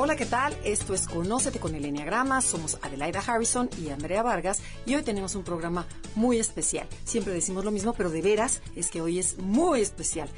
Hola, 0.00 0.14
¿qué 0.14 0.26
tal? 0.26 0.56
Esto 0.62 0.94
es 0.94 1.08
Conócete 1.08 1.58
con 1.58 1.74
el 1.74 1.84
Enneagrama. 1.84 2.40
Somos 2.40 2.78
Adelaida 2.82 3.18
Harrison 3.18 3.68
y 3.82 3.88
Andrea 3.88 4.22
Vargas 4.22 4.60
y 4.86 4.94
hoy 4.94 5.02
tenemos 5.02 5.34
un 5.34 5.42
programa 5.42 5.88
muy 6.14 6.38
especial. 6.38 6.86
Siempre 7.02 7.32
decimos 7.32 7.64
lo 7.64 7.72
mismo, 7.72 7.94
pero 7.94 8.08
de 8.08 8.22
veras 8.22 8.62
es 8.76 8.92
que 8.92 9.00
hoy 9.00 9.18
es 9.18 9.38
muy 9.38 9.80
especial. 9.80 10.28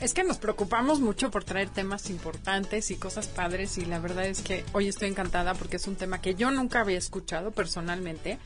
Es 0.00 0.12
que 0.12 0.22
nos 0.22 0.36
preocupamos 0.36 1.00
mucho 1.00 1.30
por 1.30 1.44
traer 1.44 1.70
temas 1.70 2.10
importantes 2.10 2.90
y 2.90 2.96
cosas 2.96 3.26
padres 3.26 3.78
y 3.78 3.86
la 3.86 4.00
verdad 4.00 4.26
es 4.26 4.42
que 4.42 4.66
hoy 4.74 4.88
estoy 4.88 5.08
encantada 5.08 5.54
porque 5.54 5.76
es 5.76 5.86
un 5.86 5.96
tema 5.96 6.20
que 6.20 6.34
yo 6.34 6.50
nunca 6.50 6.82
había 6.82 6.98
escuchado 6.98 7.52
personalmente 7.52 8.38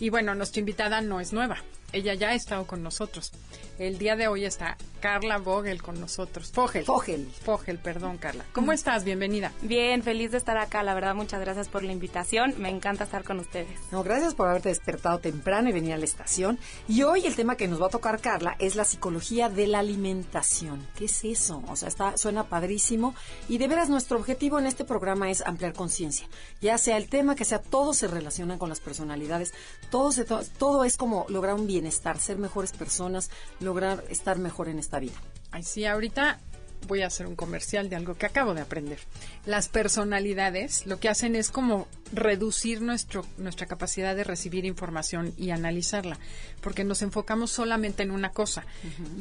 y 0.00 0.10
bueno, 0.10 0.34
nuestra 0.34 0.58
invitada 0.58 1.02
no 1.02 1.20
es 1.20 1.32
nueva 1.32 1.58
ella 1.92 2.14
ya 2.14 2.28
ha 2.28 2.34
estado 2.34 2.66
con 2.66 2.82
nosotros. 2.82 3.32
El 3.78 3.98
día 3.98 4.14
de 4.14 4.28
hoy 4.28 4.44
está 4.44 4.76
Carla 5.00 5.38
Vogel 5.38 5.82
con 5.82 5.98
nosotros. 5.98 6.52
Fogel. 6.52 6.84
Fogel. 6.84 7.26
Fogel, 7.42 7.78
perdón, 7.78 8.18
Carla. 8.18 8.44
¿Cómo 8.52 8.72
estás? 8.72 9.04
Bienvenida. 9.04 9.52
Bien, 9.62 10.02
feliz 10.02 10.30
de 10.30 10.36
estar 10.36 10.58
acá. 10.58 10.82
La 10.82 10.92
verdad, 10.92 11.14
muchas 11.14 11.40
gracias 11.40 11.68
por 11.68 11.82
la 11.82 11.92
invitación. 11.92 12.54
Me 12.58 12.68
encanta 12.68 13.04
estar 13.04 13.24
con 13.24 13.40
ustedes. 13.40 13.80
No, 13.90 14.02
gracias 14.02 14.34
por 14.34 14.48
haberte 14.48 14.68
despertado 14.68 15.18
temprano 15.18 15.70
y 15.70 15.72
venir 15.72 15.94
a 15.94 15.96
la 15.96 16.04
estación. 16.04 16.58
Y 16.88 17.02
hoy 17.02 17.26
el 17.26 17.34
tema 17.34 17.56
que 17.56 17.68
nos 17.68 17.80
va 17.80 17.86
a 17.86 17.90
tocar, 17.90 18.20
Carla, 18.20 18.54
es 18.58 18.76
la 18.76 18.84
psicología 18.84 19.48
de 19.48 19.66
la 19.66 19.78
alimentación. 19.78 20.86
¿Qué 20.96 21.06
es 21.06 21.24
eso? 21.24 21.62
O 21.68 21.76
sea, 21.76 21.88
está, 21.88 22.18
suena 22.18 22.44
padrísimo. 22.44 23.14
Y 23.48 23.56
de 23.56 23.68
veras, 23.68 23.88
nuestro 23.88 24.18
objetivo 24.18 24.58
en 24.58 24.66
este 24.66 24.84
programa 24.84 25.30
es 25.30 25.40
ampliar 25.40 25.72
conciencia. 25.72 26.28
Ya 26.60 26.76
sea 26.76 26.98
el 26.98 27.08
tema 27.08 27.34
que 27.34 27.46
sea, 27.46 27.60
todo 27.60 27.94
se 27.94 28.08
relaciona 28.08 28.58
con 28.58 28.68
las 28.68 28.80
personalidades. 28.80 29.54
Todo, 29.90 30.12
se, 30.12 30.26
todo 30.26 30.84
es 30.84 30.98
como 30.98 31.24
lograr 31.30 31.54
un 31.54 31.66
bien 31.66 31.79
bienestar, 31.80 32.18
ser 32.18 32.36
mejores 32.36 32.72
personas, 32.72 33.30
lograr 33.58 34.04
estar 34.10 34.38
mejor 34.38 34.68
en 34.68 34.78
esta 34.78 35.00
vida. 35.00 35.14
Ay, 35.50 35.62
sí, 35.62 35.86
ahorita 35.86 36.38
voy 36.86 37.02
a 37.02 37.06
hacer 37.06 37.26
un 37.26 37.36
comercial 37.36 37.88
de 37.88 37.96
algo 37.96 38.14
que 38.14 38.26
acabo 38.26 38.54
de 38.54 38.60
aprender. 38.60 38.98
Las 39.46 39.68
personalidades 39.68 40.86
lo 40.86 40.98
que 40.98 41.08
hacen 41.08 41.36
es 41.36 41.50
como 41.50 41.88
reducir 42.12 42.82
nuestro, 42.82 43.24
nuestra 43.38 43.66
capacidad 43.66 44.14
de 44.14 44.24
recibir 44.24 44.64
información 44.64 45.32
y 45.36 45.50
analizarla, 45.50 46.18
porque 46.60 46.84
nos 46.84 47.02
enfocamos 47.02 47.50
solamente 47.50 48.02
en 48.02 48.10
una 48.10 48.30
cosa. 48.30 48.64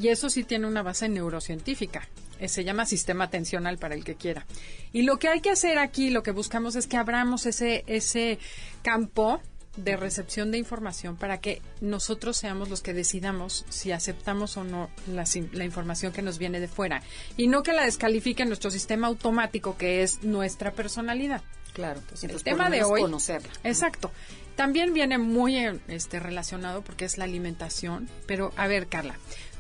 Y 0.01 0.09
eso 0.09 0.29
sí 0.29 0.43
tiene 0.43 0.67
una 0.67 0.83
base 0.83 1.07
neurocientífica. 1.09 2.07
Eh, 2.39 2.47
se 2.47 2.63
llama 2.63 2.85
sistema 2.85 3.25
atencional 3.25 3.77
para 3.77 3.95
el 3.95 4.03
que 4.03 4.15
quiera. 4.15 4.45
Y 4.93 5.03
lo 5.03 5.17
que 5.17 5.27
hay 5.27 5.41
que 5.41 5.51
hacer 5.51 5.77
aquí, 5.77 6.09
lo 6.09 6.23
que 6.23 6.31
buscamos 6.31 6.75
es 6.75 6.87
que 6.87 6.97
abramos 6.97 7.45
ese, 7.45 7.83
ese 7.87 8.39
campo 8.81 9.41
de 9.83 9.97
recepción 9.97 10.51
de 10.51 10.57
información 10.57 11.15
para 11.15 11.39
que 11.39 11.61
nosotros 11.81 12.37
seamos 12.37 12.69
los 12.69 12.81
que 12.81 12.93
decidamos 12.93 13.65
si 13.69 13.91
aceptamos 13.91 14.57
o 14.57 14.63
no 14.63 14.89
la, 15.07 15.25
la, 15.53 15.65
información 15.65 16.11
que 16.11 16.21
nos 16.21 16.37
viene 16.37 16.59
de 16.59 16.67
fuera 16.67 17.01
y 17.37 17.47
no 17.47 17.63
que 17.63 17.73
la 17.73 17.85
descalifique 17.85 18.45
nuestro 18.45 18.71
sistema 18.71 19.07
automático 19.07 19.77
que 19.77 20.03
es 20.03 20.23
nuestra 20.23 20.71
personalidad. 20.71 21.41
Claro, 21.73 21.99
entonces, 21.99 22.29
el 22.29 22.43
tema 22.43 22.69
de 22.69 22.83
hoy. 22.83 23.01
Conocerla. 23.01 23.49
Exacto. 23.63 24.11
También 24.55 24.93
viene 24.93 25.17
muy 25.17 25.55
este, 25.87 26.19
relacionado 26.19 26.81
porque 26.81 27.05
es 27.05 27.17
la 27.17 27.23
alimentación. 27.23 28.09
Pero, 28.25 28.51
a 28.57 28.67
ver, 28.67 28.87
Carla, 28.87 29.15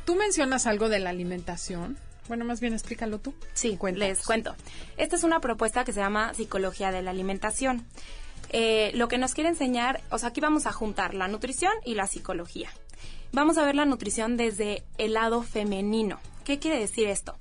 tú 0.05 0.15
mencionas 0.15 0.67
algo 0.67 0.89
de 0.89 0.99
la 0.99 1.09
alimentación. 1.09 1.97
Bueno, 2.27 2.45
más 2.45 2.59
bien 2.59 2.73
explícalo 2.73 3.19
tú. 3.19 3.33
Sí, 3.53 3.79
les 3.95 4.23
cuento. 4.23 4.55
Esta 4.97 5.15
es 5.15 5.23
una 5.23 5.39
propuesta 5.39 5.83
que 5.85 5.93
se 5.93 5.99
llama 5.99 6.33
Psicología 6.33 6.91
de 6.91 7.01
la 7.01 7.11
Alimentación. 7.11 7.85
Eh, 8.49 8.91
lo 8.95 9.07
que 9.07 9.17
nos 9.17 9.33
quiere 9.33 9.49
enseñar, 9.49 10.01
o 10.09 10.17
sea, 10.17 10.29
aquí 10.29 10.41
vamos 10.41 10.65
a 10.65 10.71
juntar 10.71 11.13
la 11.13 11.27
nutrición 11.27 11.73
y 11.85 11.95
la 11.95 12.07
psicología. 12.07 12.69
Vamos 13.31 13.57
a 13.57 13.65
ver 13.65 13.75
la 13.75 13.85
nutrición 13.85 14.37
desde 14.37 14.83
el 14.97 15.13
lado 15.13 15.43
femenino. 15.43 16.19
¿Qué 16.43 16.57
quiere 16.57 16.79
decir 16.79 17.07
esto? 17.07 17.35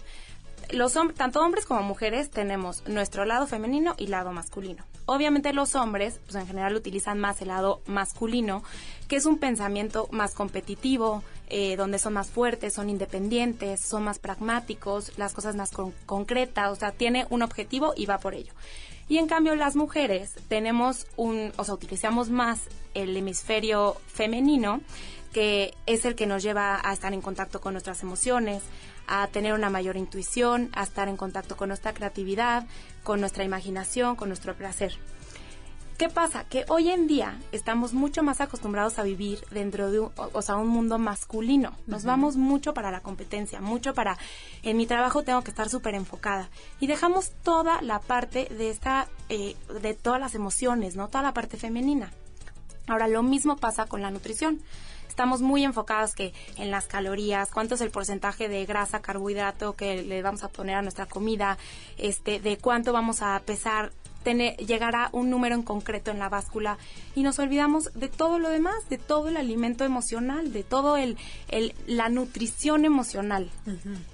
Los 0.71 0.93
tanto 1.15 1.41
hombres 1.41 1.65
como 1.65 1.83
mujeres 1.83 2.31
tenemos 2.31 2.87
nuestro 2.87 3.25
lado 3.25 3.47
femenino 3.47 3.95
y 3.97 4.09
lado 4.09 4.33
masculino. 4.33 4.85
Obviamente 5.07 5.55
los 5.55 5.75
hombres, 5.75 6.21
pues 6.25 6.35
en 6.35 6.47
general 6.47 6.77
utilizan 6.77 7.19
más 7.19 7.41
el 7.41 7.49
lado 7.49 7.81
masculino, 7.87 8.63
que 9.09 9.17
es 9.17 9.25
un 9.25 9.39
pensamiento 9.39 10.09
más 10.11 10.35
competitivo, 10.35 11.23
eh, 11.49 11.77
donde 11.77 11.99
son 11.99 12.13
más 12.13 12.29
fuertes, 12.29 12.75
son 12.75 12.91
independientes, 12.91 13.81
son 13.81 14.05
más 14.05 14.19
pragmáticos, 14.19 15.17
las 15.17 15.33
cosas 15.33 15.57
más 15.57 15.71
concretas, 16.05 16.71
o 16.71 16.77
sea, 16.77 16.93
tiene 16.93 17.27
un 17.31 17.41
objetivo 17.41 17.95
y 17.97 18.05
va 18.05 18.19
por 18.19 18.35
ello. 18.35 18.53
Y 19.09 19.19
en 19.19 19.27
cambio 19.27 19.55
las 19.55 19.75
mujeres 19.75 20.35
tenemos 20.49 21.07
un, 21.17 21.53
o 21.57 21.65
sea, 21.65 21.75
utilizamos 21.75 22.29
más 22.29 22.69
el 22.95 23.17
hemisferio 23.17 23.97
femenino, 24.07 24.81
que 25.33 25.75
es 25.87 26.05
el 26.05 26.15
que 26.15 26.27
nos 26.27 26.43
lleva 26.43 26.81
a 26.83 26.93
estar 26.93 27.13
en 27.13 27.23
contacto 27.23 27.61
con 27.61 27.73
nuestras 27.73 28.03
emociones, 28.03 28.63
a 29.07 29.27
tener 29.29 29.55
una 29.55 29.71
mayor 29.71 29.97
intuición, 29.97 30.71
a 30.75 30.83
estar 30.83 31.09
en 31.09 31.17
contacto 31.17 31.57
con 31.57 31.69
nuestra 31.69 31.95
creatividad, 31.95 32.67
con 33.03 33.21
nuestra 33.21 33.45
imaginación, 33.45 34.17
con 34.17 34.29
nuestro 34.29 34.55
placer. 34.55 34.99
¿Qué 35.99 36.09
pasa? 36.09 36.45
Que 36.45 36.65
hoy 36.69 36.91
en 36.91 37.09
día 37.09 37.41
estamos 37.51 37.93
mucho 37.93 38.23
más 38.23 38.41
acostumbrados 38.41 39.01
a 39.01 39.03
vivir 39.03 39.41
dentro 39.51 39.91
de 39.91 39.99
un, 39.99 40.13
o, 40.15 40.43
sea, 40.43 40.55
un 40.55 40.69
mundo 40.69 40.97
masculino. 40.97 41.73
Nos 41.89 42.05
vamos 42.05 42.37
mucho 42.37 42.73
para 42.73 42.93
la 42.93 43.01
competencia, 43.01 43.61
mucho 43.61 43.95
para, 43.95 44.17
en 44.63 44.77
mi 44.77 44.87
trabajo 44.87 45.25
tengo 45.25 45.43
que 45.43 45.51
estar 45.51 45.69
súper 45.69 45.97
enfocada. 45.97 46.51
Y 46.79 46.87
dejamos 46.87 47.33
toda 47.43 47.83
la 47.83 47.99
parte 47.99 48.45
de 48.45 48.71
esta, 48.71 49.09
eh, 49.29 49.57
de 49.83 49.95
todas 49.95 50.21
las 50.21 50.37
emociones, 50.37 50.95
¿no? 50.95 51.09
Toda 51.09 51.25
la 51.25 51.35
parte 51.35 51.57
femenina. 51.57 52.13
Ahora, 52.87 53.09
lo 53.09 53.25
mismo 53.25 53.57
pasa 53.57 53.87
con 53.87 54.01
la 54.01 54.13
nutrición 54.13 54.61
estamos 55.19 55.43
muy 55.43 55.65
enfocados 55.65 56.15
que 56.15 56.33
en 56.59 56.71
las 56.71 56.87
calorías, 56.87 57.51
cuánto 57.51 57.75
es 57.75 57.81
el 57.81 57.91
porcentaje 57.91 58.49
de 58.49 58.65
grasa, 58.67 59.03
carbohidrato 59.03 59.73
que 59.73 60.05
le 60.05 60.23
vamos 60.23 60.45
a 60.45 60.49
poner 60.49 60.77
a 60.77 60.83
nuestra 60.83 61.07
comida, 61.07 61.59
este, 61.97 62.39
de 62.39 62.57
cuánto 62.57 62.93
vamos 62.93 63.21
a 63.21 63.43
pesar 63.45 63.91
tener, 64.28 64.59
llegará 64.59 65.09
un 65.12 65.31
número 65.31 65.55
en 65.55 65.62
concreto 65.62 66.11
en 66.11 66.19
la 66.19 66.28
báscula. 66.28 66.77
Y 67.15 67.22
nos 67.22 67.39
olvidamos 67.39 67.94
de 67.94 68.09
todo 68.09 68.39
lo 68.39 68.50
demás, 68.50 68.87
de 68.91 68.99
todo 68.99 69.28
el 69.28 69.39
alimento 69.39 69.84
emocional, 69.84 70.53
de 70.53 70.65
todo 70.65 70.99
el, 70.99 71.16
el 71.49 71.75
la 71.87 72.11
nutrición 72.11 72.84
emocional. 72.84 73.50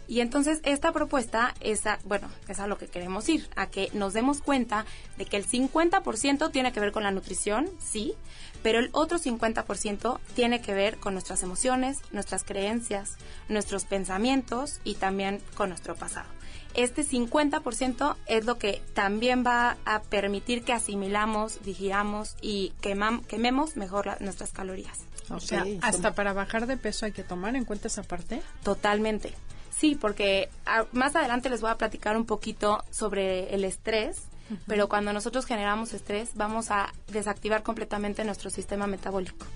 Y 0.06 0.20
entonces 0.20 0.60
esta 0.62 0.92
propuesta 0.92 1.53
es 1.58 1.84
a, 1.86 1.98
bueno, 2.04 2.28
es 2.47 2.60
a 2.60 2.69
lo 2.69 2.78
que 2.78 2.86
queremos 2.86 3.28
ir, 3.28 3.48
a 3.56 3.66
que 3.66 3.91
nos 3.92 4.12
demos 4.12 4.41
cuenta 4.41 4.86
de 5.19 5.24
que 5.24 5.36
el 5.36 5.48
50% 5.48 6.53
tiene 6.53 6.72
que 6.72 6.78
ver 6.78 6.92
con 6.92 7.03
la 7.03 7.10
nutrición, 7.10 7.69
sí, 7.80 8.14
pero 8.62 8.78
el 8.78 8.91
otro 8.92 9.19
50% 9.19 10.20
tiene 10.36 10.60
que 10.60 10.74
ver 10.74 10.98
con 10.98 11.14
nuestras 11.14 11.42
emociones, 11.42 11.98
nuestras 12.12 12.44
creencias, 12.44 13.16
nuestros 13.48 13.84
pensamientos 13.84 14.80
y 14.84 14.94
también 14.94 15.41
con 15.56 15.70
nuestro 15.70 15.97
pasado 15.97 16.28
este 16.74 17.02
50% 17.02 18.16
es 18.26 18.44
lo 18.44 18.58
que 18.58 18.82
también 18.94 19.44
va 19.46 19.76
a 19.84 20.02
permitir 20.02 20.64
que 20.64 20.72
asimilamos, 20.72 21.62
digiramos 21.62 22.36
y 22.40 22.72
quememos 22.80 23.76
mejor 23.76 24.20
nuestras 24.20 24.52
calorías. 24.52 25.00
O 25.30 25.40
sea, 25.40 25.64
hasta 25.80 26.14
para 26.14 26.32
bajar 26.32 26.66
de 26.66 26.76
peso 26.76 27.06
hay 27.06 27.12
que 27.12 27.22
tomar 27.22 27.56
en 27.56 27.64
cuenta 27.64 27.88
esa 27.88 28.02
parte. 28.02 28.42
Totalmente. 28.62 29.34
Sí, 29.70 29.94
porque 29.94 30.50
ah, 30.66 30.84
más 30.92 31.16
adelante 31.16 31.48
les 31.50 31.60
voy 31.60 31.71
a 31.71 31.76
platicar 31.76 32.16
un 32.16 32.26
poquito 32.26 32.84
sobre 32.91 33.54
el 33.54 33.65
estrés, 33.65 34.22
pero 34.66 34.88
cuando 34.88 35.12
nosotros 35.12 35.47
generamos 35.47 35.94
estrés 35.94 36.30
vamos 36.34 36.70
a 36.70 36.92
desactivar 37.09 37.62
completamente 37.62 38.24
nuestro 38.24 38.50
sistema 38.50 38.86
metabólico. 38.86 39.47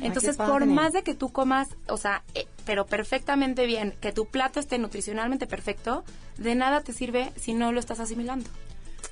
Entonces, 0.00 0.36
por 0.36 0.66
más 0.66 0.92
de 0.92 1.02
que 1.02 1.14
tú 1.14 1.30
comas, 1.30 1.68
o 1.88 1.96
sea, 1.96 2.22
eh, 2.34 2.46
pero 2.66 2.86
perfectamente 2.86 3.66
bien, 3.66 3.94
que 4.00 4.12
tu 4.12 4.26
plato 4.26 4.60
esté 4.60 4.78
nutricionalmente 4.78 5.46
perfecto, 5.46 6.04
de 6.36 6.54
nada 6.54 6.82
te 6.82 6.92
sirve 6.92 7.32
si 7.36 7.54
no 7.54 7.72
lo 7.72 7.80
estás 7.80 8.00
asimilando. 8.00 8.48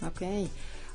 Ok. 0.06 0.22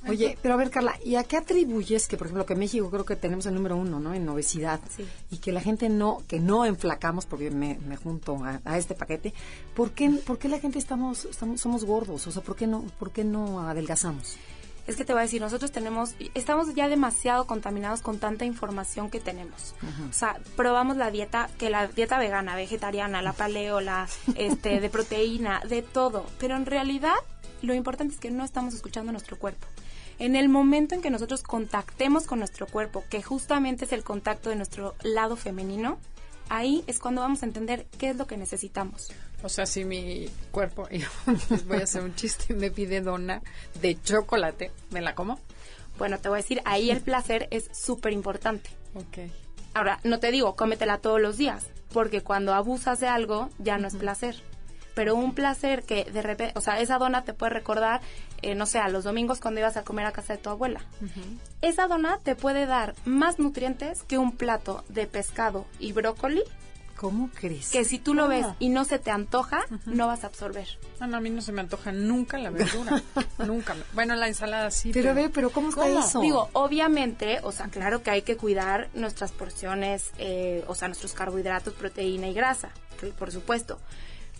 Oye, 0.07 0.37
pero 0.41 0.53
a 0.53 0.57
ver, 0.57 0.69
Carla, 0.69 0.99
¿y 1.03 1.15
a 1.15 1.23
qué 1.23 1.37
atribuyes 1.37 2.07
que, 2.07 2.15
por 2.15 2.27
ejemplo, 2.27 2.45
que 2.45 2.55
México 2.55 2.89
creo 2.91 3.05
que 3.05 3.15
tenemos 3.15 3.45
el 3.47 3.55
número 3.55 3.75
uno, 3.75 3.99
¿no? 3.99 4.13
En 4.13 4.27
obesidad. 4.29 4.79
Sí. 4.95 5.03
Y 5.31 5.37
que 5.37 5.51
la 5.51 5.61
gente 5.61 5.89
no, 5.89 6.21
que 6.27 6.39
no 6.39 6.65
enflacamos, 6.65 7.25
porque 7.25 7.49
me, 7.49 7.79
me 7.87 7.95
junto 7.95 8.37
a, 8.43 8.77
este 8.77 8.93
paquete. 8.93 9.33
¿Por 9.73 9.91
qué, 9.91 10.09
¿Por 10.09 10.37
qué 10.37 10.47
la 10.47 10.59
gente 10.59 10.77
estamos, 10.77 11.25
estamos, 11.25 11.59
somos 11.59 11.85
gordos? 11.85 12.27
O 12.27 12.31
sea, 12.31 12.43
¿por 12.43 12.55
qué 12.55 12.67
no, 12.67 12.83
por 12.99 13.11
qué 13.11 13.23
no 13.23 13.61
adelgazamos? 13.67 14.37
Es 14.87 14.95
que 14.95 15.05
te 15.05 15.13
voy 15.13 15.21
a 15.21 15.23
decir, 15.23 15.41
nosotros 15.41 15.71
tenemos, 15.71 16.15
estamos 16.35 16.73
ya 16.75 16.87
demasiado 16.87 17.47
contaminados 17.47 18.01
con 18.01 18.19
tanta 18.19 18.45
información 18.45 19.09
que 19.09 19.19
tenemos. 19.19 19.73
O 20.09 20.13
sea, 20.13 20.39
probamos 20.55 20.97
la 20.97 21.09
dieta, 21.09 21.49
que 21.57 21.69
la 21.69 21.87
dieta 21.87 22.19
vegana, 22.19 22.55
vegetariana, 22.55 23.21
la 23.21 23.33
paleo, 23.33 23.81
la 23.81 24.07
este, 24.35 24.79
de 24.79 24.89
proteína, 24.89 25.61
de 25.67 25.81
todo. 25.81 26.25
Pero 26.39 26.55
en 26.55 26.65
realidad, 26.65 27.15
lo 27.61 27.73
importante 27.73 28.13
es 28.13 28.19
que 28.19 28.29
no 28.29 28.43
estamos 28.43 28.75
escuchando 28.75 29.11
nuestro 29.11 29.37
cuerpo. 29.39 29.65
En 30.19 30.35
el 30.35 30.49
momento 30.49 30.95
en 30.95 31.01
que 31.01 31.09
nosotros 31.09 31.41
contactemos 31.41 32.25
con 32.25 32.39
nuestro 32.39 32.67
cuerpo, 32.67 33.03
que 33.09 33.21
justamente 33.21 33.85
es 33.85 33.91
el 33.91 34.03
contacto 34.03 34.49
de 34.49 34.55
nuestro 34.55 34.95
lado 35.01 35.35
femenino, 35.35 35.97
ahí 36.49 36.83
es 36.87 36.99
cuando 36.99 37.21
vamos 37.21 37.43
a 37.43 37.45
entender 37.45 37.87
qué 37.97 38.09
es 38.09 38.15
lo 38.15 38.27
que 38.27 38.37
necesitamos. 38.37 39.11
O 39.43 39.49
sea, 39.49 39.65
si 39.65 39.85
mi 39.85 40.27
cuerpo, 40.51 40.87
y 40.91 41.03
voy 41.65 41.77
a 41.79 41.83
hacer 41.83 42.03
un 42.03 42.15
chiste, 42.15 42.53
me 42.53 42.71
pide 42.71 43.01
dona 43.01 43.41
de 43.81 44.01
chocolate, 44.01 44.71
¿me 44.91 45.01
la 45.01 45.15
como? 45.15 45.39
Bueno, 45.97 46.19
te 46.19 46.29
voy 46.29 46.39
a 46.39 46.41
decir, 46.41 46.61
ahí 46.65 46.91
el 46.91 47.01
placer 47.01 47.47
es 47.51 47.69
súper 47.71 48.13
importante. 48.13 48.69
Ok. 48.95 49.29
Ahora, 49.73 49.99
no 50.03 50.19
te 50.19 50.31
digo, 50.31 50.55
cómetela 50.55 50.97
todos 50.97 51.21
los 51.21 51.37
días, 51.37 51.67
porque 51.93 52.21
cuando 52.21 52.53
abusas 52.53 52.99
de 52.99 53.07
algo 53.07 53.49
ya 53.59 53.77
no 53.77 53.87
es 53.87 53.95
placer. 53.95 54.35
Pero 54.95 55.13
un 55.15 55.35
placer 55.35 55.83
que 55.83 56.05
de 56.05 56.21
repente, 56.23 56.53
o 56.57 56.61
sea, 56.61 56.79
esa 56.79 56.97
dona 56.97 57.23
te 57.23 57.33
puede 57.33 57.51
recordar, 57.53 58.01
eh, 58.41 58.55
no 58.55 58.65
sé, 58.65 58.79
a 58.79 58.87
los 58.89 59.03
domingos 59.03 59.39
cuando 59.41 59.59
ibas 59.59 59.77
a 59.77 59.83
comer 59.83 60.05
a 60.07 60.11
casa 60.11 60.33
de 60.33 60.39
tu 60.39 60.49
abuela. 60.49 60.81
Esa 61.61 61.87
dona 61.87 62.17
te 62.23 62.35
puede 62.35 62.65
dar 62.65 62.95
más 63.05 63.37
nutrientes 63.37 64.03
que 64.03 64.17
un 64.17 64.31
plato 64.31 64.83
de 64.89 65.05
pescado 65.07 65.65
y 65.79 65.91
brócoli 65.93 66.41
¿Cómo 66.95 67.29
crees? 67.33 67.71
que 67.71 67.83
si 67.83 67.99
tú 67.99 68.13
lo 68.13 68.29
ves 68.29 68.45
y 68.57 68.69
no 68.69 68.85
se 68.85 68.99
te 68.99 69.11
antoja, 69.11 69.59
no 69.85 70.07
vas 70.07 70.23
a 70.23 70.27
absorber. 70.27 70.65
Ah, 71.01 71.07
no, 71.07 71.17
a 71.17 71.19
mí 71.19 71.29
no 71.29 71.41
se 71.41 71.51
me 71.51 71.59
antoja 71.59 71.91
nunca 71.91 72.37
la 72.37 72.51
verdura. 72.51 73.03
nunca. 73.45 73.73
me- 73.73 73.83
Bueno, 73.93 74.15
la 74.15 74.29
ensalada 74.29 74.71
sí. 74.71 74.91
Pero 74.93 75.09
a 75.09 75.13
ver, 75.13 75.29
pero 75.29 75.49
¿cómo 75.49 75.69
está 75.69 75.81
¿Cómo? 75.81 75.99
eso? 75.99 76.21
Digo, 76.21 76.49
obviamente, 76.53 77.39
o 77.43 77.51
sea, 77.51 77.67
claro 77.67 78.01
que 78.01 78.11
hay 78.11 78.21
que 78.21 78.37
cuidar 78.37 78.87
nuestras 78.93 79.33
porciones, 79.33 80.11
eh, 80.19 80.63
o 80.69 80.73
sea, 80.75 80.87
nuestros 80.87 81.11
carbohidratos, 81.11 81.73
proteína 81.73 82.29
y 82.29 82.33
grasa, 82.33 82.69
que 82.97 83.07
por 83.07 83.29
supuesto. 83.29 83.77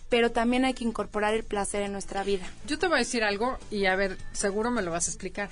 Pero 0.08 0.30
también 0.30 0.64
hay 0.64 0.74
que 0.74 0.84
incorporar 0.84 1.34
el 1.34 1.42
placer 1.44 1.82
en 1.82 1.92
nuestra 1.92 2.22
vida. 2.22 2.46
Yo 2.66 2.78
te 2.78 2.86
voy 2.86 2.96
a 2.96 2.98
decir 2.98 3.24
algo 3.24 3.58
y 3.70 3.86
a 3.86 3.96
ver, 3.96 4.16
seguro 4.32 4.70
me 4.70 4.82
lo 4.82 4.90
vas 4.92 5.08
a 5.08 5.10
explicar. 5.10 5.50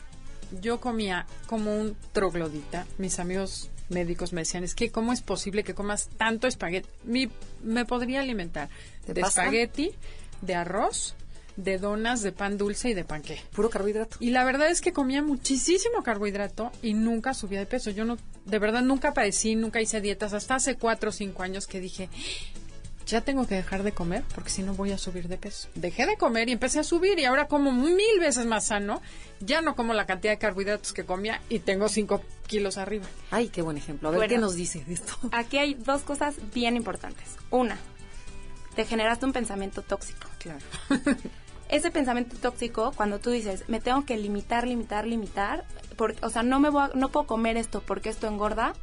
Yo 0.61 0.81
comía 0.81 1.27
como 1.47 1.75
un 1.77 1.97
troglodita. 2.12 2.87
Mis 2.99 3.19
amigos 3.19 3.71
médicos 3.89 4.33
me 4.33 4.43
decían, 4.43 4.62
es 4.62 4.75
que 4.75 4.91
¿cómo 4.93 5.12
es 5.12 5.23
posible 5.23 5.65
que 5.65 5.75
comas 5.75 6.09
tanto 6.17 6.47
espagueti? 6.47 6.89
Mi- 7.03 7.31
me 7.62 7.85
podría 7.85 8.21
alimentar 8.21 8.69
¿De 9.06 9.21
pasta? 9.21 9.43
espagueti, 9.43 9.91
de 10.43 10.55
arroz, 10.55 11.17
de 11.57 11.79
donas, 11.79 12.23
de 12.23 12.31
pan 12.33 12.57
dulce 12.57 12.91
y 12.91 12.95
de 12.95 13.05
panqué. 13.05 13.41
Puro 13.53 13.71
carbohidrato. 13.71 14.17
Y 14.21 14.31
la 14.31 14.45
verdad 14.45 14.69
es 14.71 14.81
que 14.81 14.93
comía 14.93 15.23
muchísimo 15.23 16.03
carbohidrato 16.05 16.71
y 16.83 16.95
nunca 16.95 17.35
subía 17.35 17.59
de 17.59 17.67
peso. 17.67 17.91
Yo 17.91 18.05
no, 18.05 18.17
de 18.45 18.59
verdad 18.59 18.83
nunca 18.83 19.12
padecí, 19.15 19.55
nunca 19.57 19.81
hice 19.81 20.00
dietas. 20.00 20.33
Hasta 20.33 20.55
hace 20.57 20.77
cuatro 20.77 21.11
o 21.11 21.12
cinco 21.12 21.43
años 21.43 21.67
que 21.67 21.81
dije, 21.81 22.09
ya 23.06 23.21
tengo 23.21 23.47
que 23.47 23.55
dejar 23.55 23.83
de 23.83 23.93
comer 23.93 24.25
porque 24.35 24.51
si 24.51 24.62
no 24.62 24.75
voy 24.75 24.93
a 24.93 24.99
subir 24.99 25.29
de 25.29 25.37
peso. 25.37 25.69
Dejé 25.75 26.06
de 26.06 26.17
comer 26.17 26.49
y 26.49 26.53
empecé 26.53 26.79
a 26.81 26.85
subir 26.85 27.19
y 27.19 27.25
ahora 27.25 27.49
como 27.49 27.71
mil 27.73 28.19
veces 28.21 28.47
más 28.47 28.67
sano. 28.67 29.03
Ya 29.41 29.61
no 29.61 29.75
como 29.77 29.93
la 29.95 30.06
cantidad 30.06 30.33
de 30.33 30.39
carbohidratos 30.39 30.93
que 30.93 31.05
comía 31.05 31.41
y 31.49 31.59
tengo 31.59 31.89
cinco 31.89 32.23
kilos 32.47 32.79
arriba. 32.79 33.06
Ay, 33.31 33.49
qué 33.49 33.62
buen 33.62 33.77
ejemplo. 33.77 34.09
A 34.09 34.11
ver, 34.12 34.19
Bueno. 34.21 34.31
¿qué 34.35 34.39
nos 34.39 34.55
dice 34.55 34.85
de 34.85 34.95
esto? 34.95 35.12
Aquí 35.33 35.59
hay 35.59 35.75
dos 35.75 36.03
cosas 36.03 36.35
bien 36.55 36.77
importantes. 36.77 37.27
Una, 37.51 37.77
te 38.75 38.85
generaste 38.85 39.27
un 39.27 39.33
pensamiento 39.33 39.83
tóxico. 39.83 40.29
Claro. 40.39 40.61
Ese 41.69 41.91
pensamiento 41.91 42.37
tóxico, 42.37 42.93
cuando 42.95 43.19
tú 43.19 43.31
dices, 43.31 43.65
me 43.69 43.81
tengo 43.81 44.05
que 44.05 44.17
limitar, 44.17 44.67
limitar, 44.67 45.07
limitar, 45.07 45.65
por- 45.97 46.15
o 46.23 46.29
sea, 46.29 46.43
no 46.43 46.61
me 46.61 46.69
voy 46.69 46.83
a- 46.85 46.91
no 46.95 47.09
puedo 47.11 47.27
comer 47.27 47.57
esto 47.57 47.83
porque 47.85 48.11
esto 48.11 48.27
engorda, 48.29 48.75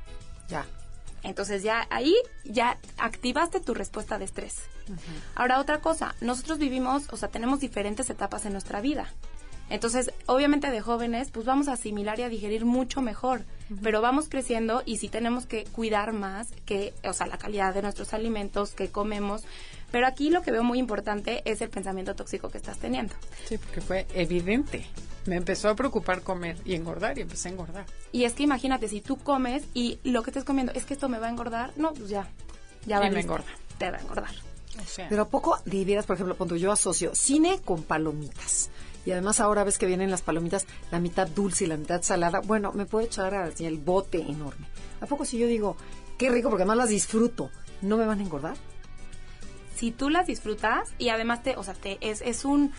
Ya. 0.50 0.66
Entonces 1.24 1.64
ya 1.64 1.88
ahí 1.90 2.16
ya 2.44 2.78
activaste 2.98 3.60
tu 3.60 3.74
respuesta 3.74 4.18
de 4.18 4.26
estrés. 4.26 4.64
Ahora 5.36 5.60
otra 5.60 5.80
cosa, 5.80 6.16
nosotros 6.22 6.58
vivimos, 6.58 7.08
o 7.12 7.18
sea, 7.18 7.30
tenemos 7.30 7.60
diferentes 7.60 8.10
etapas 8.10 8.46
en 8.46 8.54
nuestra 8.54 8.82
vida. 8.82 9.12
Entonces, 9.70 10.12
obviamente 10.26 10.70
de 10.70 10.82
jóvenes, 10.82 11.32
pues 11.32 11.46
vamos 11.46 11.70
a 11.70 11.74
asimilar 11.74 12.20
y 12.20 12.24
a 12.24 12.30
digerir 12.30 12.66
mucho 12.66 13.02
mejor, 13.02 13.46
pero 13.82 14.02
vamos 14.02 14.28
creciendo 14.28 14.84
y 14.86 14.98
sí 14.98 15.08
tenemos 15.08 15.46
que 15.46 15.64
cuidar 15.64 16.12
más 16.12 16.50
que, 16.66 16.94
o 17.06 17.14
sea, 17.14 17.28
la 17.28 17.38
calidad 17.38 17.74
de 17.74 17.82
nuestros 17.82 18.14
alimentos 18.14 18.72
que 18.72 18.90
comemos. 18.90 19.44
Pero 19.90 20.08
aquí 20.08 20.30
lo 20.30 20.42
que 20.42 20.52
veo 20.52 20.64
muy 20.64 20.78
importante 20.78 21.42
es 21.46 21.62
el 21.62 21.70
pensamiento 21.70 22.16
tóxico 22.16 22.50
que 22.50 22.58
estás 22.58 22.80
teniendo. 22.80 23.14
Sí, 23.46 23.58
porque 23.58 23.80
fue 23.80 24.08
evidente. 24.14 24.86
Me 25.26 25.36
empezó 25.36 25.70
a 25.70 25.76
preocupar 25.76 26.22
comer 26.22 26.58
y 26.66 26.74
engordar 26.76 27.18
y 27.18 27.22
empecé 27.22 27.50
a 27.50 27.52
engordar. 27.52 27.86
Y 28.12 28.24
es 28.24 28.34
que 28.34 28.44
imagínate, 28.44 28.88
si 28.88 29.02
tú 29.02 29.18
comes 29.18 29.64
y 29.74 30.00
lo 30.04 30.24
que 30.24 30.32
estés 30.32 30.44
comiendo 30.44 30.72
es 30.74 30.86
que 30.86 30.94
esto 30.94 31.10
me 31.10 31.20
va 31.20 31.28
a 31.28 31.30
engordar, 31.30 31.72
no, 31.76 31.94
pues 31.94 32.10
ya, 32.10 32.28
ya 32.86 32.98
Y 32.98 33.00
va. 33.02 33.10
me 33.10 33.20
engorda. 33.22 33.46
Te 33.78 33.92
va 33.92 33.98
a 33.98 34.02
engordar. 34.02 34.32
O 34.82 34.86
sea, 34.86 35.10
Pero 35.10 35.24
¿a 35.24 35.28
poco 35.28 35.60
de 35.66 35.86
veras, 35.86 36.06
por 36.06 36.16
ejemplo, 36.16 36.36
cuando 36.38 36.56
yo 36.56 36.72
asocio 36.72 37.14
cine 37.14 37.60
con 37.64 37.84
palomitas? 37.84 38.70
Y 39.06 39.12
además 39.12 39.40
ahora 39.40 39.64
ves 39.64 39.78
que 39.78 39.86
vienen 39.86 40.12
las 40.12 40.22
palomitas, 40.22 40.66
la 40.92 41.00
mitad 41.00 41.28
dulce 41.28 41.66
y 41.66 41.68
la 41.68 41.78
mitad 41.78 42.02
salada. 42.04 42.40
Bueno, 42.40 42.72
me 42.72 42.86
puedo 42.86 43.06
echar 43.06 43.34
así 43.34 43.66
el 43.66 43.78
bote 43.80 44.22
enorme. 44.22 44.68
¿A 45.02 45.08
poco 45.08 45.26
si 45.26 45.38
yo 45.38 45.48
digo, 45.48 45.76
qué 46.18 46.30
rico, 46.30 46.50
porque 46.50 46.64
además 46.64 46.78
las 46.78 46.90
disfruto, 46.90 47.50
¿no 47.82 47.98
me 47.98 48.06
van 48.06 48.20
a 48.20 48.24
engordar? 48.24 48.56
si 49.76 49.90
tú 49.90 50.12
las 50.12 50.28
disfrutas 50.28 50.90
y 51.00 51.10
además 51.10 51.42
te, 51.42 51.56
o 51.56 51.64
sea, 51.64 51.74
te, 51.74 51.98
es, 52.08 52.22
es 52.22 52.46
un, 52.46 52.72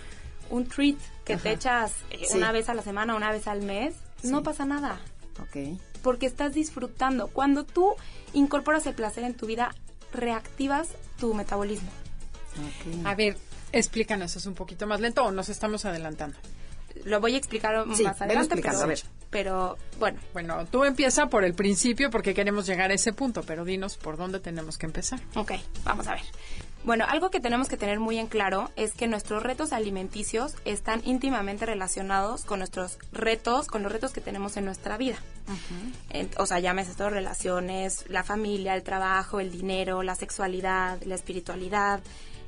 un 0.52 0.66
treat 0.68 0.96
que 1.24 1.36
te 1.36 1.50
echas 1.52 1.92
eh, 2.10 2.24
Sí. 2.28 2.36
una 2.36 2.52
vez 2.52 2.68
a 2.68 2.74
la 2.74 2.82
semana, 2.82 3.14
una 3.16 3.32
vez 3.32 3.46
al 3.48 3.62
mes, 3.62 3.94
no 4.22 4.42
pasa 4.42 4.64
nada, 4.64 5.00
Ok. 5.40 5.78
porque 6.02 6.26
estás 6.26 6.52
disfrutando. 6.54 7.28
Cuando 7.28 7.64
tú 7.64 7.94
incorporas 8.34 8.86
el 8.86 8.94
placer 8.94 9.24
en 9.24 9.34
tu 9.34 9.46
vida, 9.46 9.74
reactivas 10.12 10.88
tu 11.18 11.34
metabolismo. 11.34 11.90
ok. 12.52 13.06
a 13.06 13.14
ver, 13.14 13.36
explícanos 13.72 14.36
eso 14.36 14.48
un 14.48 14.54
poquito 14.54 14.86
más 14.86 15.00
lento 15.00 15.24
o 15.24 15.30
nos 15.32 15.48
estamos 15.48 15.84
adelantando. 15.86 16.36
Lo 17.04 17.20
voy 17.20 17.34
a 17.34 17.38
explicar 17.38 17.84
Sí, 17.94 18.02
más 18.04 18.20
adelante, 18.20 18.54
pero, 18.62 18.78
a 18.78 18.86
ver. 18.86 19.00
pero 19.30 19.78
bueno, 19.98 20.20
Bueno, 20.34 20.66
tú 20.66 20.84
empieza 20.84 21.26
por 21.28 21.42
el 21.44 21.54
principio 21.54 22.10
porque 22.10 22.34
queremos 22.34 22.66
llegar 22.66 22.90
a 22.90 22.94
ese 22.94 23.14
punto, 23.14 23.42
pero 23.42 23.64
dinos 23.64 23.96
por 23.96 24.18
dónde 24.18 24.38
tenemos 24.40 24.76
que 24.76 24.84
empezar. 24.84 25.18
Ok, 25.34 25.52
vamos 25.84 26.06
a 26.06 26.12
ver. 26.16 26.22
Bueno, 26.84 27.04
algo 27.08 27.30
que 27.30 27.38
tenemos 27.38 27.68
que 27.68 27.76
tener 27.76 28.00
muy 28.00 28.18
en 28.18 28.26
claro 28.26 28.70
es 28.74 28.92
que 28.94 29.06
nuestros 29.06 29.42
retos 29.44 29.72
alimenticios 29.72 30.56
están 30.64 31.00
íntimamente 31.04 31.64
relacionados 31.64 32.44
con 32.44 32.58
nuestros 32.58 32.98
retos, 33.12 33.68
con 33.68 33.84
los 33.84 33.92
retos 33.92 34.12
que 34.12 34.20
tenemos 34.20 34.56
en 34.56 34.64
nuestra 34.64 34.96
vida. 34.96 35.16
O 36.38 36.46
sea, 36.46 36.58
llámese 36.58 36.94
todo 36.94 37.08
relaciones, 37.10 38.04
la 38.08 38.24
familia, 38.24 38.74
el 38.74 38.82
trabajo, 38.82 39.38
el 39.38 39.52
dinero, 39.52 40.02
la 40.02 40.16
sexualidad, 40.16 41.00
la 41.04 41.14
espiritualidad, 41.14 42.00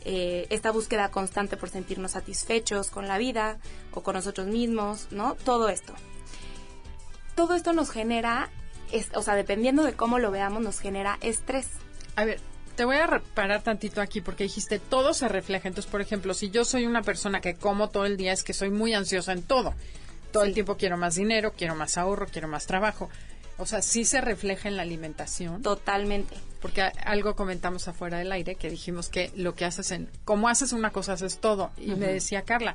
eh, 0.04 0.46
esta 0.50 0.72
búsqueda 0.72 1.10
constante 1.12 1.56
por 1.56 1.70
sentirnos 1.70 2.10
satisfechos 2.12 2.90
con 2.90 3.06
la 3.06 3.18
vida 3.18 3.58
o 3.92 4.02
con 4.02 4.14
nosotros 4.16 4.48
mismos, 4.48 5.06
¿no? 5.12 5.36
Todo 5.36 5.68
esto. 5.68 5.92
Todo 7.36 7.54
esto 7.54 7.72
nos 7.72 7.90
genera, 7.90 8.50
es- 8.90 9.10
o 9.14 9.22
sea, 9.22 9.34
dependiendo 9.36 9.84
de 9.84 9.92
cómo 9.94 10.18
lo 10.18 10.32
veamos, 10.32 10.60
nos 10.60 10.80
genera 10.80 11.18
estrés. 11.20 11.68
A 12.16 12.24
ver, 12.24 12.40
te 12.76 12.84
voy 12.84 12.96
a 12.96 13.22
parar 13.34 13.62
tantito 13.62 14.00
aquí 14.00 14.20
porque 14.20 14.44
dijiste 14.44 14.78
todo 14.78 15.14
se 15.14 15.28
refleja. 15.28 15.68
Entonces, 15.68 15.90
por 15.90 16.00
ejemplo, 16.00 16.34
si 16.34 16.50
yo 16.50 16.64
soy 16.64 16.86
una 16.86 17.02
persona 17.02 17.40
que 17.40 17.54
como 17.54 17.88
todo 17.88 18.06
el 18.06 18.16
día, 18.16 18.32
es 18.32 18.44
que 18.44 18.52
soy 18.52 18.70
muy 18.70 18.94
ansiosa 18.94 19.32
en 19.32 19.42
todo. 19.42 19.74
Todo 20.32 20.44
el 20.44 20.54
tiempo 20.54 20.76
quiero 20.76 20.96
más 20.96 21.14
dinero, 21.14 21.52
quiero 21.56 21.74
más 21.76 21.96
ahorro, 21.96 22.26
quiero 22.26 22.48
más 22.48 22.66
trabajo. 22.66 23.08
O 23.56 23.66
sea, 23.66 23.82
sí 23.82 24.04
se 24.04 24.20
refleja 24.20 24.68
en 24.68 24.76
la 24.76 24.82
alimentación. 24.82 25.62
Totalmente. 25.62 26.34
Porque 26.60 26.82
algo 26.82 27.36
comentamos 27.36 27.86
afuera 27.86 28.18
del 28.18 28.32
aire 28.32 28.56
que 28.56 28.68
dijimos 28.68 29.08
que 29.08 29.30
lo 29.36 29.54
que 29.54 29.64
haces 29.64 29.92
en, 29.92 30.10
como 30.24 30.48
haces 30.48 30.72
una 30.72 30.90
cosa, 30.90 31.12
haces 31.12 31.38
todo. 31.38 31.70
Y 31.76 31.94
me 31.94 32.06
decía 32.06 32.42
Carla, 32.42 32.74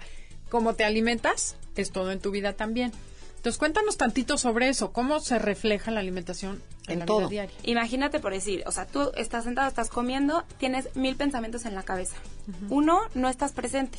como 0.49 0.75
te 0.75 0.85
alimentas, 0.85 1.57
es 1.75 1.91
todo 1.91 2.11
en 2.11 2.19
tu 2.19 2.31
vida 2.31 2.53
también. 2.53 2.91
Entonces 3.39 3.57
cuéntanos 3.57 3.95
tantito 3.95 4.37
sobre 4.37 4.67
eso, 4.67 4.91
cómo 4.91 5.21
se 5.21 5.39
refleja 5.39 5.91
la 5.91 6.01
alimentación 6.01 6.61
en, 6.87 6.93
En 6.93 6.99
la 6.99 7.05
todo. 7.05 7.19
vida 7.19 7.29
diaria. 7.29 7.55
Imagínate 7.63 8.19
por 8.19 8.33
decir, 8.33 8.63
o 8.65 8.71
sea, 8.73 8.85
tú 8.85 9.11
estás 9.15 9.45
sentado, 9.45 9.65
estás 9.69 9.89
comiendo, 9.89 10.43
tienes 10.57 10.93
mil 10.97 11.15
pensamientos 11.15 11.63
en 11.65 11.73
la 11.73 11.83
cabeza. 11.83 12.17
Uno, 12.69 12.99
no 13.13 13.29
estás 13.29 13.53
presente, 13.53 13.97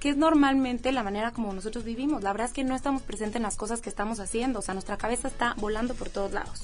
que 0.00 0.08
es 0.08 0.16
normalmente 0.16 0.90
la 0.90 1.04
manera 1.04 1.30
como 1.30 1.52
nosotros 1.52 1.84
vivimos. 1.84 2.24
La 2.24 2.32
verdad 2.32 2.48
es 2.48 2.52
que 2.52 2.64
no 2.64 2.74
estamos 2.74 3.02
presentes 3.02 3.36
en 3.36 3.42
las 3.44 3.54
cosas 3.56 3.80
que 3.80 3.90
estamos 3.90 4.18
haciendo, 4.18 4.58
o 4.58 4.62
sea, 4.62 4.74
nuestra 4.74 4.96
cabeza 4.96 5.28
está 5.28 5.54
volando 5.58 5.94
por 5.94 6.08
todos 6.08 6.32
lados. 6.32 6.62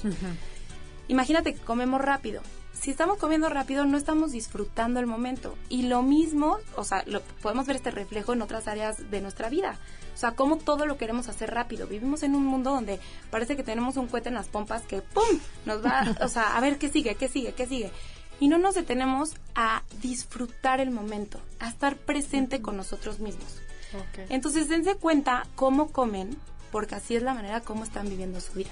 Imagínate 1.07 1.53
que 1.53 1.61
comemos 1.61 2.01
rápido. 2.01 2.41
Si 2.73 2.91
estamos 2.91 3.17
comiendo 3.17 3.49
rápido, 3.49 3.85
no 3.85 3.97
estamos 3.97 4.31
disfrutando 4.31 4.99
el 4.99 5.07
momento. 5.07 5.55
Y 5.69 5.83
lo 5.83 6.01
mismo, 6.01 6.57
o 6.75 6.83
sea, 6.83 7.03
lo, 7.07 7.21
podemos 7.41 7.65
ver 7.65 7.77
este 7.77 7.91
reflejo 7.91 8.33
en 8.33 8.41
otras 8.41 8.67
áreas 8.67 9.09
de 9.09 9.21
nuestra 9.21 9.49
vida. 9.49 9.79
O 10.13 10.17
sea, 10.17 10.31
cómo 10.31 10.57
todo 10.57 10.85
lo 10.85 10.97
queremos 10.97 11.27
hacer 11.27 11.51
rápido. 11.51 11.87
Vivimos 11.87 12.23
en 12.23 12.35
un 12.35 12.45
mundo 12.45 12.71
donde 12.71 12.99
parece 13.31 13.55
que 13.55 13.63
tenemos 13.63 13.97
un 13.97 14.07
cohete 14.07 14.29
en 14.29 14.35
las 14.35 14.47
pompas 14.47 14.83
que 14.83 15.01
¡pum! 15.01 15.39
nos 15.65 15.83
va, 15.83 16.15
o 16.21 16.27
sea, 16.27 16.55
a 16.55 16.61
ver 16.61 16.77
qué 16.77 16.89
sigue, 16.89 17.15
qué 17.15 17.27
sigue, 17.27 17.53
qué 17.53 17.65
sigue. 17.65 17.91
Y 18.39 18.49
no 18.49 18.57
nos 18.57 18.75
detenemos 18.75 19.35
a 19.55 19.83
disfrutar 20.01 20.81
el 20.81 20.91
momento, 20.91 21.39
a 21.59 21.69
estar 21.69 21.95
presente 21.95 22.61
con 22.61 22.75
nosotros 22.75 23.19
mismos. 23.19 23.61
Ok. 23.93 24.25
Entonces, 24.29 24.67
dense 24.67 24.95
cuenta 24.95 25.47
cómo 25.55 25.91
comen 25.91 26.37
porque 26.71 26.95
así 26.95 27.15
es 27.15 27.23
la 27.23 27.33
manera 27.33 27.61
como 27.61 27.85
están 27.85 28.09
viviendo 28.09 28.41
su 28.41 28.51
vida. 28.51 28.71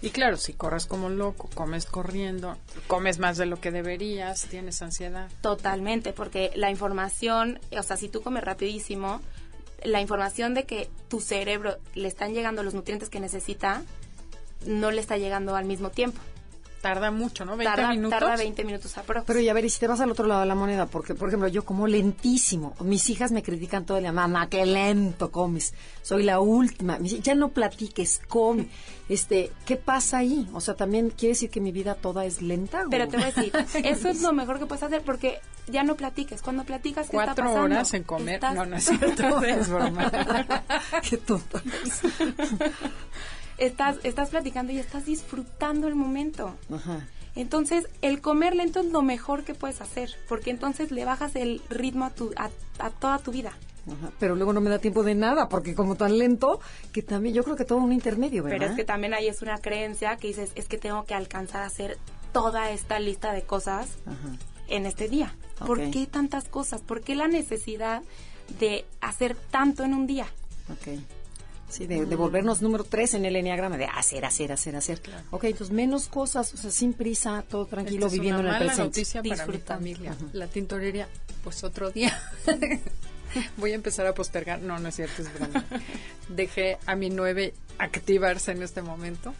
Y 0.00 0.10
claro, 0.10 0.36
si 0.36 0.52
corres 0.52 0.86
como 0.86 1.08
loco, 1.08 1.50
comes 1.54 1.84
corriendo, 1.86 2.56
comes 2.86 3.18
más 3.18 3.36
de 3.36 3.46
lo 3.46 3.60
que 3.60 3.70
deberías, 3.70 4.42
tienes 4.42 4.80
ansiedad. 4.80 5.28
Totalmente, 5.40 6.12
porque 6.12 6.52
la 6.54 6.70
información, 6.70 7.58
o 7.76 7.82
sea, 7.82 7.96
si 7.96 8.08
tú 8.08 8.22
comes 8.22 8.44
rapidísimo, 8.44 9.20
la 9.82 10.00
información 10.00 10.54
de 10.54 10.64
que 10.64 10.88
tu 11.08 11.20
cerebro 11.20 11.78
le 11.94 12.08
están 12.08 12.32
llegando 12.32 12.62
los 12.62 12.74
nutrientes 12.74 13.08
que 13.08 13.20
necesita, 13.20 13.82
no 14.66 14.90
le 14.90 15.00
está 15.00 15.16
llegando 15.16 15.56
al 15.56 15.64
mismo 15.64 15.90
tiempo. 15.90 16.20
Tarda 16.80 17.10
mucho, 17.10 17.44
¿no? 17.44 17.56
20 17.56 17.64
tarda, 17.76 17.90
minutos. 17.90 18.18
Tarda 18.20 18.36
20 18.36 18.64
minutos 18.64 18.96
aprox. 18.98 19.24
Pero 19.26 19.40
ya 19.40 19.52
ver, 19.52 19.64
y 19.64 19.70
si 19.70 19.80
te 19.80 19.86
vas 19.88 20.00
al 20.00 20.10
otro 20.10 20.26
lado 20.26 20.40
de 20.42 20.46
la 20.46 20.54
moneda, 20.54 20.86
porque, 20.86 21.14
por 21.14 21.28
ejemplo, 21.28 21.48
yo 21.48 21.64
como 21.64 21.86
lentísimo. 21.86 22.74
Mis 22.80 23.10
hijas 23.10 23.32
me 23.32 23.42
critican 23.42 23.84
todo 23.84 23.96
el 23.98 24.04
día, 24.04 24.12
mamá, 24.12 24.48
qué 24.48 24.64
lento 24.64 25.30
comes. 25.32 25.74
Soy 26.02 26.22
la 26.22 26.38
última. 26.40 26.98
Ya 27.00 27.34
no 27.34 27.48
platiques, 27.50 28.20
come. 28.28 28.68
Este, 29.08 29.50
¿qué 29.64 29.76
pasa 29.76 30.18
ahí? 30.18 30.46
O 30.52 30.60
sea, 30.60 30.74
también 30.76 31.08
quiere 31.08 31.30
decir 31.32 31.48
que 31.48 31.62
mi 31.62 31.72
vida 31.72 31.94
toda 31.94 32.26
es 32.26 32.42
lenta. 32.42 32.82
¿o? 32.86 32.90
Pero 32.90 33.08
te 33.08 33.16
voy 33.16 33.24
a 33.24 33.30
decir, 33.32 33.50
eso 33.86 34.10
es 34.10 34.20
lo 34.20 34.34
mejor 34.34 34.58
que 34.58 34.66
puedes 34.66 34.82
hacer 34.82 35.00
porque 35.00 35.40
ya 35.66 35.82
no 35.82 35.94
platiques. 35.94 36.42
Cuando 36.42 36.64
platicas, 36.64 37.08
¿qué 37.08 37.16
está 37.16 37.24
Cuatro 37.28 37.44
pasando? 37.46 37.64
horas 37.74 37.94
en 37.94 38.02
comer. 38.02 38.34
Estás- 38.34 38.54
No, 38.54 38.66
no 38.66 38.76
es 38.76 38.84
cierto, 38.84 39.42
es 39.44 39.68
broma. 39.70 40.12
qué 41.08 41.16
tonta. 41.16 41.62
Estás, 43.58 43.96
estás 44.04 44.30
platicando 44.30 44.72
y 44.72 44.78
estás 44.78 45.04
disfrutando 45.06 45.88
el 45.88 45.94
momento. 45.94 46.54
Ajá. 46.72 47.06
Entonces, 47.36 47.86
el 48.02 48.20
comer 48.20 48.56
lento 48.56 48.80
es 48.80 48.86
lo 48.86 49.02
mejor 49.02 49.44
que 49.44 49.54
puedes 49.54 49.80
hacer, 49.80 50.10
porque 50.28 50.50
entonces 50.50 50.90
le 50.90 51.04
bajas 51.04 51.36
el 51.36 51.60
ritmo 51.70 52.06
a, 52.06 52.10
tu, 52.10 52.32
a, 52.36 52.50
a 52.78 52.90
toda 52.90 53.18
tu 53.18 53.30
vida. 53.30 53.52
Ajá, 53.86 54.10
Pero 54.18 54.34
luego 54.34 54.52
no 54.52 54.60
me 54.60 54.68
da 54.70 54.78
tiempo 54.80 55.02
de 55.02 55.14
nada, 55.14 55.48
porque 55.48 55.74
como 55.74 55.94
tan 55.94 56.18
lento, 56.18 56.60
que 56.92 57.00
también 57.02 57.34
yo 57.34 57.44
creo 57.44 57.56
que 57.56 57.64
todo 57.64 57.78
un 57.78 57.92
intermedio, 57.92 58.42
¿verdad? 58.42 58.58
Pero 58.58 58.70
es 58.72 58.76
que 58.76 58.84
también 58.84 59.14
ahí 59.14 59.28
es 59.28 59.40
una 59.40 59.58
creencia 59.58 60.16
que 60.16 60.28
dices, 60.28 60.50
es 60.56 60.66
que 60.66 60.78
tengo 60.78 61.04
que 61.04 61.14
alcanzar 61.14 61.62
a 61.62 61.66
hacer 61.66 61.96
toda 62.32 62.70
esta 62.70 62.98
lista 62.98 63.32
de 63.32 63.42
cosas 63.42 63.88
Ajá. 64.04 64.36
en 64.68 64.84
este 64.84 65.08
día. 65.08 65.34
¿Por 65.64 65.78
Ok. 65.80 65.90
qué 65.92 66.06
tantas 66.06 66.44
cosas? 66.48 66.82
¿Por 66.82 67.00
qué 67.02 67.14
la 67.14 67.28
necesidad 67.28 68.02
de 68.58 68.84
hacer 69.00 69.36
tanto 69.50 69.84
en 69.84 69.94
un 69.94 70.06
día? 70.06 70.26
Sí, 71.68 71.86
de, 71.86 72.06
de 72.06 72.16
volvernos 72.16 72.62
número 72.62 72.82
tres 72.84 73.12
en 73.14 73.24
el 73.24 73.36
enneagrama, 73.36 73.76
de 73.76 73.84
hacer, 73.86 74.24
hacer, 74.24 74.52
hacer, 74.52 74.74
hacer. 74.76 75.00
Ok, 75.30 75.44
entonces 75.44 75.70
menos 75.74 76.08
cosas, 76.08 76.54
o 76.54 76.56
sea, 76.56 76.70
sin 76.70 76.94
prisa, 76.94 77.44
todo 77.48 77.66
tranquilo, 77.66 78.06
es 78.06 78.12
viviendo 78.12 78.40
una 78.40 78.48
en 78.50 78.54
el 78.54 78.60
mala 78.60 78.72
presente. 78.74 79.00
noticia 79.00 79.22
para 79.22 79.46
mi 79.46 79.58
familia. 79.58 80.16
La 80.32 80.46
tintorería, 80.46 81.08
pues 81.44 81.62
otro 81.64 81.90
día. 81.90 82.18
Voy 83.58 83.72
a 83.72 83.74
empezar 83.74 84.06
a 84.06 84.14
postergar. 84.14 84.60
No, 84.60 84.78
no 84.78 84.88
es 84.88 84.96
cierto, 84.96 85.20
es 85.22 85.32
broma. 85.34 85.64
Dejé 86.30 86.78
a 86.86 86.96
mi 86.96 87.10
nueve 87.10 87.52
activarse 87.78 88.52
en 88.52 88.62
este 88.62 88.80
momento. 88.82 89.34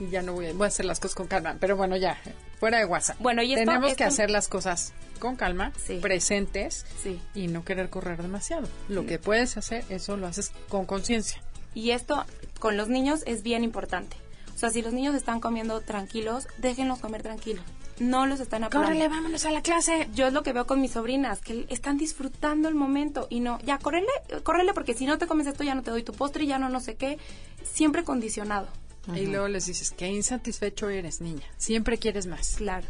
Y 0.00 0.10
ya 0.10 0.22
no 0.22 0.32
voy 0.34 0.46
a, 0.46 0.52
voy 0.52 0.64
a 0.64 0.68
hacer 0.68 0.84
las 0.86 1.00
cosas 1.00 1.16
con 1.16 1.26
calma. 1.26 1.56
Pero 1.58 1.76
bueno, 1.76 1.96
ya, 1.96 2.16
fuera 2.60 2.78
de 2.78 2.84
WhatsApp. 2.84 3.16
Bueno, 3.18 3.42
y 3.42 3.52
esto- 3.54 3.64
Tenemos 3.64 3.94
que 3.94 4.04
hacer 4.04 4.30
las 4.30 4.46
cosas 4.46 4.92
con 5.18 5.34
calma, 5.34 5.72
Sí. 5.84 5.98
presentes 6.00 6.86
Sí. 7.02 7.20
y 7.34 7.48
no 7.48 7.64
querer 7.64 7.90
correr 7.90 8.22
demasiado. 8.22 8.68
Lo 8.88 9.04
que 9.06 9.18
puedes 9.18 9.56
hacer, 9.56 9.84
eso 9.88 10.16
lo 10.16 10.28
haces 10.28 10.52
con 10.68 10.86
conciencia. 10.86 11.42
Y 11.74 11.90
esto 11.90 12.24
con 12.58 12.76
los 12.76 12.88
niños 12.88 13.22
es 13.26 13.42
bien 13.42 13.64
importante. 13.64 14.16
O 14.54 14.58
sea, 14.58 14.70
si 14.70 14.82
los 14.82 14.92
niños 14.92 15.14
están 15.14 15.38
comiendo 15.40 15.80
tranquilos, 15.80 16.48
déjenlos 16.58 16.98
comer 16.98 17.22
tranquilos. 17.22 17.64
No 18.00 18.26
los 18.26 18.40
están 18.40 18.64
apurando. 18.64 18.88
¡Córrele, 18.88 19.08
vámonos 19.08 19.44
a 19.44 19.50
la 19.50 19.60
clase! 19.62 20.08
Yo 20.14 20.26
es 20.28 20.32
lo 20.32 20.42
que 20.42 20.52
veo 20.52 20.66
con 20.66 20.80
mis 20.80 20.92
sobrinas, 20.92 21.40
que 21.40 21.66
están 21.68 21.98
disfrutando 21.98 22.68
el 22.68 22.74
momento 22.74 23.26
y 23.30 23.40
no, 23.40 23.58
ya, 23.60 23.78
córrele, 23.78 24.06
córrele 24.44 24.72
porque 24.72 24.94
si 24.94 25.04
no 25.06 25.18
te 25.18 25.26
comes 25.26 25.46
esto 25.48 25.64
ya 25.64 25.74
no 25.74 25.82
te 25.82 25.90
doy 25.90 26.02
tu 26.04 26.12
postre, 26.12 26.46
ya 26.46 26.58
no 26.58 26.68
no 26.68 26.80
sé 26.80 26.94
qué. 26.96 27.18
Siempre 27.64 28.04
condicionado, 28.04 28.68
Y 29.14 29.26
luego 29.26 29.48
les 29.48 29.66
dices, 29.66 29.90
qué 29.90 30.08
insatisfecho 30.08 30.88
eres, 30.88 31.20
niña. 31.20 31.44
Siempre 31.56 31.98
quieres 31.98 32.26
más. 32.26 32.56
claro. 32.56 32.86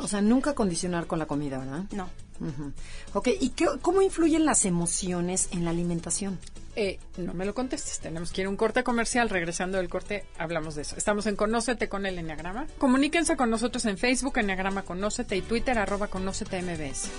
O 0.00 0.06
sea, 0.06 0.20
nunca 0.20 0.54
condicionar 0.54 1.06
con 1.08 1.18
la 1.18 1.26
comida, 1.26 1.58
¿verdad? 1.58 1.82
No. 1.90 2.08
Ujú. 2.40 2.72
Ok, 3.14 3.28
¿y 3.40 3.50
qué, 3.50 3.66
cómo 3.82 4.02
influyen 4.02 4.44
las 4.44 4.64
emociones 4.66 5.48
en 5.50 5.64
la 5.64 5.70
alimentación? 5.70 6.38
Eh, 6.76 6.98
no 7.16 7.34
me 7.34 7.44
lo 7.44 7.54
contestes. 7.54 8.00
Tenemos 8.00 8.32
que 8.32 8.42
ir 8.42 8.46
a 8.46 8.50
un 8.50 8.56
corte 8.56 8.82
comercial. 8.82 9.30
Regresando 9.30 9.78
del 9.78 9.88
corte, 9.88 10.24
hablamos 10.38 10.74
de 10.74 10.82
eso. 10.82 10.96
Estamos 10.96 11.26
en 11.26 11.36
Conócete 11.36 11.88
con 11.88 12.06
el 12.06 12.18
Enneagrama. 12.18 12.66
Comuníquense 12.78 13.36
con 13.36 13.50
nosotros 13.50 13.84
en 13.86 13.98
Facebook, 13.98 14.38
Enneagrama 14.38 14.82
Conócete, 14.82 15.36
y 15.36 15.42
Twitter, 15.42 15.78
arroba 15.78 16.08
Conócete 16.08 16.60
MBS. 16.62 17.10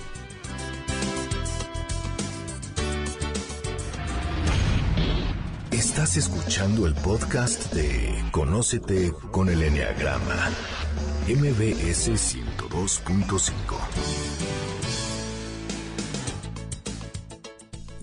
Estás 5.70 6.16
escuchando 6.16 6.86
el 6.86 6.94
podcast 6.94 7.72
de 7.74 8.14
Conócete 8.30 9.12
con 9.30 9.50
el 9.50 9.62
Enneagrama, 9.62 10.50
MBS 11.28 12.12
102.5. 12.12 14.65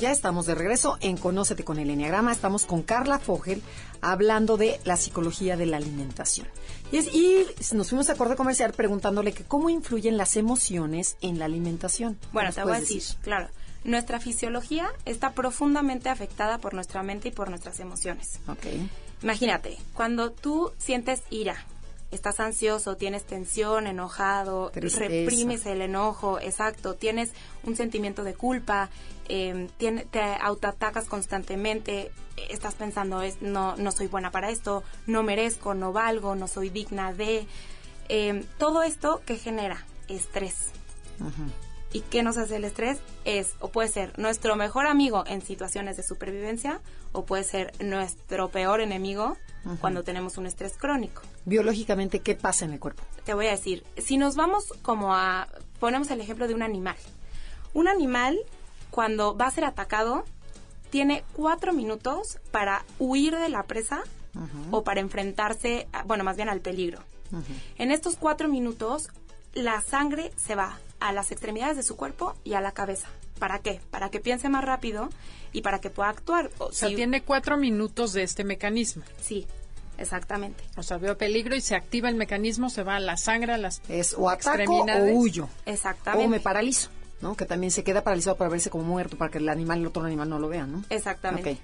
Ya 0.04 0.12
estamos 0.12 0.46
de 0.46 0.54
regreso 0.54 0.98
en 1.00 1.16
Conócete 1.16 1.64
con 1.64 1.80
el 1.80 1.90
Enneagrama. 1.90 2.34
Estamos 2.34 2.66
con 2.66 2.82
Carla 2.82 3.20
Fogel 3.20 3.64
hablando 4.02 4.58
de 4.58 4.82
la 4.84 4.98
psicología 4.98 5.56
de 5.56 5.66
la 5.66 5.78
alimentación. 5.78 6.46
Y, 6.92 6.98
es, 6.98 7.16
y 7.16 7.46
nos 7.74 7.88
fuimos 7.88 8.10
a 8.10 8.16
corte 8.16 8.36
comercial 8.36 8.74
preguntándole 8.74 9.32
que 9.32 9.46
cómo 9.46 9.70
influyen 9.70 10.18
las 10.18 10.36
emociones 10.36 11.16
en 11.22 11.40
la 11.40 11.46
alimentación. 11.46 12.18
Bueno, 12.34 12.50
¿Nos 12.50 12.56
te 12.56 12.64
voy 12.64 12.72
a 12.72 12.74
puedes 12.74 12.90
decir, 12.90 13.18
claro. 13.22 13.48
Nuestra 13.86 14.20
fisiología 14.20 14.90
está 15.06 15.32
profundamente 15.32 16.10
afectada 16.10 16.58
por 16.58 16.74
nuestra 16.74 17.02
mente 17.02 17.30
y 17.30 17.32
por 17.32 17.50
nuestras 17.50 17.80
emociones. 17.80 18.42
Ok. 18.50 18.66
Imagínate, 19.22 19.78
cuando 19.94 20.32
tú 20.34 20.74
sientes 20.80 21.24
ira, 21.30 21.66
estás 22.14 22.40
ansioso, 22.40 22.96
tienes 22.96 23.24
tensión, 23.26 23.88
enojado, 23.88 24.70
Tristeza. 24.72 25.06
reprimes 25.08 25.66
el 25.66 25.82
enojo, 25.82 26.40
exacto, 26.40 26.94
tienes 26.96 27.32
un 27.64 27.76
sentimiento 27.76 28.24
de 28.24 28.34
culpa, 28.34 28.90
eh, 29.30 29.68
tiene- 29.78 30.06
te 30.06 30.22
autoatacas 30.22 31.06
constantemente, 31.06 32.12
estás 32.50 32.76
pensando, 32.76 33.22
es, 33.22 33.42
no, 33.42 33.76
no 33.78 33.92
soy 33.92 34.08
buena 34.08 34.32
para 34.32 34.50
esto, 34.50 34.84
no 35.08 35.24
merezco, 35.24 35.74
no 35.74 35.92
valgo, 35.94 36.36
no 36.36 36.48
soy 36.48 36.70
digna 36.70 37.14
de... 37.14 37.48
eh, 38.10 38.46
todo 38.58 38.84
esto 38.84 39.22
que 39.26 39.38
genera 39.38 39.86
estrés. 40.08 40.72
¿Y 41.94 42.02
qué 42.02 42.24
nos 42.24 42.38
hace 42.38 42.56
el 42.56 42.66
estrés? 42.66 43.00
Es 43.24 43.54
o 43.60 43.70
puede 43.70 43.88
ser 43.88 44.18
nuestro 44.18 44.56
mejor 44.56 44.88
amigo 44.88 45.24
en 45.28 45.42
situaciones 45.42 45.96
de 45.96 46.04
supervivencia 46.04 46.82
o 47.12 47.24
puede 47.24 47.44
ser 47.44 47.72
nuestro 47.84 48.50
peor 48.50 48.82
enemigo 48.82 49.38
cuando 49.80 50.04
tenemos 50.04 50.38
un 50.38 50.46
estrés 50.48 50.74
crónico. 50.78 51.22
Biológicamente, 51.46 52.20
¿qué 52.20 52.36
pasa 52.36 52.66
en 52.66 52.74
el 52.74 52.80
cuerpo? 52.80 53.04
Te 53.26 53.34
voy 53.34 53.48
a 53.48 53.52
decir, 53.52 53.84
si 53.98 54.18
nos 54.18 54.36
vamos 54.36 54.74
como 54.82 55.14
a, 55.16 55.48
ponemos 55.80 56.10
el 56.12 56.22
ejemplo 56.22 56.48
de 56.48 56.54
un 56.54 56.62
animal. 56.64 56.96
Un 57.74 57.88
animal 57.88 58.38
cuando 58.92 59.36
va 59.36 59.48
a 59.48 59.52
ser 59.52 59.66
atacado 59.66 60.24
tiene 60.90 61.24
cuatro 61.34 61.74
minutos 61.74 62.40
para 62.52 62.86
huir 63.00 63.36
de 63.38 63.50
la 63.50 63.64
presa 63.64 64.04
o 64.72 64.84
para 64.84 65.00
enfrentarse, 65.00 65.88
a- 65.94 66.04
bueno, 66.04 66.24
más 66.24 66.36
bien 66.38 66.50
al 66.50 66.60
peligro. 66.62 67.00
En 67.78 67.92
estos 67.92 68.16
cuatro 68.16 68.48
minutos, 68.48 69.10
la 69.54 69.82
sangre 69.82 70.32
se 70.38 70.56
va 70.56 70.80
a 71.00 71.12
las 71.12 71.32
extremidades 71.32 71.78
de 71.78 71.84
su 71.84 71.96
cuerpo 71.96 72.36
y 72.44 72.54
a 72.54 72.62
la 72.62 72.72
cabeza. 72.72 73.08
¿Para 73.40 73.60
qué? 73.60 73.82
Para 73.92 74.10
que 74.10 74.20
piense 74.20 74.50
más 74.50 74.64
rápido 74.64 75.10
y 75.52 75.62
para 75.62 75.80
que 75.82 75.90
pueda 75.90 76.10
actuar. 76.10 76.50
O 76.60 76.66
O 76.66 76.72
sea, 76.72 76.90
si- 76.90 76.96
tiene 76.96 77.24
cuatro 77.24 77.58
minutos 77.58 78.14
de 78.14 78.24
este 78.24 78.44
mecanismo. 78.44 79.04
Sí, 79.20 79.46
exactamente. 79.98 80.64
O 80.78 80.84
sea, 80.84 80.98
veo 80.98 81.18
peligro 81.18 81.56
y 81.56 81.62
se 81.62 81.76
activa 81.76 82.10
el 82.10 82.16
mecanismo, 82.16 82.70
se 82.70 82.84
va 82.84 83.00
la 83.00 83.18
sangre 83.18 83.54
a 83.54 83.58
las 83.58 83.82
Es 83.90 84.16
o 84.18 84.30
ataco 84.30 84.86
o 84.86 85.04
huyo. 85.14 85.50
Exactamente. 85.66 86.26
O 86.26 86.30
me 86.30 86.40
paralizo, 86.40 86.90
¿no? 87.22 87.36
Que 87.36 87.46
también 87.46 87.72
se 87.72 87.84
queda 87.84 88.04
paralizado 88.04 88.38
para 88.38 88.50
verse 88.50 88.70
como 88.70 88.84
muerto, 88.84 89.18
para 89.18 89.32
que 89.32 89.38
el 89.38 89.50
animal, 89.50 89.80
el 89.80 89.88
otro 89.88 90.04
animal 90.04 90.30
no 90.30 90.40
lo 90.40 90.50
vea, 90.50 90.66
¿no? 90.66 90.84
Exactamente. 90.90 91.58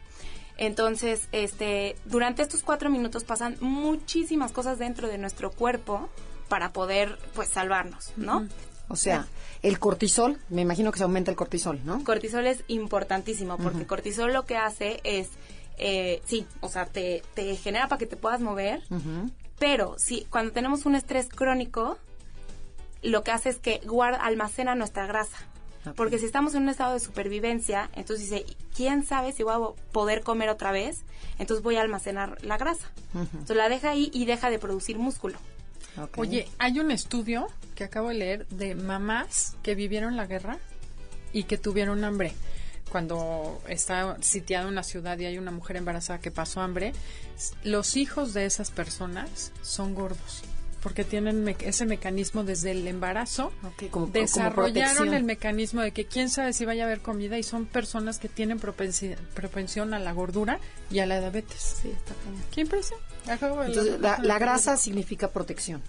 Entonces, 0.57 1.29
este, 1.31 1.95
durante 2.03 2.41
estos 2.41 2.63
cuatro 2.63 2.89
minutos 2.89 3.23
pasan 3.23 3.55
muchísimas 3.61 4.51
cosas 4.51 4.77
dentro 4.77 5.07
de 5.07 5.17
nuestro 5.17 5.51
cuerpo 5.51 6.09
para 6.49 6.73
poder, 6.73 7.17
pues, 7.33 7.47
salvarnos, 7.47 8.11
¿no? 8.17 8.45
O 8.89 8.95
sea, 8.95 9.27
el 9.61 9.79
cortisol, 9.79 10.37
me 10.49 10.61
imagino 10.61 10.91
que 10.91 10.97
se 10.97 11.03
aumenta 11.03 11.31
el 11.31 11.37
cortisol, 11.37 11.79
¿no? 11.85 12.03
Cortisol 12.03 12.45
es 12.47 12.63
importantísimo 12.67 13.57
porque 13.57 13.85
cortisol 13.85 14.33
lo 14.33 14.45
que 14.45 14.57
hace 14.57 14.99
es, 15.03 15.29
eh, 15.79 16.21
sí, 16.25 16.45
o 16.61 16.69
sea, 16.69 16.85
te, 16.85 17.23
te 17.33 17.55
genera 17.55 17.87
para 17.87 17.99
que 17.99 18.05
te 18.05 18.17
puedas 18.17 18.41
mover, 18.41 18.83
pero 19.57 19.95
sí, 19.97 20.27
cuando 20.29 20.51
tenemos 20.51 20.85
un 20.85 20.95
estrés 20.95 21.27
crónico, 21.29 21.97
lo 23.01 23.23
que 23.23 23.31
hace 23.31 23.49
es 23.49 23.57
que 23.57 23.81
guarda, 23.85 24.17
almacena 24.17 24.75
nuestra 24.75 25.07
grasa. 25.07 25.37
Porque 25.95 26.19
si 26.19 26.25
estamos 26.25 26.53
en 26.55 26.63
un 26.63 26.69
estado 26.69 26.93
de 26.93 26.99
supervivencia, 26.99 27.89
entonces 27.95 28.29
dice, 28.29 28.45
¿quién 28.75 29.03
sabe 29.05 29.31
si 29.31 29.43
voy 29.43 29.53
a 29.53 29.91
poder 29.91 30.21
comer 30.21 30.49
otra 30.49 30.71
vez? 30.71 31.03
Entonces 31.39 31.63
voy 31.63 31.77
a 31.77 31.81
almacenar 31.81 32.37
la 32.43 32.57
grasa. 32.57 32.91
Entonces 33.15 33.55
la 33.57 33.69
deja 33.69 33.91
ahí 33.91 34.11
y 34.13 34.25
deja 34.25 34.49
de 34.49 34.59
producir 34.59 34.99
músculo. 34.99 35.37
Oye, 36.17 36.47
hay 36.59 36.79
un 36.79 36.91
estudio 36.91 37.47
que 37.75 37.85
acabo 37.85 38.09
de 38.09 38.15
leer 38.15 38.47
de 38.47 38.75
mamás 38.75 39.55
que 39.63 39.73
vivieron 39.73 40.15
la 40.15 40.27
guerra 40.27 40.59
y 41.33 41.43
que 41.43 41.57
tuvieron 41.57 42.03
hambre. 42.03 42.33
Cuando 42.89 43.61
está 43.67 44.17
sitiada 44.21 44.67
una 44.67 44.83
ciudad 44.83 45.17
y 45.19 45.25
hay 45.25 45.37
una 45.37 45.51
mujer 45.51 45.77
embarazada 45.77 46.19
que 46.19 46.31
pasó 46.31 46.61
hambre, 46.61 46.93
los 47.63 47.95
hijos 47.97 48.33
de 48.33 48.45
esas 48.45 48.71
personas 48.71 49.51
son 49.61 49.93
gordos 49.95 50.41
porque 50.81 51.03
tienen 51.03 51.43
me- 51.43 51.57
ese 51.59 51.85
mecanismo 51.85 52.45
desde 52.45 52.71
el 52.71 52.87
embarazo. 52.87 53.47
Ok, 53.63 53.89
como- 53.91 54.05
como 54.05 54.07
desarrollaron 54.13 55.13
el 55.13 55.23
mecanismo 55.25 55.81
de 55.81 55.91
que 55.91 56.05
quién 56.05 56.29
sabe 56.29 56.53
si 56.53 56.63
vaya 56.63 56.83
a 56.83 56.85
haber 56.85 57.01
comida 57.01 57.37
y 57.37 57.43
son 57.43 57.65
personas 57.65 58.17
que 58.17 58.29
tienen 58.29 58.61
propensi- 58.61 59.17
propensión 59.33 59.93
a 59.93 59.99
la 59.99 60.13
gordura 60.13 60.57
y 60.89 60.99
a 60.99 61.05
la 61.05 61.19
diabetes. 61.19 61.75
Sí, 61.81 61.89
está 61.89 62.13
cañón. 62.23 62.43
¿Qué 62.51 62.61
impresión? 62.61 62.97
Entonces, 63.27 63.99
la, 63.99 64.19
la 64.19 64.39
grasa 64.39 64.77
significa 64.77 65.29
protección. 65.31 65.81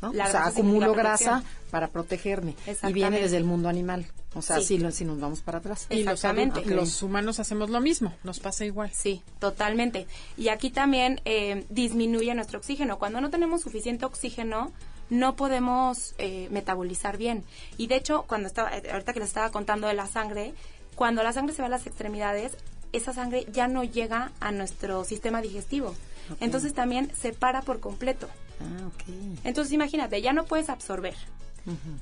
¿no? 0.00 0.12
La 0.14 0.28
o 0.28 0.30
sea, 0.30 0.46
acumulo 0.46 0.94
grasa 0.94 1.42
para 1.72 1.88
protegerme. 1.88 2.54
Y 2.88 2.92
viene 2.92 3.20
desde 3.20 3.36
el 3.36 3.44
mundo 3.44 3.68
animal. 3.68 4.06
O 4.34 4.42
sea, 4.42 4.58
Sí. 4.60 4.64
si, 4.66 4.78
lo- 4.78 4.92
si 4.92 5.04
nos 5.04 5.18
vamos 5.20 5.40
para 5.40 5.58
atrás. 5.58 5.86
Y 5.90 6.04
los, 6.04 6.14
Exactamente. 6.14 6.64
los 6.66 7.02
humanos 7.02 7.40
hacemos 7.40 7.68
lo 7.70 7.80
mismo, 7.80 8.14
nos 8.22 8.38
pasa 8.38 8.64
igual. 8.64 8.90
Sí, 8.92 9.22
totalmente. 9.40 10.06
Y 10.36 10.48
aquí 10.48 10.70
también 10.70 11.20
eh, 11.24 11.66
disminuye 11.68 12.32
nuestro 12.34 12.58
oxígeno. 12.58 12.98
Cuando 12.98 13.20
no 13.20 13.30
tenemos 13.30 13.62
suficiente 13.62 14.04
oxígeno, 14.04 14.72
no 15.08 15.34
podemos 15.34 16.14
eh, 16.18 16.46
metabolizar 16.52 17.16
bien. 17.18 17.42
Y 17.76 17.88
de 17.88 17.96
hecho, 17.96 18.24
cuando 18.28 18.46
estaba, 18.46 18.76
eh, 18.76 18.88
ahorita 18.92 19.12
que 19.12 19.18
les 19.20 19.28
estaba 19.30 19.50
contando 19.50 19.88
de 19.88 19.94
la 19.94 20.06
sangre, 20.06 20.54
cuando 20.94 21.24
la 21.24 21.32
sangre 21.32 21.52
se 21.54 21.62
va 21.62 21.66
a 21.66 21.70
las 21.70 21.88
extremidades, 21.88 22.52
esa 22.92 23.12
sangre 23.12 23.46
ya 23.52 23.66
no 23.66 23.82
llega 23.82 24.30
a 24.38 24.52
nuestro 24.52 25.04
sistema 25.04 25.42
digestivo. 25.42 25.94
Entonces 26.38 26.72
también 26.74 27.10
se 27.20 27.32
para 27.32 27.62
por 27.62 27.80
completo. 27.80 28.28
Ah, 28.60 28.86
ok. 28.86 29.14
Entonces 29.42 29.72
imagínate, 29.72 30.22
ya 30.22 30.32
no 30.32 30.44
puedes 30.44 30.68
absorber. 30.68 31.14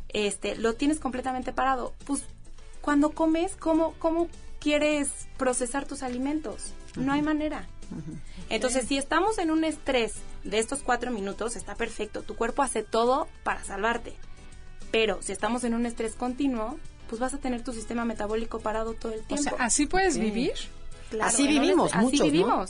Este, 0.09 0.57
lo 0.57 0.75
tienes 0.75 0.99
completamente 1.00 1.53
parado. 1.53 1.95
Pues 2.07 2.23
cuando 2.81 3.11
comes, 3.11 3.57
¿cómo, 3.57 3.95
cómo 3.99 4.29
quieres 4.61 5.11
procesar 5.37 5.87
tus 5.87 6.03
alimentos? 6.03 6.73
No 6.97 7.12
hay 7.12 7.23
manera. 7.23 7.67
Entonces, 8.50 8.87
si 8.87 8.99
estamos 8.99 9.38
en 9.38 9.50
un 9.50 9.65
estrés 9.65 10.15
de 10.45 10.59
estos 10.59 10.83
cuatro 10.83 11.11
minutos, 11.11 11.57
está 11.57 11.75
perfecto. 11.75 12.23
Tu 12.23 12.35
cuerpo 12.37 12.62
hace 12.62 12.83
todo 12.83 13.29
para 13.43 13.65
salvarte. 13.65 14.15
Pero 14.91 15.21
si 15.23 15.33
estamos 15.33 15.65
en 15.65 15.75
un 15.75 15.87
estrés 15.87 16.15
continuo, 16.15 16.79
pues 17.09 17.21
vas 17.21 17.35
a 17.35 17.38
tener 17.38 17.62
tu 17.62 17.73
sistema 17.73 18.05
metabólico 18.05 18.61
parado 18.61 18.95
todo 18.95 19.12
el 19.12 19.21
O 19.21 19.25
tiempo. 19.25 19.43
sea, 19.57 19.65
así 19.65 19.87
puedes 19.87 20.19
vivir. 20.19 20.53
Claro, 21.11 21.29
así 21.31 21.47
vivimos 21.47 21.95
muchos, 21.95 22.21
Así 22.21 22.31
¿no? 22.43 22.67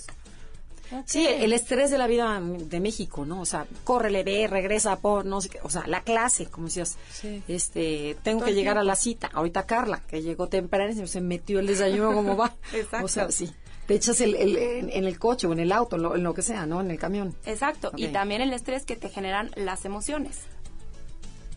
Sí, 1.04 1.26
el 1.26 1.52
estrés 1.52 1.90
de 1.90 1.99
la 1.99 2.07
vida 2.07 2.40
de 2.40 2.80
México, 2.80 3.25
¿no? 3.26 3.40
O 3.40 3.45
sea, 3.45 3.66
córrele, 3.85 4.25
ve, 4.25 4.47
regresa, 4.47 4.99
por, 5.00 5.25
no 5.26 5.40
sé 5.40 5.49
qué. 5.50 5.59
O 5.62 5.71
sea, 5.71 5.87
la 5.87 6.02
clase, 6.02 6.47
como 6.47 6.66
decías. 6.68 6.97
Sí. 7.12 7.42
Este, 7.49 8.16
tengo 8.23 8.40
Todo 8.40 8.49
que 8.49 8.54
llegar 8.54 8.78
a 8.78 8.85
la 8.85 8.97
cita. 8.97 9.28
Ahorita 9.33 9.66
Carla, 9.66 10.02
que 10.09 10.23
llegó 10.23 10.49
temprano 10.49 10.90
y 10.92 11.07
se 11.07 11.21
metió 11.21 11.59
el 11.61 11.66
desayuno 11.66 12.12
como 12.14 12.37
va. 12.37 12.54
Exacto. 12.73 13.04
O 13.04 13.09
sea, 13.09 13.30
sí. 13.30 13.50
Te 13.87 13.95
echas 13.95 14.21
el, 14.21 14.35
el- 14.35 14.57
en, 14.57 14.90
en 14.90 15.04
el 15.04 15.18
coche 15.18 15.47
o 15.47 15.52
en 15.52 15.61
el 15.61 15.73
auto, 15.73 15.97
en 15.97 16.02
lo, 16.02 16.14
en 16.14 16.23
lo 16.23 16.35
que 16.35 16.42
sea, 16.42 16.66
¿no? 16.66 16.80
En 16.83 16.90
el 16.90 16.99
camión. 16.99 17.35
Exacto. 17.47 17.90
Y 17.97 18.09
también 18.09 18.42
el 18.42 18.52
estrés 18.52 18.85
que 18.85 18.97
te 18.97 19.09
generan 19.09 19.50
las 19.57 19.85
emociones. 19.87 20.40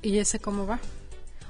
¿Y 0.01 0.17
ese 0.17 0.39
cómo 0.39 0.65
va? 0.65 0.79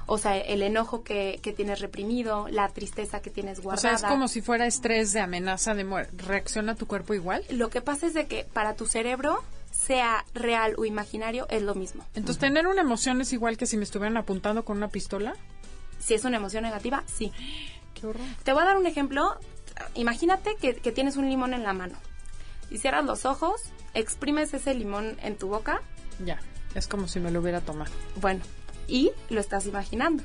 O 0.06 0.18
sea, 0.18 0.36
el 0.36 0.62
enojo 0.62 1.02
que, 1.04 1.38
que 1.42 1.52
tienes 1.52 1.80
reprimido, 1.80 2.48
la 2.48 2.68
tristeza 2.68 3.20
que 3.22 3.30
tienes 3.30 3.60
O 3.60 3.62
guardada. 3.62 3.80
sea, 3.98 4.06
es 4.08 4.12
como 4.12 4.28
si 4.28 4.42
fuera 4.42 4.66
estrés 4.66 5.12
de 5.12 5.20
amenaza 5.20 5.74
de 5.74 5.84
muerte. 5.84 6.12
¿Reacciona 6.26 6.74
tu 6.74 6.86
cuerpo 6.86 7.14
igual? 7.14 7.44
Lo 7.50 7.70
que 7.70 7.80
pasa 7.80 8.06
es 8.06 8.14
de 8.14 8.26
que 8.26 8.44
para 8.44 8.74
tu 8.74 8.86
cerebro, 8.86 9.42
sea 9.70 10.24
real 10.34 10.74
o 10.78 10.84
imaginario, 10.84 11.46
es 11.50 11.62
lo 11.62 11.74
mismo. 11.74 12.04
Entonces, 12.14 12.38
tener 12.38 12.66
una 12.66 12.82
emoción 12.82 13.20
es 13.20 13.32
igual 13.32 13.56
que 13.56 13.66
si 13.66 13.76
me 13.76 13.84
estuvieran 13.84 14.16
apuntando 14.16 14.64
con 14.64 14.76
una 14.76 14.88
pistola. 14.88 15.34
Si 15.98 16.14
es 16.14 16.24
una 16.24 16.36
emoción 16.38 16.64
negativa, 16.64 17.04
sí. 17.06 17.32
Qué 17.94 18.06
horror. 18.06 18.22
Te 18.42 18.52
voy 18.52 18.62
a 18.62 18.66
dar 18.66 18.76
un 18.76 18.86
ejemplo. 18.86 19.36
Imagínate 19.94 20.56
que, 20.56 20.74
que 20.76 20.92
tienes 20.92 21.16
un 21.16 21.28
limón 21.28 21.54
en 21.54 21.62
la 21.62 21.72
mano. 21.72 21.94
Y 22.70 22.78
cierras 22.78 23.04
los 23.04 23.24
ojos, 23.24 23.60
exprimes 23.94 24.52
ese 24.54 24.74
limón 24.74 25.16
en 25.22 25.36
tu 25.36 25.48
boca, 25.48 25.82
Ya, 26.24 26.40
es 26.74 26.86
como 26.86 27.06
si 27.08 27.20
me 27.20 27.30
lo 27.30 27.40
hubiera 27.40 27.60
tomado. 27.60 27.90
bueno, 28.20 28.40
y 28.88 29.10
lo 29.30 29.40
estás 29.40 29.66
imaginando. 29.66 30.22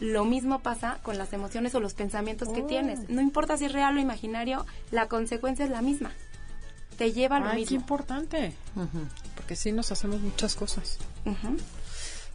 Lo 0.00 0.24
mismo 0.24 0.60
pasa 0.60 0.98
con 1.02 1.18
las 1.18 1.32
emociones 1.32 1.74
o 1.74 1.80
los 1.80 1.94
pensamientos 1.94 2.48
que 2.50 2.62
Oh. 2.62 2.66
tienes. 2.66 3.08
No 3.08 3.20
importa 3.20 3.56
si 3.56 3.64
es 3.66 3.72
real 3.72 3.96
o 3.96 4.00
imaginario, 4.00 4.64
la 4.90 5.08
consecuencia 5.08 5.64
es 5.64 5.70
la 5.70 5.82
misma. 5.82 6.12
Te 6.96 7.12
lleva 7.12 7.36
a 7.36 7.40
lo 7.40 7.46
Ay, 7.46 7.52
qué 7.52 7.60
mismo. 7.60 7.76
importante. 7.80 8.54
Porque 9.36 9.54
sí 9.56 9.70
nos 9.72 9.92
hacemos 9.92 10.20
muchas 10.20 10.54
cosas. 10.54 10.98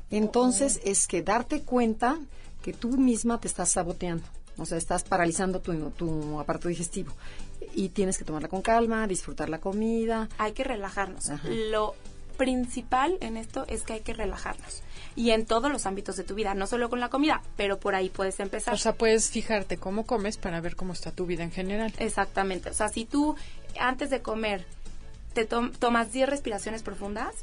Entonces, 0.09 0.79
es 0.83 1.07
que 1.07 1.21
darte 1.21 1.61
cuenta 1.63 2.17
que 2.61 2.73
tú 2.73 2.89
misma 2.97 3.39
te 3.39 3.47
estás 3.47 3.69
saboteando. 3.71 4.23
O 4.57 4.65
sea, 4.65 4.77
estás 4.77 5.03
paralizando 5.03 5.59
tu, 5.61 5.89
tu 5.91 6.39
aparato 6.39 6.67
digestivo. 6.67 7.11
Y 7.75 7.89
tienes 7.89 8.17
que 8.19 8.23
tomarla 8.23 8.47
con 8.49 8.61
calma, 8.61 9.07
disfrutar 9.07 9.49
la 9.49 9.59
comida. 9.59 10.29
hay 10.37 10.51
que 10.53 10.63
relajarnos. 10.63 11.29
Ajá. 11.29 11.47
Lo 11.49 11.95
principal 12.37 13.17
en 13.21 13.37
esto 13.37 13.65
es 13.67 13.83
que 13.83 13.93
hay 13.93 13.99
que 14.01 14.13
relajarnos. 14.13 14.81
Y 15.15 15.31
en 15.31 15.45
todos 15.45 15.71
los 15.71 15.85
ámbitos 15.85 16.15
de 16.15 16.23
tu 16.23 16.33
vida, 16.35 16.53
no 16.55 16.65
solo 16.67 16.89
con 16.89 16.99
la 16.99 17.09
comida, 17.09 17.41
pero 17.55 17.79
por 17.79 17.93
ahí 17.95 18.09
puedes 18.09 18.39
empezar. 18.39 18.73
O 18.73 18.77
sea, 18.77 18.93
puedes 18.93 19.29
fijarte 19.29 19.77
cómo 19.77 20.05
comes 20.05 20.37
para 20.37 20.59
ver 20.61 20.75
cómo 20.75 20.93
está 20.93 21.11
tu 21.11 21.25
vida 21.25 21.43
en 21.43 21.51
general. 21.51 21.93
Exactamente. 21.99 22.69
O 22.69 22.73
sea, 22.73 22.89
si 22.89 23.05
tú 23.05 23.35
antes 23.79 24.09
de 24.09 24.21
comer 24.21 24.65
te 25.33 25.45
tom- 25.45 25.71
tomas 25.71 26.11
10 26.11 26.29
respiraciones 26.29 26.83
profundas, 26.83 27.33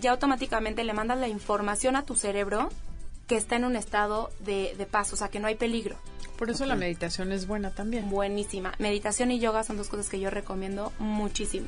ya 0.00 0.10
automáticamente 0.12 0.84
le 0.84 0.92
mandas 0.94 1.18
la 1.18 1.28
información 1.28 1.94
a 1.96 2.02
tu 2.04 2.16
cerebro 2.16 2.70
que 3.26 3.36
está 3.36 3.56
en 3.56 3.64
un 3.64 3.76
estado 3.76 4.30
de, 4.40 4.74
de 4.78 4.86
paz, 4.86 5.12
o 5.12 5.16
sea, 5.16 5.28
que 5.28 5.38
no 5.40 5.46
hay 5.48 5.54
peligro. 5.56 5.96
Por 6.38 6.48
eso 6.50 6.64
la 6.66 6.76
meditación 6.76 7.32
es 7.32 7.46
buena 7.46 7.70
también. 7.70 8.08
Buenísima. 8.10 8.74
Meditación 8.78 9.30
y 9.30 9.38
yoga 9.38 9.64
son 9.64 9.76
dos 9.78 9.88
cosas 9.88 10.08
que 10.08 10.20
yo 10.20 10.30
recomiendo 10.30 10.92
muchísimo. 10.98 11.66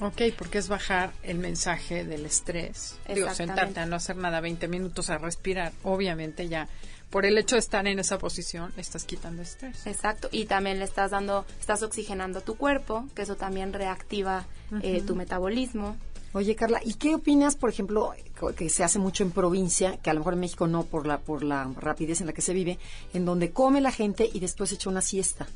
Ok, 0.00 0.22
porque 0.36 0.58
es 0.58 0.68
bajar 0.68 1.12
el 1.22 1.38
mensaje 1.38 2.04
del 2.04 2.24
estrés. 2.24 2.96
Digo, 3.12 3.32
sentarte 3.34 3.80
a 3.80 3.86
no 3.86 3.96
hacer 3.96 4.16
nada 4.16 4.40
20 4.40 4.68
minutos 4.68 5.10
a 5.10 5.18
respirar. 5.18 5.72
Obviamente 5.82 6.48
ya, 6.48 6.68
por 7.10 7.26
el 7.26 7.36
hecho 7.36 7.56
de 7.56 7.60
estar 7.60 7.86
en 7.86 7.98
esa 7.98 8.18
posición, 8.18 8.72
estás 8.76 9.04
quitando 9.04 9.42
estrés. 9.42 9.86
Exacto, 9.86 10.28
y 10.30 10.44
también 10.44 10.78
le 10.78 10.84
estás 10.84 11.10
dando, 11.10 11.44
estás 11.60 11.82
oxigenando 11.82 12.42
tu 12.42 12.56
cuerpo, 12.56 13.06
que 13.14 13.22
eso 13.22 13.34
también 13.34 13.72
reactiva 13.72 14.46
eh, 14.82 15.02
tu 15.04 15.16
metabolismo. 15.16 15.96
Oye, 16.32 16.54
Carla, 16.54 16.80
¿y 16.84 16.94
qué 16.94 17.14
opinas, 17.14 17.56
por 17.56 17.70
ejemplo, 17.70 18.12
que 18.56 18.68
se 18.68 18.84
hace 18.84 18.98
mucho 18.98 19.24
en 19.24 19.30
provincia, 19.32 19.96
que 19.96 20.10
a 20.10 20.14
lo 20.14 20.20
mejor 20.20 20.34
en 20.34 20.40
México 20.40 20.66
no 20.66 20.84
por 20.84 21.06
la 21.06 21.18
por 21.18 21.42
la 21.42 21.72
rapidez 21.76 22.20
en 22.20 22.26
la 22.26 22.34
que 22.34 22.42
se 22.42 22.52
vive, 22.52 22.78
en 23.14 23.24
donde 23.24 23.50
come 23.50 23.80
la 23.80 23.90
gente 23.90 24.28
y 24.32 24.38
después 24.38 24.70
echa 24.72 24.90
una 24.90 25.00
siesta? 25.00 25.48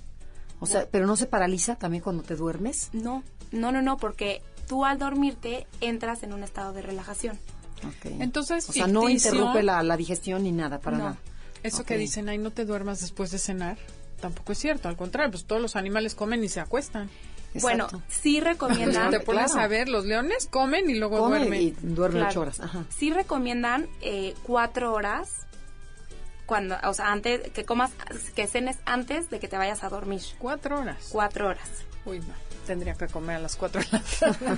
O 0.62 0.66
sea, 0.66 0.86
pero 0.90 1.06
no 1.06 1.16
se 1.16 1.26
paraliza 1.26 1.76
también 1.76 2.02
cuando 2.02 2.22
te 2.22 2.36
duermes. 2.36 2.90
No, 2.92 3.22
no, 3.50 3.72
no, 3.72 3.82
no, 3.82 3.96
porque 3.96 4.42
tú 4.68 4.84
al 4.84 4.98
dormirte 4.98 5.66
entras 5.80 6.22
en 6.22 6.32
un 6.32 6.42
estado 6.44 6.72
de 6.72 6.82
relajación. 6.82 7.38
Ok. 7.86 8.12
Entonces, 8.20 8.68
o 8.68 8.72
sea, 8.72 8.86
no 8.86 9.08
interrumpe 9.08 9.62
la, 9.62 9.82
la 9.82 9.96
digestión 9.96 10.44
ni 10.44 10.52
nada, 10.52 10.78
para 10.78 10.98
No. 10.98 11.04
nada. 11.04 11.16
Eso 11.64 11.84
que 11.84 11.96
dicen, 11.96 12.28
ay, 12.28 12.38
no 12.38 12.50
te 12.50 12.64
duermas 12.64 13.00
después 13.00 13.30
de 13.32 13.38
cenar, 13.38 13.76
tampoco 14.20 14.52
es 14.52 14.58
cierto. 14.58 14.88
Al 14.88 14.96
contrario, 14.96 15.30
pues 15.32 15.44
todos 15.44 15.60
los 15.60 15.74
animales 15.76 16.14
comen 16.14 16.42
y 16.44 16.48
se 16.48 16.60
acuestan. 16.60 17.10
Bueno, 17.60 17.84
Exacto. 17.84 18.06
sí 18.08 18.40
recomiendan, 18.40 19.10
te 19.10 19.20
pones 19.20 19.52
claro. 19.52 19.60
a 19.64 19.68
ver, 19.68 19.88
los 19.88 20.04
leones 20.06 20.46
comen 20.46 20.88
y 20.88 20.94
luego 20.94 21.18
Come 21.18 21.38
duermen. 21.40 21.60
y 21.60 21.70
duerme 21.82 22.18
Claro. 22.20 22.30
ocho 22.30 22.40
horas. 22.40 22.60
Ajá. 22.60 22.84
sí 22.88 23.12
recomiendan 23.12 23.88
eh, 24.00 24.34
cuatro 24.44 24.92
horas 24.94 25.46
cuando, 26.52 26.76
o 26.84 26.92
sea, 26.92 27.10
antes 27.10 27.50
que 27.52 27.64
comas, 27.64 27.92
que 28.34 28.46
cenes 28.46 28.76
antes 28.84 29.30
de 29.30 29.40
que 29.40 29.48
te 29.48 29.56
vayas 29.56 29.82
a 29.84 29.88
dormir. 29.88 30.20
Cuatro 30.38 30.80
horas. 30.80 30.98
Cuatro 31.10 31.48
horas. 31.48 31.66
Uy, 32.04 32.18
no. 32.18 32.34
Tendría 32.66 32.92
que 32.92 33.06
comer 33.06 33.36
a 33.36 33.38
las 33.38 33.56
cuatro 33.56 33.80
de 33.80 33.86
la 33.90 34.00
tarde. 34.20 34.56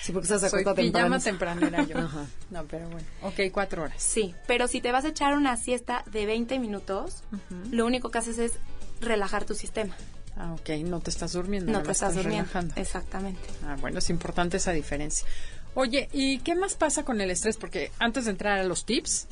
Sí, 0.00 0.12
porque 0.12 0.32
estás 0.32 0.48
Soy 0.48 0.60
pijama 0.62 1.18
temprano. 1.18 1.18
tempranera 1.18 1.82
yo. 1.82 1.98
Ajá. 1.98 2.24
No, 2.50 2.64
pero 2.66 2.88
bueno. 2.88 3.04
Ok, 3.22 3.40
cuatro 3.52 3.82
horas. 3.82 4.00
Sí, 4.00 4.32
pero 4.46 4.68
si 4.68 4.80
te 4.80 4.92
vas 4.92 5.04
a 5.06 5.08
echar 5.08 5.34
una 5.36 5.56
siesta 5.56 6.04
de 6.06 6.24
20 6.24 6.60
minutos, 6.60 7.24
lo 7.72 7.84
único 7.84 8.12
que 8.12 8.18
haces 8.18 8.38
es 8.38 8.52
relajar 9.00 9.44
tu 9.44 9.56
sistema. 9.56 9.96
Ah, 10.36 10.52
ok. 10.52 10.68
No 10.84 11.00
te 11.00 11.10
estás 11.10 11.32
durmiendo. 11.32 11.72
No 11.72 11.82
te 11.82 11.90
estás 11.90 12.14
durmiendo. 12.14 12.44
relajando. 12.44 12.74
Exactamente. 12.76 13.40
Ah, 13.66 13.76
bueno, 13.80 13.98
es 13.98 14.08
importante 14.08 14.58
esa 14.58 14.70
diferencia. 14.70 15.26
Oye, 15.74 16.08
¿y 16.12 16.38
qué 16.38 16.54
más 16.54 16.74
pasa 16.76 17.04
con 17.04 17.20
el 17.20 17.32
estrés? 17.32 17.56
Porque 17.56 17.90
antes 17.98 18.26
de 18.26 18.30
entrar 18.30 18.60
a 18.60 18.62
los 18.64 18.84
tips, 18.86 19.26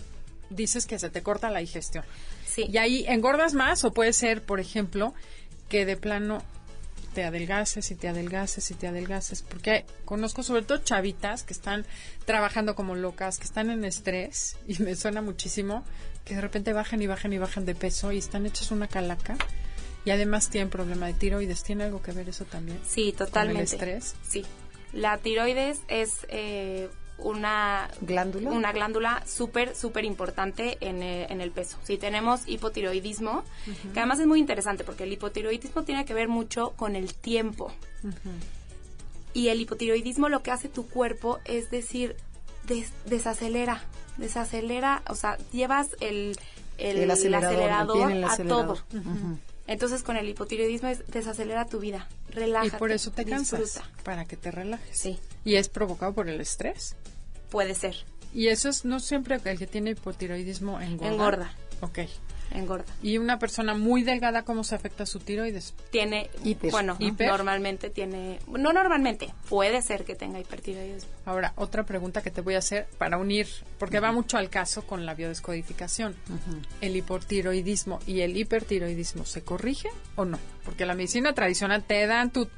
dices 0.50 0.87
que 0.87 0.98
se 0.98 1.11
te 1.11 1.22
corta 1.22 1.50
la 1.50 1.61
digestión. 1.61 2.04
Sí. 2.46 2.66
Y 2.70 2.78
ahí 2.78 3.04
engordas 3.09 3.54
más 3.54 3.85
o 3.85 3.92
puede 3.92 4.12
ser, 4.12 4.42
por 4.42 4.61
ejemplo, 4.61 5.14
que 5.68 5.85
de 5.85 5.96
plano 5.96 6.42
te 7.16 7.24
adelgaces 7.24 7.90
y 7.90 7.94
te 7.94 8.09
adelgaces 8.09 8.70
y 8.70 8.74
te 8.74 8.87
adelgaces. 8.87 9.42
Porque 9.42 9.87
conozco 10.04 10.42
sobre 10.42 10.62
todo 10.62 10.78
chavitas 10.78 11.44
que 11.44 11.54
están 11.54 11.87
trabajando 12.26 12.74
como 12.74 12.94
locas, 12.94 13.38
que 13.38 13.44
están 13.44 13.70
en 13.70 13.85
estrés 13.87 14.59
y 14.68 14.82
me 14.82 14.94
suena 14.94 15.22
muchísimo 15.22 15.82
que 16.26 16.35
de 16.35 16.42
repente 16.42 16.74
bajan 16.74 17.00
y 17.00 17.06
bajan 17.06 17.32
y 17.32 17.38
bajan 17.38 17.64
de 17.64 17.74
peso 17.74 18.12
y 18.12 18.18
están 18.18 18.44
hechas 18.44 18.70
una 18.70 18.87
calaca. 18.87 19.37
Y 20.04 20.11
además 20.11 20.50
tienen 20.50 20.68
problema 20.68 21.06
de 21.06 21.14
tiroides. 21.14 21.62
¿Tiene 21.62 21.85
algo 21.85 22.02
que 22.02 22.12
ver 22.12 22.28
eso 22.28 22.44
también? 22.44 22.78
Sí, 22.87 23.12
totalmente. 23.16 23.76
estrés? 23.76 24.14
Sí. 24.28 24.44
La 24.92 25.16
tiroides 25.18 25.80
es 25.88 26.26
eh, 26.28 26.90
una 27.18 27.88
¿Glándula? 28.00 28.50
una 28.50 28.72
glándula 28.72 29.22
súper, 29.26 29.74
súper 29.74 30.05
importante 30.05 30.76
en, 30.81 31.02
en 31.02 31.40
el 31.40 31.50
peso. 31.50 31.79
Si 31.83 31.96
tenemos 31.96 32.46
hipotiroidismo, 32.46 33.42
que 33.92 34.00
además 34.00 34.20
es 34.20 34.26
muy 34.26 34.38
interesante 34.40 34.85
porque 34.85 35.05
el 35.05 35.12
hipotiroidismo 35.12 35.83
tiene 35.85 36.05
que 36.05 36.14
ver 36.14 36.29
mucho 36.29 36.72
con 36.76 36.94
el 36.96 37.14
tiempo. 37.14 37.72
Y 39.33 39.48
el 39.48 39.61
hipotiroidismo 39.61 40.29
lo 40.29 40.42
que 40.42 40.50
hace 40.50 40.68
tu 40.68 40.87
cuerpo 40.88 41.38
es 41.44 41.70
decir, 41.70 42.16
des- 42.66 42.92
desacelera, 43.05 43.83
desacelera, 44.16 45.02
o 45.09 45.14
sea, 45.14 45.37
llevas 45.52 45.88
el, 46.00 46.38
el, 46.79 46.96
El 46.98 47.11
acelerador, 47.11 48.11
el 48.12 48.24
a 48.24 48.29
acelerador. 48.29 48.79
todo. 48.90 49.38
Entonces 49.66 50.02
con 50.02 50.16
el 50.16 50.29
hipotiroidismo 50.29 50.88
es 50.88 51.07
desacelera 51.09 51.66
tu 51.66 51.81
vida, 51.81 52.09
Y 52.31 52.33
relájate. 52.35 52.79
por 52.79 52.92
eso 52.92 53.11
te 53.11 53.24
cansas, 53.24 53.61
disfruta. 53.61 53.88
para 54.05 54.24
que 54.24 54.37
te 54.37 54.50
relajes. 54.50 54.96
Sí, 54.98 55.18
Y 55.44 55.57
es 55.57 55.68
provocado 55.68 56.12
por 56.12 56.29
el 56.29 56.40
estrés. 56.40 56.94
puede 57.50 57.74
ser, 57.74 57.96
Y 58.35 58.48
eso 58.48 58.68
es 58.68 58.85
no 58.85 59.00
siempre 59.00 59.40
el 59.44 59.59
que 59.59 59.66
tiene 59.66 59.90
hipotiroidismo 59.90 60.81
engorda. 60.81 61.12
engorda, 61.12 61.55
Ok. 61.81 61.98
Engorda. 62.52 62.85
Y 63.02 63.18
una 63.18 63.38
persona 63.38 63.74
muy 63.74 64.02
delgada, 64.02 64.42
¿cómo 64.42 64.64
se 64.64 64.74
afecta 64.74 65.06
su 65.06 65.20
tiroides? 65.20 65.74
Tiene, 65.90 66.30
Hiper, 66.44 66.70
bueno, 66.70 66.96
¿no? 66.98 67.06
Hiper. 67.06 67.28
normalmente 67.28 67.90
tiene, 67.90 68.38
no 68.46 68.72
normalmente, 68.72 69.32
puede 69.48 69.82
ser 69.82 70.04
que 70.04 70.14
tenga 70.14 70.38
hipertiroidismo. 70.38 71.11
Ahora, 71.24 71.52
otra 71.56 71.85
pregunta 71.85 72.22
que 72.22 72.30
te 72.30 72.40
voy 72.40 72.54
a 72.54 72.59
hacer 72.59 72.87
para 72.98 73.18
unir, 73.18 73.46
porque 73.78 74.00
va 74.00 74.12
mucho 74.12 74.38
al 74.38 74.50
caso 74.50 74.87
con 74.87 75.06
la 75.06 75.14
biodescodificación. 75.14 76.14
¿El 76.80 76.96
hipotiroidismo 76.96 78.00
y 78.06 78.20
el 78.20 78.37
hipertiroidismo 78.37 79.24
se 79.24 79.42
corrige 79.42 79.88
o 80.16 80.24
no? 80.24 80.38
Porque 80.64 80.87
la 80.87 80.94
medicina 80.94 81.35
tradicional 81.35 81.85
te 81.85 82.06
dan 82.06 82.30
tu 82.30 82.48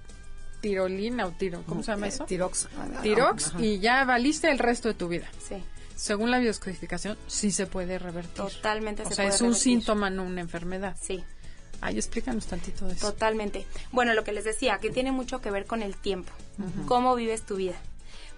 tirolina 0.60 1.26
o 1.26 1.30
tiro, 1.32 1.62
¿cómo 1.66 1.82
se 1.82 1.92
llama 1.92 2.08
eso? 2.08 2.24
Tirox. 2.24 2.68
Tirox 3.02 3.52
y 3.58 3.78
ya 3.78 4.04
valiste 4.04 4.50
el 4.50 4.58
resto 4.58 4.88
de 4.88 4.94
tu 4.94 5.08
vida. 5.08 5.28
Sí, 5.46 5.56
Según 5.98 6.30
la 6.30 6.38
biodescodificación, 6.38 7.18
sí 7.26 7.50
se 7.50 7.66
puede 7.66 7.98
revertir. 7.98 8.34
totalmente 8.36 9.02
O 9.02 9.08
se 9.08 9.14
sea, 9.14 9.24
puede 9.24 9.34
es 9.34 9.40
un 9.42 9.48
revertir. 9.48 9.62
síntoma, 9.72 10.10
no 10.10 10.22
una 10.22 10.40
enfermedad. 10.40 10.96
Sí, 11.00 11.24
Ay, 11.80 11.96
explícanos 11.96 12.46
tantito 12.46 12.86
de 12.86 12.94
eso. 12.94 13.12
totalmente. 13.12 13.66
Bueno, 13.92 14.14
lo 14.14 14.24
que 14.24 14.32
les 14.32 14.44
decía, 14.44 14.78
que 14.78 14.90
tiene 14.90 15.12
mucho 15.12 15.40
que 15.40 15.50
ver 15.50 15.66
con 15.66 15.82
el 15.82 15.96
tiempo, 15.96 16.32
cómo 16.86 17.14
vives 17.14 17.42
tu 17.46 17.56
vida. 17.56 17.76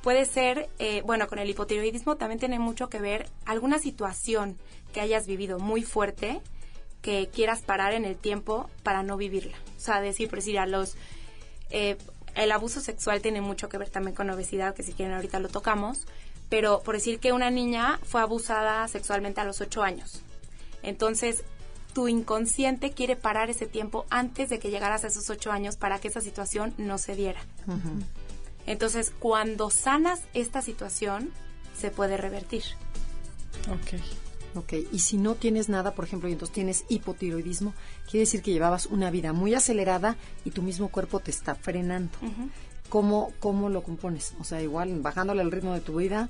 Puede 0.02 0.24
ser, 0.24 0.68
eh, 0.78 1.02
bueno, 1.04 1.26
con 1.28 1.38
el 1.38 1.48
hipotiroidismo 1.50 2.16
también 2.16 2.38
tiene 2.38 2.58
mucho 2.58 2.88
que 2.88 2.98
ver 2.98 3.28
alguna 3.44 3.78
situación 3.78 4.58
que 4.94 5.00
hayas 5.02 5.26
vivido 5.26 5.58
muy 5.58 5.82
fuerte 5.82 6.40
que 7.02 7.28
quieras 7.32 7.60
parar 7.62 7.92
en 7.94 8.04
el 8.06 8.16
tiempo 8.16 8.68
para 8.82 9.02
no 9.02 9.16
vivirla. 9.18 9.56
O 9.76 9.80
sea, 9.80 10.00
decir, 10.02 10.28
por 10.28 10.38
decir, 10.40 10.58
a 10.58 10.66
los... 10.66 10.96
eh, 11.70 11.96
el 12.34 12.52
abuso 12.52 12.80
sexual 12.80 13.20
tiene 13.22 13.40
mucho 13.40 13.68
que 13.68 13.76
ver 13.78 13.88
también 13.90 14.14
con 14.14 14.28
obesidad, 14.30 14.74
que 14.74 14.82
si 14.82 14.92
quieren 14.92 15.14
ahorita 15.14 15.40
lo 15.40 15.48
tocamos, 15.48 16.06
pero 16.50 16.82
por 16.82 16.96
decir 16.96 17.18
que 17.18 17.32
una 17.32 17.50
niña 17.50 17.98
fue 18.02 18.20
abusada 18.20 18.86
sexualmente 18.88 19.40
a 19.40 19.44
los 19.44 19.62
ocho 19.62 19.82
años. 19.82 20.20
Entonces, 20.82 21.44
tu 21.94 22.08
inconsciente 22.08 22.92
quiere 22.92 23.16
parar 23.16 23.48
ese 23.48 23.66
tiempo 23.66 24.04
antes 24.10 24.50
de 24.50 24.58
que 24.58 24.70
llegaras 24.70 25.04
a 25.04 25.06
esos 25.06 25.30
ocho 25.30 25.50
años 25.50 25.76
para 25.76 25.98
que 25.98 26.08
esa 26.08 26.20
situación 26.20 26.74
no 26.76 26.98
se 26.98 27.16
diera. 27.16 27.40
Entonces, 28.66 29.12
cuando 29.18 29.70
sanas 29.70 30.20
esta 30.34 30.60
situación, 30.60 31.30
se 31.78 31.90
puede 31.90 32.16
revertir. 32.16 32.64
Ok. 33.70 34.00
Ok, 34.56 34.72
y 34.90 34.98
si 34.98 35.16
no 35.16 35.36
tienes 35.36 35.68
nada, 35.68 35.94
por 35.94 36.04
ejemplo, 36.04 36.28
y 36.28 36.32
entonces 36.32 36.52
tienes 36.52 36.84
hipotiroidismo, 36.88 37.72
quiere 38.04 38.20
decir 38.20 38.42
que 38.42 38.50
llevabas 38.50 38.86
una 38.86 39.08
vida 39.10 39.32
muy 39.32 39.54
acelerada 39.54 40.16
y 40.44 40.50
tu 40.50 40.62
mismo 40.62 40.88
cuerpo 40.88 41.20
te 41.20 41.30
está 41.30 41.54
frenando. 41.54 42.18
¿Cómo, 42.90 43.32
¿Cómo 43.40 43.70
lo 43.70 43.82
compones? 43.82 44.34
O 44.40 44.44
sea, 44.44 44.60
igual 44.60 45.00
bajándole 45.00 45.40
el 45.42 45.50
ritmo 45.50 45.72
de 45.72 45.80
tu 45.80 45.96
vida 45.96 46.28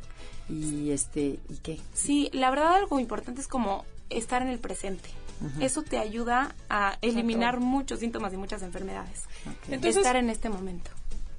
y 0.48 0.90
este, 0.90 1.40
¿y 1.48 1.56
qué? 1.62 1.80
Sí, 1.94 2.30
la 2.32 2.50
verdad 2.50 2.74
algo 2.74 3.00
importante 3.00 3.40
es 3.40 3.48
como 3.48 3.84
estar 4.10 4.42
en 4.42 4.48
el 4.48 4.60
presente. 4.60 5.10
Eso 5.58 5.82
te 5.82 5.96
ayuda 5.96 6.54
a 6.68 6.98
eliminar 7.00 7.60
muchos 7.60 8.00
síntomas 8.00 8.32
y 8.34 8.36
muchas 8.36 8.62
enfermedades. 8.62 9.22
Entonces- 9.68 9.96
estar 9.96 10.16
en 10.16 10.28
este 10.28 10.50
momento. 10.50 10.90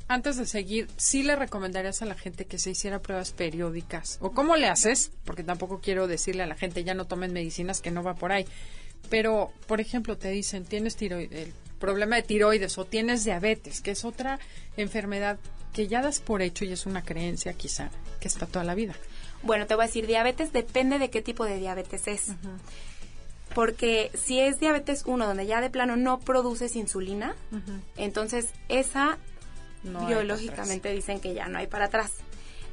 Antes 0.08 0.36
de 0.36 0.46
seguir, 0.46 0.90
¿sí 0.98 1.24
le 1.24 1.38
recomendarías 1.38 2.02
a 2.02 2.06
la 2.06 2.16
gente 2.16 2.46
que 2.46 2.58
se 2.60 2.72
hiciera 2.72 3.00
pruebas 3.00 3.32
periódicas? 3.32 4.18
¿O 4.20 4.32
cómo 4.32 4.58
le 4.58 4.68
haces? 4.68 5.12
Porque 5.24 5.44
tampoco 5.44 5.80
quiero 5.80 6.08
decirle 6.08 6.44
a 6.44 6.48
la 6.48 6.56
gente 6.56 6.84
ya 6.84 6.94
no 6.96 7.06
tomen 7.06 7.32
medicinas 7.32 7.80
que 7.80 7.92
no 7.92 8.04
va 8.04 8.16
por 8.16 8.34
ahí. 8.34 8.46
Pero, 9.10 9.52
por 9.68 9.80
ejemplo, 9.80 10.18
te 10.18 10.30
dicen, 10.30 10.66
tienes 10.66 10.96
tiroides, 10.98 11.54
problema 11.82 12.16
de 12.16 12.24
tiroides 12.24 12.78
o 12.78 12.86
tienes 12.86 13.26
diabetes, 13.26 13.82
que 13.82 13.92
es 13.92 14.06
otra 14.06 14.40
enfermedad 14.78 15.38
que 15.74 15.88
ya 15.88 16.02
das 16.02 16.20
por 16.20 16.42
hecho 16.42 16.64
y 16.64 16.72
es 16.72 16.86
una 16.86 17.04
creencia 17.04 17.54
quizá, 17.54 17.90
que 18.22 18.30
es 18.30 18.36
para 18.36 18.48
toda 18.48 18.64
la 18.64 18.76
vida. 18.76 18.94
Bueno, 19.44 19.68
te 19.68 19.76
voy 19.76 19.84
a 19.84 19.88
decir, 19.88 20.08
diabetes 20.08 20.54
depende 20.54 21.00
de 21.00 21.10
qué 21.10 21.22
tipo 21.22 21.46
de 21.46 21.58
diabetes 21.58 22.08
es. 22.08 22.28
Porque 23.56 24.12
si 24.14 24.40
es 24.40 24.60
diabetes 24.60 25.04
1, 25.06 25.26
donde 25.26 25.46
ya 25.46 25.60
de 25.60 25.70
plano 25.70 25.98
no 25.98 26.20
produces 26.20 26.76
insulina, 26.76 27.36
entonces 27.98 28.50
esa 28.70 29.18
No 29.84 30.06
biológicamente 30.06 30.92
dicen 30.94 31.20
que 31.20 31.34
ya 31.34 31.48
no 31.48 31.58
hay 31.58 31.68
para 31.68 31.86
atrás. 31.86 32.12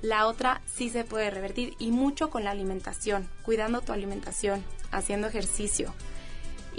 La 0.02 0.28
otra 0.28 0.60
sí 0.66 0.90
se 0.90 1.02
puede 1.02 1.30
revertir 1.30 1.74
y 1.80 1.90
mucho 1.90 2.30
con 2.30 2.44
la 2.44 2.52
alimentación, 2.52 3.28
cuidando 3.42 3.80
tu 3.80 3.92
alimentación, 3.92 4.62
haciendo 4.92 5.26
ejercicio 5.26 5.92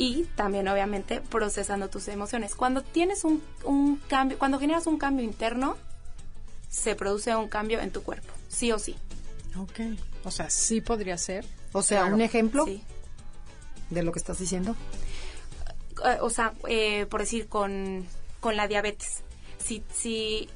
y 0.01 0.23
también 0.35 0.65
obviamente 0.69 1.19
procesando 1.19 1.89
tus 1.89 2.07
emociones. 2.07 2.55
Cuando 2.55 2.81
tienes 2.81 3.25
un, 3.25 3.43
un 3.65 3.97
cambio, 4.07 4.39
cuando 4.39 4.57
generas 4.57 4.87
un 4.87 4.97
cambio 4.97 5.25
interno, 5.25 5.75
se 6.69 6.95
produce 6.95 7.35
un 7.35 7.49
cambio 7.49 7.81
en 7.81 7.91
tu 7.91 8.01
cuerpo, 8.01 8.31
sí 8.47 8.71
o 8.71 8.79
sí. 8.79 8.95
Ok. 9.57 9.79
O 10.23 10.31
sea, 10.31 10.49
sí 10.49 10.79
podría 10.79 11.17
ser. 11.17 11.45
O 11.73 11.81
sea, 11.81 12.01
Claro. 12.01 12.15
un 12.15 12.21
ejemplo 12.21 12.63
Sí. 12.65 12.81
de 13.89 14.03
lo 14.03 14.11
que 14.13 14.19
estás 14.19 14.39
diciendo. 14.39 14.75
eh, 16.05 16.17
o 16.21 16.29
sea, 16.29 16.53
eh, 16.69 17.05
por 17.07 17.19
decir, 17.19 17.49
con, 17.49 18.05
con 18.39 18.55
la 18.55 18.69
diabetes. 18.69 19.17
Si, 19.57 19.83
si 19.93 20.47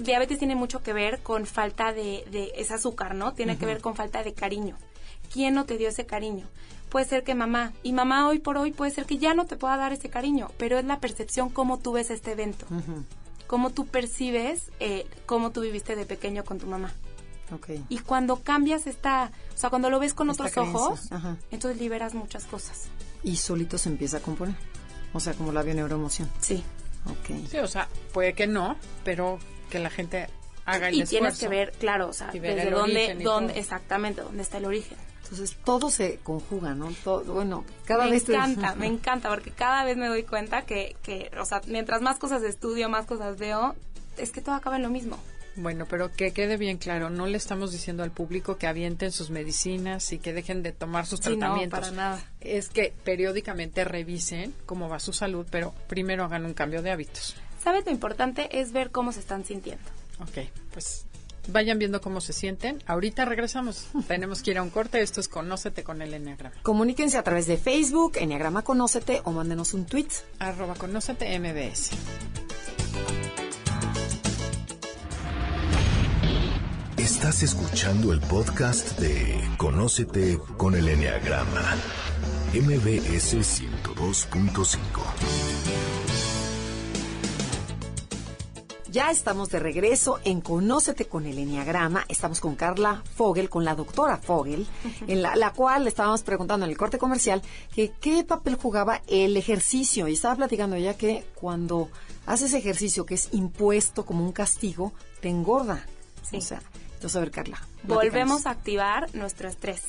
diabetes 0.00 0.38
tiene 0.38 0.54
mucho 0.54 0.84
que 0.84 0.92
ver 0.92 1.20
con 1.20 1.46
falta 1.46 1.92
de, 1.92 2.24
de 2.30 2.52
es 2.56 2.70
azúcar, 2.70 3.16
¿no? 3.16 3.32
Tiene 3.34 3.58
que 3.58 3.66
ver 3.66 3.80
con 3.80 3.96
falta 3.96 4.22
de 4.22 4.34
cariño. 4.34 4.76
¿Quién 5.32 5.54
no 5.54 5.64
te 5.64 5.78
dio 5.78 5.88
ese 5.88 6.06
cariño? 6.06 6.46
Puede 6.94 7.06
ser 7.06 7.24
que 7.24 7.34
mamá. 7.34 7.72
Y 7.82 7.92
mamá 7.92 8.28
hoy 8.28 8.38
por 8.38 8.56
hoy 8.56 8.70
puede 8.70 8.92
ser 8.92 9.04
que 9.04 9.18
ya 9.18 9.34
no 9.34 9.46
te 9.46 9.56
pueda 9.56 9.76
dar 9.76 9.92
ese 9.92 10.10
cariño, 10.10 10.52
pero 10.58 10.78
es 10.78 10.84
la 10.84 11.00
percepción 11.00 11.48
cómo 11.48 11.80
tú 11.80 11.90
ves 11.90 12.08
este 12.08 12.30
evento. 12.30 12.66
Cómo 13.48 13.70
tú 13.70 13.84
percibes, 13.88 14.70
eh, 14.78 15.04
cómo 15.26 15.50
tú 15.50 15.62
viviste 15.62 15.96
de 15.96 16.06
pequeño 16.06 16.44
con 16.44 16.60
tu 16.60 16.68
mamá. 16.68 16.92
Ok. 17.52 17.70
Y 17.88 17.98
cuando 17.98 18.36
cambias 18.36 18.86
esta, 18.86 19.32
o 19.52 19.58
sea, 19.58 19.70
cuando 19.70 19.90
lo 19.90 19.98
ves 19.98 20.14
con 20.14 20.30
Esta 20.30 20.44
otros 20.44 20.54
creencia, 20.54 20.80
ojos, 20.80 21.10
ajá. 21.10 21.36
entonces 21.50 21.80
liberas 21.80 22.14
muchas 22.14 22.44
cosas. 22.44 22.84
Y 23.24 23.38
solito 23.38 23.76
se 23.76 23.88
empieza 23.88 24.18
a 24.18 24.20
componer. 24.20 24.54
O 25.14 25.18
sea, 25.18 25.34
como 25.34 25.50
la 25.50 25.64
bioneuroemoción. 25.64 26.30
Sí. 26.38 26.62
Ok. 27.06 27.48
Sí, 27.50 27.58
o 27.58 27.66
sea, 27.66 27.88
puede 28.12 28.34
que 28.34 28.46
no, 28.46 28.76
pero 29.02 29.40
que 29.68 29.80
la 29.80 29.90
gente 29.90 30.28
haga 30.64 30.90
el 30.90 30.94
y 30.94 31.00
esfuerzo. 31.00 31.10
tienes 31.10 31.40
que 31.40 31.48
ver, 31.48 31.72
claro, 31.72 32.10
o 32.10 32.12
sea, 32.12 32.30
Y 32.32 32.38
ver 32.38 32.54
desde 32.54 32.70
dónde, 32.70 33.16
y 33.18 33.22
dónde, 33.24 33.58
exactamente, 33.58 34.20
dónde 34.22 34.44
está 34.44 34.58
el 34.58 34.66
origen. 34.66 34.96
Entonces 35.24 35.56
todo 35.64 35.90
se 35.90 36.18
conjuga, 36.22 36.74
¿no? 36.74 36.92
Todo, 37.02 37.34
bueno, 37.34 37.64
cada 37.86 38.04
me 38.04 38.12
vez 38.12 38.24
te- 38.24 38.34
encanta, 38.34 38.74
me 38.76 38.86
encanta, 38.86 39.28
porque 39.30 39.50
cada 39.50 39.84
vez 39.84 39.96
me 39.96 40.06
doy 40.08 40.22
cuenta 40.22 40.62
que, 40.62 40.96
que, 41.02 41.30
o 41.40 41.44
sea, 41.44 41.60
mientras 41.66 42.00
más 42.02 42.18
cosas 42.18 42.42
estudio, 42.42 42.88
más 42.88 43.06
cosas 43.06 43.38
veo, 43.38 43.74
es 44.16 44.30
que 44.30 44.40
todo 44.40 44.54
acaba 44.54 44.76
en 44.76 44.82
lo 44.82 44.90
mismo. 44.90 45.18
Bueno, 45.56 45.86
pero 45.88 46.10
que 46.12 46.32
quede 46.32 46.56
bien 46.56 46.78
claro, 46.78 47.10
no 47.10 47.26
le 47.26 47.36
estamos 47.36 47.70
diciendo 47.70 48.02
al 48.02 48.10
público 48.10 48.56
que 48.58 48.66
avienten 48.66 49.12
sus 49.12 49.30
medicinas 49.30 50.12
y 50.12 50.18
que 50.18 50.32
dejen 50.32 50.62
de 50.64 50.72
tomar 50.72 51.06
sus 51.06 51.20
Sí, 51.20 51.30
no, 51.30 51.38
tratamientos. 51.38 51.78
para 51.80 51.92
nada. 51.92 52.20
Es 52.40 52.68
que 52.68 52.92
periódicamente 53.04 53.84
revisen 53.84 54.52
cómo 54.66 54.88
va 54.88 54.98
su 54.98 55.12
salud, 55.12 55.46
pero 55.50 55.72
primero 55.86 56.24
hagan 56.24 56.44
un 56.44 56.54
cambio 56.54 56.82
de 56.82 56.90
hábitos. 56.90 57.36
¿Sabes? 57.62 57.86
Lo 57.86 57.92
importante 57.92 58.60
es 58.60 58.72
ver 58.72 58.90
cómo 58.90 59.12
se 59.12 59.20
están 59.20 59.44
sintiendo. 59.44 59.84
Ok, 60.20 60.48
pues 60.72 61.06
vayan 61.48 61.78
viendo 61.78 62.00
cómo 62.00 62.20
se 62.20 62.32
sienten. 62.32 62.82
Ahorita 62.86 63.24
regresamos. 63.24 63.86
Tenemos 64.08 64.42
que 64.42 64.52
ir 64.52 64.58
a 64.58 64.62
un 64.62 64.70
corte. 64.70 65.02
Esto 65.02 65.20
es 65.20 65.28
Conócete 65.28 65.82
con 65.82 66.02
el 66.02 66.14
Enneagrama. 66.14 66.54
Comuníquense 66.62 67.18
a 67.18 67.22
través 67.22 67.46
de 67.46 67.56
Facebook, 67.56 68.12
Enneagrama 68.16 68.62
Conócete 68.62 69.20
o 69.24 69.32
mándenos 69.32 69.74
un 69.74 69.86
tweet. 69.86 70.08
Arroba 70.38 70.74
Conócete 70.74 71.38
MBS. 71.38 71.90
Estás 76.96 77.42
escuchando 77.42 78.12
el 78.12 78.20
podcast 78.20 78.98
de 78.98 79.38
Conócete 79.58 80.38
con 80.56 80.74
el 80.74 80.88
Enneagrama. 80.88 81.76
MBS 82.54 83.34
102.5. 83.34 86.03
Ya 88.94 89.10
estamos 89.10 89.50
de 89.50 89.58
regreso 89.58 90.20
en 90.22 90.40
Conócete 90.40 91.06
con 91.06 91.26
el 91.26 91.36
Enneagrama. 91.36 92.04
Estamos 92.08 92.38
con 92.38 92.54
Carla 92.54 93.02
Fogel, 93.16 93.50
con 93.50 93.64
la 93.64 93.74
doctora 93.74 94.18
Fogel, 94.18 94.68
en 95.08 95.20
la, 95.20 95.34
la 95.34 95.52
cual 95.52 95.82
le 95.82 95.88
estábamos 95.88 96.22
preguntando 96.22 96.64
en 96.64 96.70
el 96.70 96.78
corte 96.78 96.96
comercial 96.96 97.42
que 97.74 97.90
qué 98.00 98.22
papel 98.22 98.54
jugaba 98.54 99.02
el 99.08 99.36
ejercicio. 99.36 100.06
Y 100.06 100.12
estaba 100.12 100.36
platicando 100.36 100.76
ya 100.76 100.96
que 100.96 101.26
cuando 101.34 101.88
haces 102.24 102.54
ejercicio 102.54 103.04
que 103.04 103.14
es 103.14 103.30
impuesto 103.32 104.06
como 104.06 104.24
un 104.24 104.30
castigo, 104.30 104.92
te 105.20 105.28
engorda. 105.28 105.84
Sí. 106.22 106.36
O 106.36 106.40
sea, 106.40 106.62
Entonces, 106.94 107.16
a 107.16 107.18
ver, 107.18 107.32
Carla. 107.32 107.60
volvemos 107.82 108.46
a 108.46 108.50
activar 108.50 109.12
nuestro 109.12 109.48
estrés. 109.48 109.82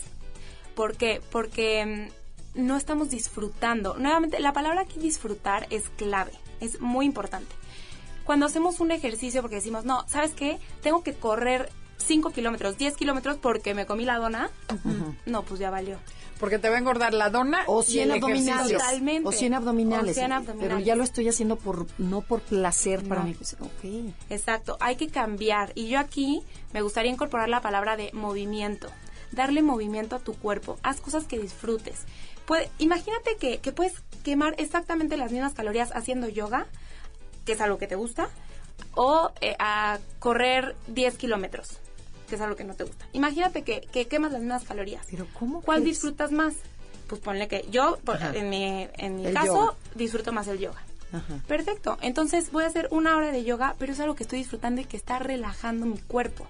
¿Por 0.73 0.97
qué? 0.97 1.21
Porque 1.29 2.09
mm, 2.55 2.65
no 2.65 2.75
estamos 2.75 3.11
disfrutando. 3.11 3.97
Nuevamente, 3.99 4.39
la 4.39 4.51
palabra 4.51 4.81
aquí 4.81 4.97
disfrutar 4.99 5.67
es 5.69 5.89
clave, 5.95 6.31
es 6.59 6.81
muy 6.81 7.05
importante. 7.05 7.53
Cuando 8.25 8.45
hacemos 8.45 8.79
un 8.79 8.91
ejercicio 8.91 9.41
porque 9.41 9.57
decimos, 9.57 9.85
no, 9.85 10.03
¿sabes 10.07 10.31
qué? 10.31 10.59
Tengo 10.81 11.03
que 11.03 11.13
correr 11.13 11.69
5 11.97 12.31
kilómetros, 12.31 12.77
10 12.77 12.97
kilómetros 12.97 13.37
porque 13.37 13.73
me 13.73 13.85
comí 13.85 14.05
la 14.05 14.17
dona, 14.17 14.49
no, 15.25 15.43
pues 15.43 15.59
ya 15.59 15.69
valió. 15.69 15.97
Porque 16.39 16.59
te 16.59 16.69
va 16.69 16.75
a 16.75 16.79
engordar 16.79 17.13
la 17.13 17.29
dona 17.29 17.63
O 17.67 17.81
y 17.81 17.85
100 17.85 18.11
el 18.11 18.17
ejercicio. 18.17 18.53
abdominales. 18.53 18.77
Totalmente. 18.77 19.29
O 19.29 19.31
100 19.31 19.53
abdominales. 19.53 20.17
O 20.17 20.19
100 20.19 20.59
Pero 20.59 20.79
ya 20.79 20.95
lo 20.95 21.03
estoy 21.03 21.29
haciendo 21.29 21.55
por 21.55 21.87
no 21.97 22.21
por 22.21 22.41
placer 22.41 23.07
para 23.07 23.23
mí. 23.23 23.33
Pues, 23.33 23.55
ok. 23.59 24.13
Exacto, 24.29 24.77
hay 24.81 24.97
que 24.97 25.07
cambiar. 25.07 25.71
Y 25.75 25.87
yo 25.87 25.97
aquí 25.97 26.43
me 26.73 26.81
gustaría 26.81 27.11
incorporar 27.11 27.47
la 27.47 27.61
palabra 27.61 27.95
de 27.95 28.11
movimiento. 28.11 28.89
Darle 29.31 29.61
movimiento 29.61 30.15
a 30.17 30.19
tu 30.19 30.33
cuerpo. 30.33 30.77
Haz 30.83 30.99
cosas 30.99 31.25
que 31.25 31.39
disfrutes. 31.39 32.01
Puede, 32.45 32.69
imagínate 32.79 33.37
que, 33.37 33.59
que 33.59 33.71
puedes 33.71 33.93
quemar 34.23 34.55
exactamente 34.57 35.15
las 35.17 35.31
mismas 35.31 35.53
calorías 35.53 35.91
haciendo 35.95 36.27
yoga, 36.27 36.67
que 37.45 37.53
es 37.53 37.61
algo 37.61 37.77
que 37.77 37.87
te 37.87 37.95
gusta, 37.95 38.29
o 38.95 39.31
eh, 39.41 39.55
a 39.59 39.99
correr 40.19 40.75
10 40.87 41.17
kilómetros, 41.17 41.77
que 42.29 42.35
es 42.35 42.41
algo 42.41 42.55
que 42.55 42.63
no 42.63 42.73
te 42.75 42.83
gusta. 42.83 43.05
Imagínate 43.13 43.63
que, 43.63 43.81
que 43.91 44.07
quemas 44.07 44.31
las 44.31 44.41
mismas 44.41 44.63
calorías. 44.63 45.05
Pero 45.09 45.27
¿cómo? 45.37 45.61
¿Cuál 45.61 45.83
disfrutas 45.83 46.31
más? 46.31 46.55
Pues 47.07 47.21
ponle 47.21 47.47
que 47.47 47.65
yo, 47.69 47.97
por- 48.03 48.19
en 48.21 48.49
mi, 48.49 48.87
en 48.97 49.15
mi 49.17 49.31
caso, 49.31 49.45
yoga. 49.55 49.73
disfruto 49.95 50.31
más 50.33 50.47
el 50.47 50.57
yoga. 50.59 50.81
Ajá. 51.13 51.39
Perfecto. 51.47 51.97
Entonces 52.01 52.51
voy 52.51 52.63
a 52.63 52.67
hacer 52.67 52.87
una 52.91 53.15
hora 53.15 53.31
de 53.31 53.43
yoga, 53.43 53.75
pero 53.77 53.93
es 53.93 53.99
algo 53.99 54.15
que 54.15 54.23
estoy 54.23 54.39
disfrutando 54.39 54.81
y 54.81 54.85
que 54.85 54.97
está 54.97 55.19
relajando 55.19 55.85
mi 55.85 55.99
cuerpo. 55.99 56.47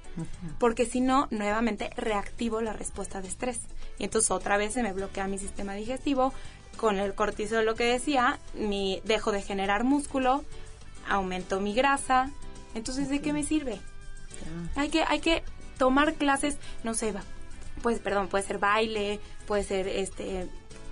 Porque 0.60 0.86
si 0.86 1.02
no, 1.02 1.28
nuevamente 1.30 1.90
reactivo 1.98 2.62
la 2.62 2.72
respuesta 2.74 3.22
de 3.22 3.28
estrés. 3.28 3.60
Y 4.00 4.06
entonces 4.06 4.32
otra 4.32 4.56
vez 4.58 4.74
se 4.74 4.82
me 4.82 4.94
bloquea 4.94 5.28
mi 5.28 5.38
sistema 5.38 5.74
digestivo. 5.74 6.34
Con 6.78 6.98
el 7.00 7.14
cortisol, 7.14 7.66
lo 7.66 7.76
que 7.76 7.84
decía, 7.86 8.40
mi, 8.54 9.02
dejo 9.06 9.32
de 9.32 9.42
generar 9.42 9.84
músculo, 9.84 10.44
aumento 11.08 11.60
mi 11.60 11.74
grasa. 11.74 12.32
Entonces, 12.74 13.10
¿de 13.10 13.22
qué 13.22 13.34
me 13.34 13.44
sirve? 13.44 13.80
Hay 14.76 14.90
que, 14.90 15.04
hay 15.08 15.20
que 15.20 15.44
tomar 15.78 16.14
clases, 16.16 16.58
no 16.84 16.94
sé, 16.94 17.12
va, 17.12 17.22
pues, 17.82 18.00
perdón, 18.00 18.28
puede 18.28 18.44
ser 18.44 18.58
baile, 18.60 19.20
puede 19.48 19.64
ser 19.64 19.88
este... 19.88 20.48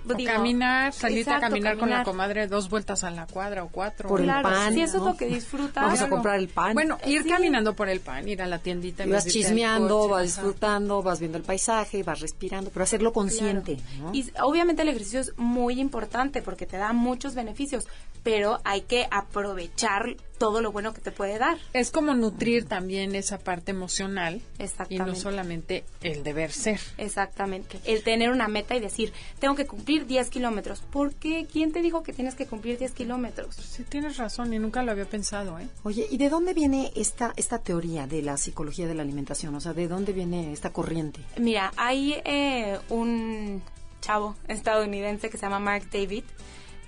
O 0.06 0.12
digo, 0.12 0.30
caminar, 0.30 0.92
salirte 0.92 1.30
a 1.30 1.40
caminar, 1.40 1.78
con 1.78 1.88
la 1.88 2.04
comadre 2.04 2.46
dos 2.46 2.68
vueltas 2.68 3.04
a 3.04 3.10
la 3.10 3.26
cuadra 3.26 3.64
o 3.64 3.68
cuatro. 3.70 4.06
Por 4.10 4.20
el 4.20 4.26
pan, 4.26 4.74
si 4.74 4.82
eso 4.82 4.98
¿no? 4.98 5.04
es 5.04 5.12
lo 5.12 5.16
que 5.16 5.24
disfrutas. 5.24 5.82
Vamos 5.82 6.02
a 6.02 6.10
comprar 6.10 6.38
el 6.38 6.48
pan. 6.48 6.74
Bueno, 6.74 6.98
ir 7.06 7.22
Sí. 7.22 7.28
caminando 7.30 7.74
por 7.74 7.88
el 7.88 8.00
pan, 8.00 8.28
ir 8.28 8.42
a 8.42 8.46
la 8.46 8.58
tiendita. 8.58 9.04
en 9.04 9.08
Y 9.08 9.12
vas 9.12 9.24
chismeando, 9.26 10.00
coche, 10.00 10.12
vas 10.12 10.22
disfrutando, 10.24 11.02
vas 11.02 11.20
viendo 11.20 11.38
el 11.38 11.44
paisaje, 11.44 12.02
vas 12.02 12.20
respirando, 12.20 12.68
pero 12.70 12.82
hacerlo 12.82 13.14
consciente, 13.14 13.76
Claro. 13.76 14.04
¿no? 14.08 14.14
Y 14.14 14.30
obviamente 14.42 14.82
el 14.82 14.90
ejercicio 14.90 15.20
es 15.20 15.32
muy 15.38 15.80
importante 15.80 16.42
porque 16.42 16.66
te 16.66 16.76
da 16.76 16.92
muchos 16.92 17.34
beneficios, 17.34 17.86
pero 18.24 18.60
hay 18.64 18.80
que 18.80 19.06
aprovechar 19.10 20.16
todo 20.38 20.60
lo 20.60 20.72
bueno 20.72 20.92
que 20.92 21.00
te 21.00 21.12
puede 21.12 21.38
dar. 21.38 21.58
Es 21.72 21.90
como 21.90 22.14
nutrir 22.14 22.64
también 22.64 23.14
esa 23.14 23.38
parte 23.38 23.70
emocional 23.70 24.42
y 24.88 24.98
no 24.98 25.14
solamente 25.14 25.84
el 26.02 26.24
deber 26.24 26.50
ser. 26.50 26.80
Exactamente. 26.98 27.78
El 27.84 28.02
tener 28.02 28.30
una 28.30 28.48
meta 28.48 28.74
y 28.74 28.80
decir, 28.80 29.12
tengo 29.38 29.54
que 29.54 29.66
cumplir 29.66 30.06
10 30.06 30.30
kilómetros. 30.30 30.80
¿Por 30.80 31.14
qué? 31.14 31.46
¿Quién 31.50 31.72
te 31.72 31.82
dijo 31.82 32.02
que 32.02 32.12
tienes 32.12 32.34
que 32.34 32.46
cumplir 32.46 32.78
10 32.78 32.92
kilómetros? 32.92 33.54
Sí, 33.54 33.84
tienes 33.84 34.16
razón 34.16 34.52
y 34.52 34.58
nunca 34.58 34.82
lo 34.82 34.90
había 34.90 35.04
pensado, 35.04 35.58
¿eh? 35.58 35.68
Oye, 35.84 36.06
¿y 36.10 36.16
de 36.16 36.30
dónde 36.30 36.54
viene 36.54 36.92
esta, 36.96 37.32
esta 37.36 37.58
teoría 37.58 38.06
de 38.06 38.22
la 38.22 38.36
psicología 38.36 38.88
de 38.88 38.94
la 38.94 39.02
alimentación? 39.02 39.54
O 39.54 39.60
sea, 39.60 39.72
¿de 39.72 39.86
dónde 39.86 40.12
viene 40.12 40.52
esta 40.52 40.72
corriente? 40.72 41.20
Mira, 41.38 41.72
hay 41.76 42.20
eh, 42.24 42.78
un 42.88 43.62
chavo 44.00 44.36
estadounidense 44.48 45.30
que 45.30 45.38
se 45.38 45.46
llama 45.46 45.60
Mark 45.60 45.88
David, 45.92 46.24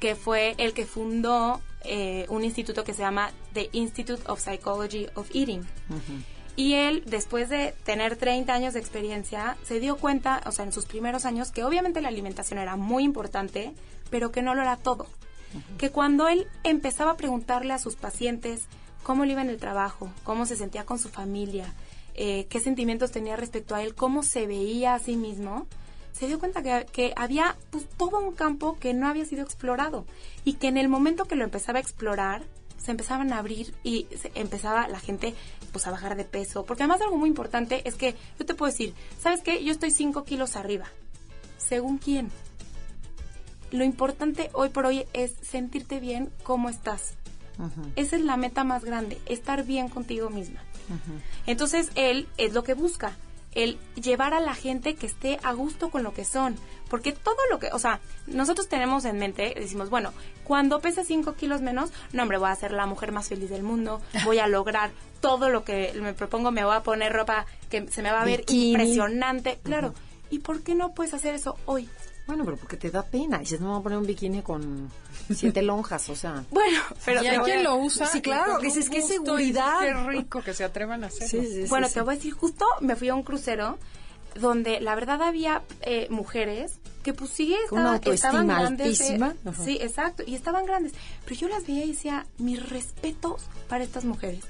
que 0.01 0.15
fue 0.15 0.55
el 0.59 0.73
que 0.73 0.87
fundó 0.87 1.61
eh, 1.85 2.27
un 2.29 2.45
instituto 2.45 2.85
que 2.85 2.95
se 2.95 3.03
llama 3.03 3.31
The 3.53 3.71
Institute 3.73 4.23
of 4.27 4.41
Psychology 4.41 5.09
of 5.15 5.29
Eating. 5.35 5.67
Y 6.57 6.73
él, 6.75 7.05
después 7.07 7.51
de 7.51 7.75
tener 7.85 8.17
30 8.17 8.53
años 8.53 8.75
de 8.75 8.81
experiencia, 8.81 9.57
se 9.63 9.79
dio 9.79 9.97
cuenta, 9.97 10.43
o 10.47 10.53
sea, 10.53 10.65
en 10.65 10.73
sus 10.73 10.87
primeros 10.87 11.27
años, 11.27 11.53
que 11.53 11.65
obviamente 11.65 12.01
la 12.01 12.09
alimentación 12.09 12.59
era 12.59 12.77
muy 12.77 13.05
importante, 13.05 13.75
pero 14.11 14.33
que 14.33 14.43
no 14.43 14.55
lo 14.55 14.63
era 14.63 14.77
todo. 14.77 15.07
Que 15.79 15.91
cuando 15.91 16.29
él 16.29 16.49
empezaba 16.65 17.13
a 17.13 17.17
preguntarle 17.17 17.73
a 17.73 17.79
sus 17.79 17.95
pacientes 17.95 18.65
cómo 19.03 19.25
le 19.25 19.33
iba 19.33 19.43
en 19.43 19.51
el 19.51 19.59
trabajo, 19.59 20.11
cómo 20.25 20.45
se 20.45 20.57
sentía 20.57 20.85
con 20.85 20.99
su 20.99 21.09
familia, 21.09 21.73
eh, 22.15 22.47
qué 22.49 22.61
sentimientos 22.61 23.13
tenía 23.13 23.37
respecto 23.37 23.75
a 23.75 23.83
él, 23.83 23.95
cómo 23.95 24.23
se 24.23 24.47
veía 24.47 24.95
a 24.95 24.99
sí 24.99 25.17
mismo, 25.17 25.67
se 26.17 26.27
dio 26.27 26.39
cuenta 26.39 26.63
que, 26.63 26.87
que 26.93 27.13
había 27.17 27.57
pues, 27.71 27.87
todo 27.97 28.21
un 28.21 28.35
campo 28.35 28.79
que 28.79 28.95
no 28.95 29.09
había 29.09 29.25
sido 29.25 29.43
explorado 29.43 30.07
y 30.45 30.55
que 30.55 30.69
en 30.69 30.79
el 30.79 30.89
momento 30.89 31.27
que 31.27 31.37
lo 31.37 31.45
empezaba 31.45 31.79
a 31.79 31.83
explorar, 31.83 32.43
se 32.79 32.91
empezaban 32.91 33.33
a 33.33 33.39
abrir 33.39 33.75
y 33.83 34.07
se 34.17 34.31
empezaba 34.35 34.89
la 34.89 35.01
gente 35.01 35.35
pues 35.73 35.87
a 35.87 35.91
bajar 35.91 36.17
de 36.17 36.25
peso. 36.25 36.65
Porque 36.65 36.85
además 36.85 37.01
algo 37.03 37.19
muy 37.19 37.29
importante 37.29 37.83
es 37.87 37.97
que 37.97 38.15
yo 38.39 38.47
te 38.47 38.55
puedo 38.55 38.71
decir, 38.71 38.95
¿sabes 39.19 39.43
qué? 39.43 39.63
Yo 39.65 39.73
estoy 39.73 39.91
5 39.91 40.25
kilos 40.25 40.57
arriba. 40.57 40.87
¿Según 41.59 41.99
quién? 41.99 42.31
Lo 43.73 43.85
importante 43.85 44.51
hoy 44.53 44.69
por 44.69 44.87
hoy 44.87 45.05
es 45.13 45.35
sentirte 45.43 46.01
bien 46.01 46.31
cómo 46.45 46.69
estás. 46.69 47.15
Esa 47.97 48.17
es 48.17 48.23
la 48.23 48.37
meta 48.37 48.65
más 48.65 48.85
grande, 48.85 49.19
estar 49.27 49.65
bien 49.65 49.89
contigo 49.89 50.31
misma. 50.31 50.63
Entonces 51.47 51.91
él 51.95 52.29
es 52.37 52.53
lo 52.53 52.63
que 52.63 52.75
busca, 52.75 53.17
el 53.57 53.79
llevar 53.95 54.35
a 54.35 54.41
la 54.41 54.55
gente 54.55 54.95
que 54.95 55.07
esté 55.07 55.41
a 55.43 55.53
gusto 55.53 55.91
con 55.91 56.03
lo 56.03 56.13
que 56.13 56.25
son. 56.25 56.55
Porque 56.89 57.13
todo 57.13 57.37
lo 57.51 57.59
que, 57.59 57.69
o 57.73 57.79
sea, 57.81 58.01
nosotros 58.29 58.69
tenemos 58.69 59.05
en 59.07 59.19
mente, 59.19 59.55
decimos, 59.57 59.91
bueno, 59.91 60.13
cuando 60.45 60.79
pese 60.79 61.05
5 61.05 61.33
kilos 61.33 61.63
menos, 61.63 61.91
no, 62.13 62.23
hombre, 62.23 62.39
voy 62.39 62.51
a 62.51 62.55
ser 62.55 62.71
la 62.71 62.87
mujer 62.87 63.11
más 63.11 63.29
feliz 63.29 63.51
del 63.51 63.65
mundo, 63.65 64.01
voy 64.25 64.39
a 64.39 64.47
lograr 64.47 64.93
todo 65.21 65.49
lo 65.49 65.65
que 65.65 65.93
me 66.01 66.13
propongo, 66.13 66.53
me 66.53 66.65
voy 66.65 66.77
a 66.77 66.83
poner 66.83 67.13
ropa 67.13 67.47
que 67.71 67.89
se 67.89 68.03
me 68.03 68.13
va 68.13 68.21
a 68.21 68.25
ver 68.25 68.41
Bikini. 68.41 68.71
impresionante. 68.73 69.59
Claro. 69.65 69.95
¿Y 70.31 70.41
por 70.41 70.63
qué 70.63 70.75
no 70.75 70.93
puedes 70.95 71.15
hacer 71.15 71.35
eso 71.35 71.57
hoy? 71.65 71.89
Bueno, 72.27 72.45
pero 72.45 72.57
porque 72.57 72.77
te 72.77 72.91
da 72.91 73.03
pena. 73.03 73.39
Dices, 73.39 73.61
no 73.61 73.67
me 73.67 73.73
voy 73.73 73.81
a 73.81 73.83
poner 73.85 73.99
un 73.99 74.07
bikini 74.07 74.43
con 74.43 74.91
siete 75.35 75.63
lonjas, 75.63 76.09
o 76.09 76.15
sea. 76.17 76.45
Bueno, 76.51 76.81
pero 77.05 77.23
y 77.23 77.27
hay 77.27 77.39
quien 77.39 77.59
a- 77.61 77.63
lo 77.63 77.77
usa. 77.77 78.07
Sí, 78.07 78.21
claro, 78.23 78.59
que 78.59 78.69
qué 78.69 78.79
gusto, 78.79 78.97
y 78.99 79.03
seguridad. 79.03 79.81
Qué 79.81 79.93
rico 79.95 80.43
que 80.43 80.55
se 80.55 80.65
atrevan 80.65 81.05
a 81.05 81.09
hacerlo. 81.09 81.67
Bueno, 81.69 81.89
te 81.89 82.01
voy 82.01 82.15
a 82.15 82.17
decir, 82.17 82.33
justo 82.35 82.65
me 82.81 82.95
fui 82.97 83.09
a 83.09 83.15
un 83.15 83.23
crucero 83.23 83.79
donde 84.35 84.81
la 84.81 84.95
verdad 84.95 85.23
había 85.23 85.63
eh, 85.81 86.09
mujeres 86.11 86.79
que 87.03 87.15
pues 87.15 87.31
sí 87.31 87.57
Con 87.71 87.81
una 87.81 87.95
estaban, 87.97 88.15
estaban 88.15 88.51
autoestima 88.51 88.59
grandes. 88.61 89.01
altísima. 89.01 89.35
Ajá. 89.51 89.65
sí, 89.65 89.79
exacto, 89.81 90.23
y 90.27 90.35
estaban 90.35 90.67
grandes. 90.67 90.93
Pero 91.25 91.37
yo 91.37 91.49
las 91.49 91.67
veía 91.67 91.85
y 91.85 91.93
decía, 91.93 92.27
mis 92.39 92.69
respetos 92.69 93.45
para 93.69 93.83
estas 93.85 94.05
mujeres. 94.05 94.45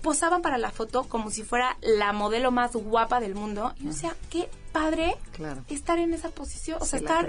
Posaban 0.00 0.42
para 0.42 0.58
la 0.58 0.70
foto 0.72 1.04
como 1.04 1.30
si 1.30 1.44
fuera 1.44 1.76
la 1.80 2.12
modelo 2.12 2.50
más 2.50 2.72
guapa 2.72 3.20
del 3.20 3.34
mundo. 3.36 3.72
Y 3.78 3.84
yo 3.84 3.90
decía, 3.90 4.16
qué 4.30 4.48
padre 4.72 5.14
Claro. 5.32 5.62
estar 5.68 5.98
en 6.00 6.12
esa 6.14 6.30
posición, 6.30 6.78
o 6.80 6.84
sea, 6.84 6.98
Se 6.98 7.04
estar 7.04 7.28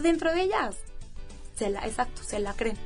dentro 0.00 0.32
de 0.32 0.42
ellas. 0.42 0.76
Se 1.56 1.70
la, 1.70 1.86
exacto, 1.86 2.22
se 2.24 2.38
la 2.38 2.52
creen. 2.54 2.76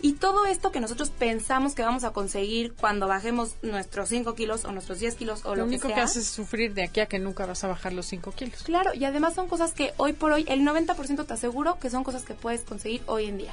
Y 0.00 0.12
todo 0.12 0.46
esto 0.46 0.70
que 0.70 0.78
nosotros 0.78 1.10
pensamos 1.10 1.74
que 1.74 1.82
vamos 1.82 2.04
a 2.04 2.12
conseguir 2.12 2.72
cuando 2.74 3.08
bajemos 3.08 3.56
nuestros 3.62 4.08
5 4.10 4.36
kilos 4.36 4.64
o 4.64 4.70
nuestros 4.70 5.00
10 5.00 5.16
kilos 5.16 5.44
o 5.44 5.50
Lo 5.50 5.56
lo, 5.56 5.64
único 5.64 5.82
que 5.82 5.88
que, 5.88 5.94
sea. 5.94 6.04
haces 6.04 6.22
es 6.24 6.28
sufrir 6.30 6.72
de 6.72 6.84
aquí 6.84 7.00
a 7.00 7.06
que 7.06 7.18
nunca 7.18 7.46
vas 7.46 7.64
a 7.64 7.66
bajar 7.68 7.92
los 7.92 8.06
5 8.06 8.30
kilos. 8.30 8.62
Claro, 8.62 8.94
y 8.94 9.04
además 9.04 9.34
son 9.34 9.48
cosas 9.48 9.72
que 9.72 9.92
hoy 9.96 10.12
por 10.12 10.30
hoy, 10.30 10.44
el 10.48 10.60
90% 10.60 11.26
te 11.26 11.32
aseguro 11.32 11.80
que 11.80 11.90
son 11.90 12.04
cosas 12.04 12.22
que 12.24 12.34
puedes 12.34 12.60
conseguir 12.62 13.02
hoy 13.06 13.24
en 13.26 13.38
día. 13.38 13.52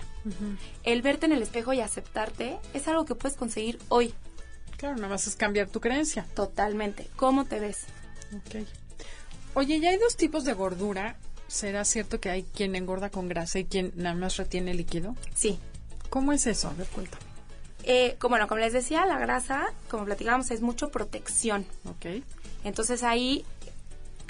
El 0.84 1.02
verte 1.02 1.26
en 1.26 1.32
el 1.32 1.42
espejo 1.42 1.74
y 1.74 1.82
aceptarte 1.82 2.58
es 2.76 2.88
algo 2.88 3.06
que 3.06 3.16
puedes 3.16 3.36
conseguir 3.38 3.80
hoy, 3.90 4.14
Claro, 4.78 4.98
nada 4.98 5.08
más 5.08 5.26
es 5.26 5.36
cambiar 5.36 5.70
tu 5.70 5.80
creencia. 5.82 6.28
totalmente. 6.36 7.10
¿Cómo 7.16 7.46
te 7.46 7.60
ves? 7.60 7.86
Ok. 8.36 8.68
Oye, 9.56 9.80
ya 9.80 9.90
hay 9.90 9.98
dos 9.98 10.16
tipos 10.18 10.44
de 10.44 10.54
gordura. 10.54 11.16
¿Será 11.48 11.86
cierto 11.86 12.20
que 12.20 12.30
hay 12.30 12.44
quien 12.44 12.76
engorda 12.76 13.10
con 13.10 13.28
grasa 13.30 13.60
y 13.60 13.66
quien 13.66 13.92
nada 13.96 14.16
más 14.16 14.38
retiene 14.38 14.74
líquido? 14.74 15.16
Sí. 15.36 15.60
¿Cómo 16.10 16.32
es 16.34 16.48
eso? 16.48 16.70
A 16.70 16.74
ver, 16.74 16.88
cuéntame. 16.88 17.24
Eh, 17.84 18.16
como, 18.20 18.34
bueno, 18.34 18.48
como 18.48 18.60
les 18.62 18.74
decía, 18.74 19.06
la 19.06 19.20
grasa, 19.20 19.68
como 19.90 20.06
platicábamos, 20.06 20.50
es 20.52 20.62
mucho 20.62 20.90
protección. 20.90 21.66
Ok. 21.86 22.24
Entonces 22.64 23.04
ahí 23.04 23.46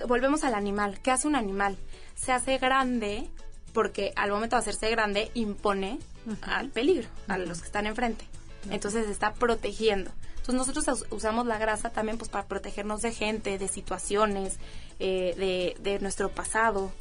volvemos 0.08 0.44
al 0.44 0.56
animal. 0.56 1.00
¿Qué 1.02 1.12
hace 1.12 1.28
un 1.28 1.36
animal? 1.36 1.78
Se 2.16 2.32
hace 2.34 2.58
grande 2.58 3.30
porque 3.74 4.12
al 4.16 4.32
momento 4.32 4.56
de 4.58 4.62
hacerse 4.62 4.90
grande 4.90 5.32
impone 5.34 6.00
al 6.42 6.70
peligro, 6.70 7.08
a 7.28 7.38
los 7.38 7.60
que 7.60 7.66
están 7.68 7.86
enfrente. 7.88 8.26
Entonces 8.70 9.06
se 9.06 9.12
está 9.12 9.34
protegiendo. 9.34 10.12
Entonces 10.38 10.56
nosotros 10.56 10.88
us- 10.88 11.06
usamos 11.12 11.46
la 11.46 11.58
grasa 11.58 11.90
también 11.92 12.18
pues 12.18 12.30
para 12.30 12.46
protegernos 12.48 13.02
de 13.02 13.12
gente, 13.12 13.58
de 13.58 13.68
situaciones, 13.68 14.58
eh, 15.00 15.34
de, 15.38 15.76
de 15.82 16.00
nuestro 16.00 16.30
pasado. 16.30 16.92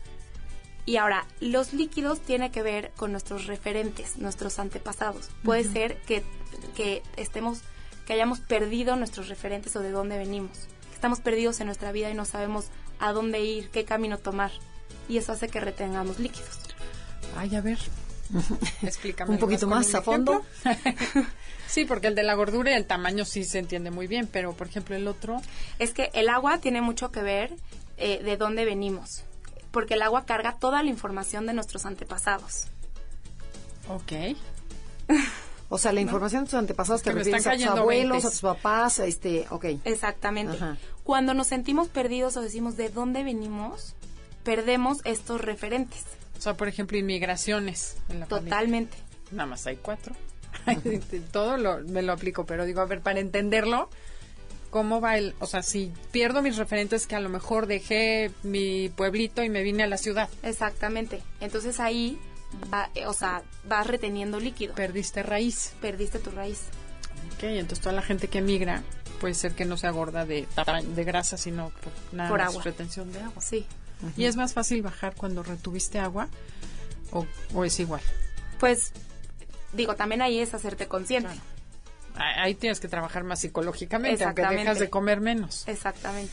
Y 0.87 0.97
ahora, 0.97 1.27
los 1.41 1.73
líquidos 1.73 2.21
tienen 2.21 2.53
que 2.53 2.63
ver 2.63 2.93
con 2.97 3.13
nuestros 3.13 3.47
referentes, 3.47 4.19
nuestros 4.19 4.59
antepasados. 4.59 5.31
Puede 5.43 5.65
ser 5.65 5.97
que, 6.03 6.23
que 6.77 7.03
estemos, 7.17 7.61
que 8.07 8.13
hayamos 8.13 8.41
perdido 8.41 8.97
nuestros 8.97 9.29
referentes 9.29 9.75
o 9.77 9.81
de 9.81 9.91
dónde 9.91 10.19
venimos. 10.19 10.59
Que 10.89 10.95
estamos 10.95 11.21
perdidos 11.21 11.61
en 11.61 11.67
nuestra 11.67 11.91
vida 11.93 12.11
y 12.11 12.15
no 12.15 12.27
sabemos 12.27 12.67
a 12.99 13.13
dónde 13.13 13.41
ir, 13.41 13.71
qué 13.71 13.85
camino 13.85 14.19
tomar. 14.19 14.51
Y 15.09 15.17
eso 15.17 15.33
hace 15.33 15.49
que 15.49 15.61
retengamos 15.61 16.19
líquidos. 16.19 16.59
Ay, 17.37 17.57
a 17.57 17.61
ver. 17.63 17.79
Explícame. 18.83 19.33
Un 19.33 19.39
poquito 19.39 19.67
más 19.67 19.89
un 19.89 19.97
a 19.97 20.03
fondo. 20.03 20.45
sí, 21.67 21.85
porque 21.85 22.09
el 22.09 22.15
de 22.15 22.23
la 22.23 22.35
gordura 22.35 22.73
y 22.73 22.75
el 22.75 22.87
tamaño 22.87 23.25
sí 23.25 23.45
se 23.45 23.59
entiende 23.59 23.91
muy 23.91 24.07
bien, 24.07 24.29
pero 24.31 24.53
por 24.55 24.67
ejemplo 24.67 24.97
el 24.97 25.07
otro. 25.09 25.41
Es 25.79 25.93
que 25.93 26.11
el 26.15 26.29
agua 26.29 26.59
tiene 26.59 26.81
mucho 26.81 27.11
que 27.11 27.23
ver 27.23 27.55
eh, 27.97 28.23
de 28.23 28.37
dónde 28.37 28.65
venimos, 28.65 29.25
porque 29.75 29.95
el 29.95 30.03
agua 30.03 30.25
carga 30.25 30.57
toda 30.59 30.83
la 30.83 30.89
información 30.89 31.45
de 31.45 31.53
nuestros 31.53 31.85
antepasados. 31.85 32.69
Ok. 33.89 34.13
O 35.71 35.79
sea, 35.79 35.93
la 35.93 36.03
información 36.03 36.45
de 36.45 36.51
tus 36.51 36.59
antepasados 36.59 37.03
te 37.03 37.11
que 37.11 37.17
me 37.17 37.23
están 37.23 37.43
refieres 37.43 37.67
a 37.67 37.71
tus 37.71 37.81
abuelos, 37.81 38.25
a 38.25 38.31
tus 38.31 38.41
papás, 38.43 38.99
este, 39.01 39.47
ok. 39.51 39.65
Exactamente. 39.85 40.57
Ajá. 40.57 40.77
Cuando 41.03 41.35
nos 41.35 41.49
sentimos 41.49 41.89
perdidos 41.89 42.37
o 42.37 42.43
decimos 42.43 42.77
de 42.77 42.91
dónde 42.91 43.25
venimos, 43.25 43.97
perdemos 44.45 44.99
estos 45.05 45.41
referentes. 45.41 46.05
O 46.39 46.41
sea, 46.41 46.55
por 46.55 46.69
ejemplo, 46.69 46.97
inmigraciones. 46.97 47.97
En 48.09 48.21
la 48.21 48.27
familia. 48.27 48.51
Totalmente. 48.51 48.97
Nada 49.33 49.47
más 49.47 49.67
hay 49.67 49.77
cuatro. 49.77 50.15
Todo 51.33 51.57
lo, 51.57 51.81
me 51.81 52.03
lo 52.03 52.13
aplico, 52.13 52.47
pero 52.47 52.67
digo, 52.67 52.81
a 52.81 52.85
ver, 52.85 53.01
para 53.01 53.19
entenderlo, 53.19 53.89
¿cómo 54.75 55.01
va 55.01 55.17
el...? 55.17 55.37
O 55.39 55.47
sea, 55.47 55.63
si 55.63 55.93
pierdo 56.11 56.43
mis 56.43 56.57
referentes 56.57 57.07
que 57.07 57.15
a 57.15 57.21
lo 57.21 57.29
mejor 57.29 57.69
dejé 57.69 58.33
mi 58.43 58.89
pueblito 58.89 59.45
y 59.45 59.49
me 59.49 59.63
vine 59.63 59.85
a 59.85 59.87
la 59.87 59.97
ciudad, 59.99 60.29
Exactamente. 60.43 61.23
Entonces 61.39 61.79
ahí, 61.79 62.19
va, 62.73 62.91
eh, 62.97 63.07
o 63.07 63.13
sea, 63.13 63.45
vas 63.69 63.87
reteniendo 63.87 64.41
líquido. 64.41 64.75
perdiste 64.75 65.23
raíz. 65.23 65.75
Perdiste 65.81 66.19
tu 66.19 66.33
raíz. 66.33 66.63
Ok, 67.37 67.45
entonces 67.45 67.79
toda 67.79 67.95
la 67.95 68.03
gente 68.03 68.27
que 68.27 68.41
migra 68.43 68.83
puede 69.21 69.35
ser 69.35 69.53
que 69.55 69.65
no 69.65 69.77
sea 69.77 69.93
gorda 69.93 70.27
de, 70.27 70.49
de 70.97 71.05
grasa, 71.05 71.37
sino 71.37 71.71
por 71.71 71.93
nada 72.11 72.29
Por 72.31 72.41
más 72.41 72.49
agua. 72.49 72.63
retención 72.65 73.13
de 73.13 73.21
agua. 73.21 73.41
Sí. 73.41 73.65
¿Y 74.17 74.25
es 74.25 74.35
más 74.35 74.55
fácil 74.55 74.83
bajar 74.83 75.15
cuando 75.15 75.45
retuviste 75.45 76.01
agua 76.01 76.27
o, 77.13 77.25
o 77.55 77.65
es 77.65 77.79
igual? 77.79 78.03
Pues, 78.59 78.91
digo, 79.73 79.95
también 79.95 80.21
ahí 80.21 80.41
es 80.41 80.53
hacerte 80.53 80.89
consciente. 80.89 81.29
Claro. 81.29 81.54
Ah, 82.15 82.43
Ahí 82.43 82.55
tienes 82.55 82.81
que 82.81 82.89
trabajar 82.89 83.25
más 83.25 83.41
psicológicamente, 83.41 84.25
aunque 84.25 84.43
dejas 84.47 84.79
de 84.79 84.91
comer 84.91 85.21
menos. 85.21 85.67
Exactamente. 85.67 86.33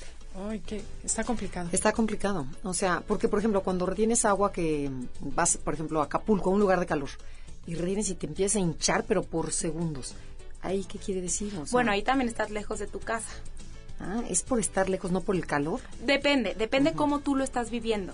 Ay, 0.50 0.60
que 0.62 0.82
está 1.04 1.24
complicado. 1.24 1.70
Está 1.72 1.91
complicado. 1.91 2.46
O 2.63 2.74
sea, 2.74 3.02
porque, 3.06 3.28
por 3.28 3.39
ejemplo, 3.39 3.62
cuando 3.63 3.86
retienes 3.86 4.24
agua 4.24 4.54
que 4.54 4.89
vas, 5.20 5.58
por 5.58 5.74
ejemplo, 5.74 6.00
a 6.02 6.06
Acapulco, 6.06 6.50
a 6.50 6.54
un 6.54 6.60
lugar 6.60 6.80
de 6.80 6.86
calor, 6.86 7.10
y 7.67 7.76
retienes 7.76 8.10
y 8.10 8.15
te 8.15 8.28
empiezas 8.28 8.56
a 8.56 8.60
hinchar, 8.60 9.04
pero 9.08 9.24
por 9.24 9.52
segundos. 9.52 10.15
¿Ahí 10.62 10.86
qué 10.86 11.00
quiere 11.00 11.22
decir? 11.22 11.52
O 11.58 11.65
sea, 11.65 11.72
Bueno, 11.72 11.91
ahí 11.91 12.02
también 12.04 12.30
estás 12.30 12.50
lejos 12.52 12.80
de 12.80 12.88
tu 12.88 13.00
casa. 13.00 13.30
ah, 14.00 14.22
es 14.30 14.41
por 14.44 14.60
estar 14.60 14.89
lejos, 14.89 15.12
no 15.12 15.22
por 15.22 15.36
el 15.36 15.46
calor. 15.46 15.82
Depende, 16.06 16.56
depende 16.56 16.94
cómo 16.94 17.20
tú 17.20 17.36
lo 17.36 17.44
estás 17.44 17.70
viviendo. 17.70 18.13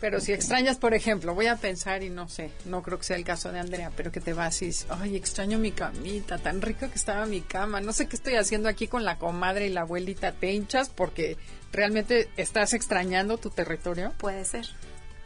Pero 0.00 0.20
si 0.20 0.32
extrañas, 0.32 0.76
por 0.76 0.92
ejemplo, 0.92 1.34
voy 1.34 1.46
a 1.46 1.56
pensar 1.56 2.02
y 2.02 2.10
no 2.10 2.28
sé, 2.28 2.50
no 2.66 2.82
creo 2.82 2.98
que 2.98 3.04
sea 3.04 3.16
el 3.16 3.24
caso 3.24 3.50
de 3.50 3.60
Andrea, 3.60 3.90
pero 3.96 4.12
que 4.12 4.20
te 4.20 4.34
vas 4.34 4.60
y 4.60 4.70
ay, 4.90 5.16
extraño 5.16 5.58
mi 5.58 5.72
camita, 5.72 6.36
tan 6.38 6.60
rica 6.60 6.88
que 6.88 6.96
estaba 6.96 7.24
mi 7.24 7.40
cama, 7.40 7.80
no 7.80 7.92
sé 7.92 8.06
qué 8.06 8.16
estoy 8.16 8.34
haciendo 8.34 8.68
aquí 8.68 8.88
con 8.88 9.04
la 9.04 9.18
comadre 9.18 9.66
y 9.66 9.70
la 9.70 9.82
abuelita, 9.82 10.32
te 10.32 10.52
hinchas 10.52 10.90
porque 10.90 11.38
realmente 11.72 12.28
estás 12.36 12.74
extrañando 12.74 13.38
tu 13.38 13.50
territorio. 13.50 14.12
Puede 14.18 14.44
ser. 14.44 14.66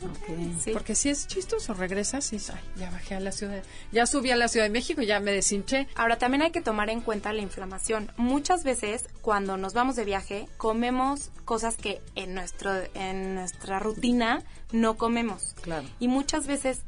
Ok. 0.03 0.61
Sí. 0.61 0.73
Porque 0.73 0.95
si 0.95 1.11
es 1.11 1.27
chistoso, 1.27 1.75
regresas 1.75 2.33
y 2.33 2.37
ay, 2.37 2.61
ya 2.77 2.91
bajé 2.91 3.17
a 3.17 3.21
la 3.21 3.33
ciudad, 3.33 3.63
ya 3.93 4.07
subí 4.07 4.31
a 4.31 4.37
la 4.37 4.49
Ciudad 4.49 4.67
de 4.67 4.71
México, 4.71 5.03
ya 5.03 5.21
me 5.21 5.33
deshinché. 5.33 5.89
Ahora 5.95 6.19
también 6.19 6.43
hay 6.43 6.51
que 6.51 6.61
tomar 6.61 6.91
en 6.91 7.01
cuenta 7.01 7.33
la 7.33 7.43
inflamación. 7.43 8.11
Muchas 8.17 8.65
veces 8.65 9.09
cuando 9.23 9.57
nos 9.57 9.75
vamos 9.75 9.97
de 9.97 10.05
viaje 10.05 10.49
comemos 10.57 11.31
cosas 11.45 11.77
que 11.77 12.01
en 12.15 12.35
nuestro 12.35 12.73
en 12.95 13.35
nuestra 13.35 13.79
rutina 13.79 14.43
no 14.73 14.97
comemos. 14.97 15.55
Claro. 15.63 15.87
Y 15.99 16.09
muchas 16.09 16.47
veces 16.47 16.81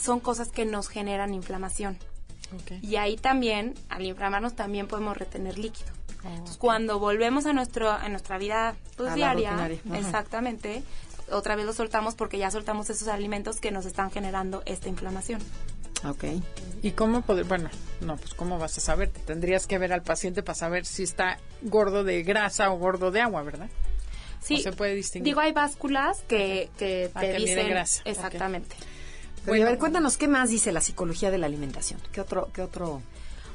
son 0.00 0.20
cosas 0.20 0.50
que 0.50 0.64
nos 0.64 0.88
generan 0.88 1.34
inflamación. 1.34 1.98
Ok. 2.54 2.82
Y 2.82 2.96
ahí 2.96 3.16
también, 3.16 3.74
al 3.88 4.04
inflamarnos 4.04 4.54
también 4.54 4.86
podemos 4.86 5.16
retener 5.16 5.58
líquido. 5.58 5.92
Oh, 6.24 6.28
Entonces, 6.28 6.56
cuando 6.56 6.98
volvemos 6.98 7.46
a 7.46 7.52
nuestro 7.52 7.90
a 7.90 8.08
nuestra 8.08 8.38
vida 8.38 8.76
pues, 8.96 9.12
A 9.12 9.14
diaria, 9.14 9.70
exactamente, 9.92 10.82
otra 11.30 11.56
vez 11.56 11.66
lo 11.66 11.72
soltamos 11.72 12.14
porque 12.14 12.38
ya 12.38 12.50
soltamos 12.50 12.90
esos 12.90 13.08
alimentos 13.08 13.60
que 13.60 13.70
nos 13.70 13.86
están 13.86 14.10
generando 14.10 14.62
esta 14.66 14.88
inflamación. 14.88 15.40
Ok. 16.06 16.24
¿Y 16.82 16.90
cómo 16.92 17.22
poder, 17.22 17.44
bueno, 17.46 17.70
no, 18.00 18.16
pues 18.16 18.34
cómo 18.34 18.58
vas 18.58 18.76
a 18.76 18.80
saber? 18.80 19.08
Te 19.08 19.20
tendrías 19.20 19.66
que 19.66 19.78
ver 19.78 19.92
al 19.92 20.02
paciente 20.02 20.42
para 20.42 20.54
saber 20.54 20.84
si 20.84 21.02
está 21.02 21.38
gordo 21.62 22.04
de 22.04 22.22
grasa 22.22 22.70
o 22.70 22.78
gordo 22.78 23.10
de 23.10 23.20
agua, 23.22 23.42
¿verdad? 23.42 23.70
Sí, 24.40 24.56
¿O 24.56 24.58
se 24.58 24.72
puede 24.72 24.94
distinguir? 24.94 25.24
Digo, 25.32 25.40
hay 25.40 25.52
básculas 25.52 26.22
que, 26.28 26.68
que 26.76 27.10
Ah, 27.14 27.20
te 27.20 27.28
que 27.32 27.38
miden 27.38 27.46
dicen 27.56 27.68
grasa. 27.70 28.02
Exactamente. 28.04 28.76
Pero, 29.36 29.46
Bueno. 29.46 29.66
a 29.66 29.70
ver, 29.70 29.78
cuéntanos, 29.78 30.18
¿qué 30.18 30.28
más 30.28 30.50
dice 30.50 30.72
la 30.72 30.82
psicología 30.82 31.30
de 31.30 31.38
la 31.38 31.46
alimentación? 31.46 32.00
¿Qué 32.12 32.20
otro, 32.20 32.50
qué 32.52 32.60
otro? 32.60 33.00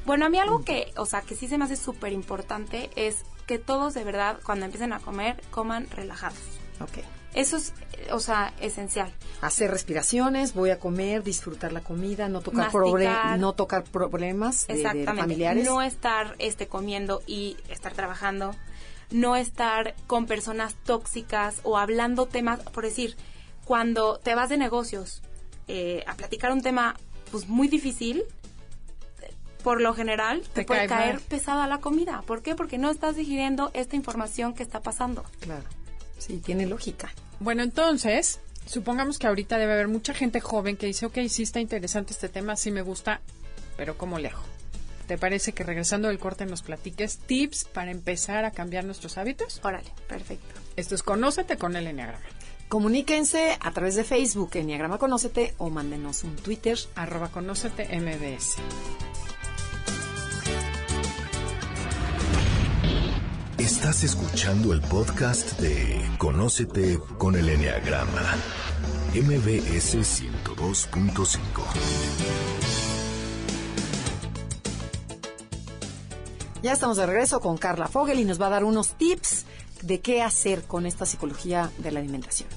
Bueno, 0.05 0.25
a 0.25 0.29
mí 0.29 0.37
Mm. 0.37 0.41
algo 0.41 0.63
que, 0.63 0.91
o 0.97 1.05
sea, 1.05 1.21
que 1.21 1.35
sí 1.35 1.47
se 1.47 1.59
me 1.59 1.65
hace 1.65 1.75
súper 1.75 2.13
importante 2.13 2.89
es 2.95 3.17
que 3.45 3.59
todos 3.59 3.93
de 3.93 4.03
verdad, 4.03 4.39
cuando 4.43 4.65
empiecen 4.65 4.93
a 4.93 4.99
comer, 4.99 5.39
coman 5.51 5.87
relajados. 5.91 6.39
Ok. 6.81 7.03
Eso 7.33 7.57
es, 7.57 7.73
o 8.11 8.19
sea, 8.19 8.53
esencial. 8.59 9.11
Hacer 9.41 9.69
respiraciones, 9.69 10.53
voy 10.53 10.71
a 10.71 10.79
comer, 10.79 11.23
disfrutar 11.23 11.71
la 11.71 11.81
comida, 11.81 12.27
no 12.27 12.41
tocar, 12.41 12.71
Masticar. 12.73 13.39
no 13.39 13.53
tocar 13.53 13.83
problemas 13.83 14.65
de- 14.67 15.05
familiares. 15.05 15.65
No 15.65 15.81
estar 15.81 16.35
este, 16.39 16.67
comiendo 16.67 17.21
y 17.27 17.55
estar 17.69 17.93
trabajando. 17.93 18.55
No 19.11 19.35
estar 19.35 19.95
con 20.07 20.25
personas 20.25 20.75
tóxicas 20.83 21.61
o 21.63 21.77
hablando 21.77 22.25
temas, 22.27 22.59
por 22.61 22.83
decir, 22.83 23.15
cuando 23.65 24.17
te 24.17 24.33
vas 24.35 24.49
de 24.49 24.57
negocios 24.57 25.21
eh, 25.67 26.03
a 26.07 26.15
platicar 26.15 26.51
un 26.51 26.61
tema 26.61 26.95
pues 27.31 27.47
muy 27.47 27.67
difícil, 27.67 28.23
por 29.63 29.81
lo 29.81 29.93
general 29.93 30.41
te, 30.41 30.61
Te 30.61 30.63
puede 30.65 30.87
cae 30.87 30.87
caer 30.87 31.13
mal. 31.15 31.23
pesada 31.23 31.67
la 31.67 31.79
comida. 31.79 32.23
¿Por 32.25 32.41
qué? 32.41 32.55
Porque 32.55 32.77
no 32.77 32.89
estás 32.89 33.15
digiriendo 33.17 33.71
esta 33.73 33.95
información 33.95 34.53
que 34.53 34.63
está 34.63 34.81
pasando. 34.81 35.23
Claro. 35.41 35.63
Sí, 36.19 36.37
tiene 36.37 36.67
lógica. 36.67 37.11
Bueno, 37.39 37.63
entonces, 37.63 38.39
supongamos 38.65 39.17
que 39.17 39.27
ahorita 39.27 39.57
debe 39.57 39.73
haber 39.73 39.87
mucha 39.87 40.13
gente 40.13 40.39
joven 40.39 40.77
que 40.77 40.85
dice, 40.85 41.07
ok, 41.07 41.17
sí 41.27 41.43
está 41.43 41.59
interesante 41.59 42.13
este 42.13 42.29
tema, 42.29 42.55
sí 42.55 42.69
me 42.71 42.81
gusta, 42.83 43.21
pero 43.77 43.97
¿cómo 43.97 44.19
le 44.19 44.27
hago? 44.27 44.43
¿Te 45.07 45.17
parece 45.17 45.53
que 45.53 45.63
regresando 45.63 46.07
del 46.09 46.19
corte 46.19 46.45
nos 46.45 46.61
platiques 46.61 47.17
tips 47.17 47.65
para 47.65 47.89
empezar 47.89 48.45
a 48.45 48.51
cambiar 48.51 48.85
nuestros 48.85 49.17
hábitos? 49.17 49.59
Órale, 49.63 49.89
perfecto. 50.07 50.53
Esto 50.75 50.93
es 50.93 51.01
Conócete 51.01 51.57
con 51.57 51.75
el 51.75 51.87
Enneagrama. 51.87 52.23
Comuníquense 52.67 53.57
a 53.59 53.71
través 53.71 53.95
de 53.95 54.03
Facebook, 54.03 54.51
Enneagrama 54.53 54.99
Conócete, 54.99 55.55
o 55.57 55.71
mándenos 55.71 56.23
un 56.23 56.35
Twitter. 56.35 56.77
Arroba 56.93 57.29
Conócete 57.29 57.87
MBS. 57.99 58.57
Estás 63.79 64.03
escuchando 64.03 64.73
el 64.73 64.81
podcast 64.81 65.57
de 65.57 66.01
Conócete 66.17 66.99
con 67.17 67.37
el 67.37 67.47
Enneagrama, 67.47 68.35
MBS 69.13 69.95
102.5. 69.95 71.39
Ya 76.61 76.73
estamos 76.73 76.97
de 76.97 77.05
regreso 77.05 77.39
con 77.39 77.57
Carla 77.57 77.87
Fogel 77.87 78.19
y 78.19 78.25
nos 78.25 78.41
va 78.41 78.47
a 78.47 78.49
dar 78.49 78.65
unos 78.65 78.95
tips 78.95 79.45
de 79.81 80.01
qué 80.01 80.23
hacer 80.23 80.63
con 80.63 80.85
esta 80.85 81.05
psicología 81.05 81.71
de 81.77 81.93
la 81.93 82.01
alimentación. 82.01 82.49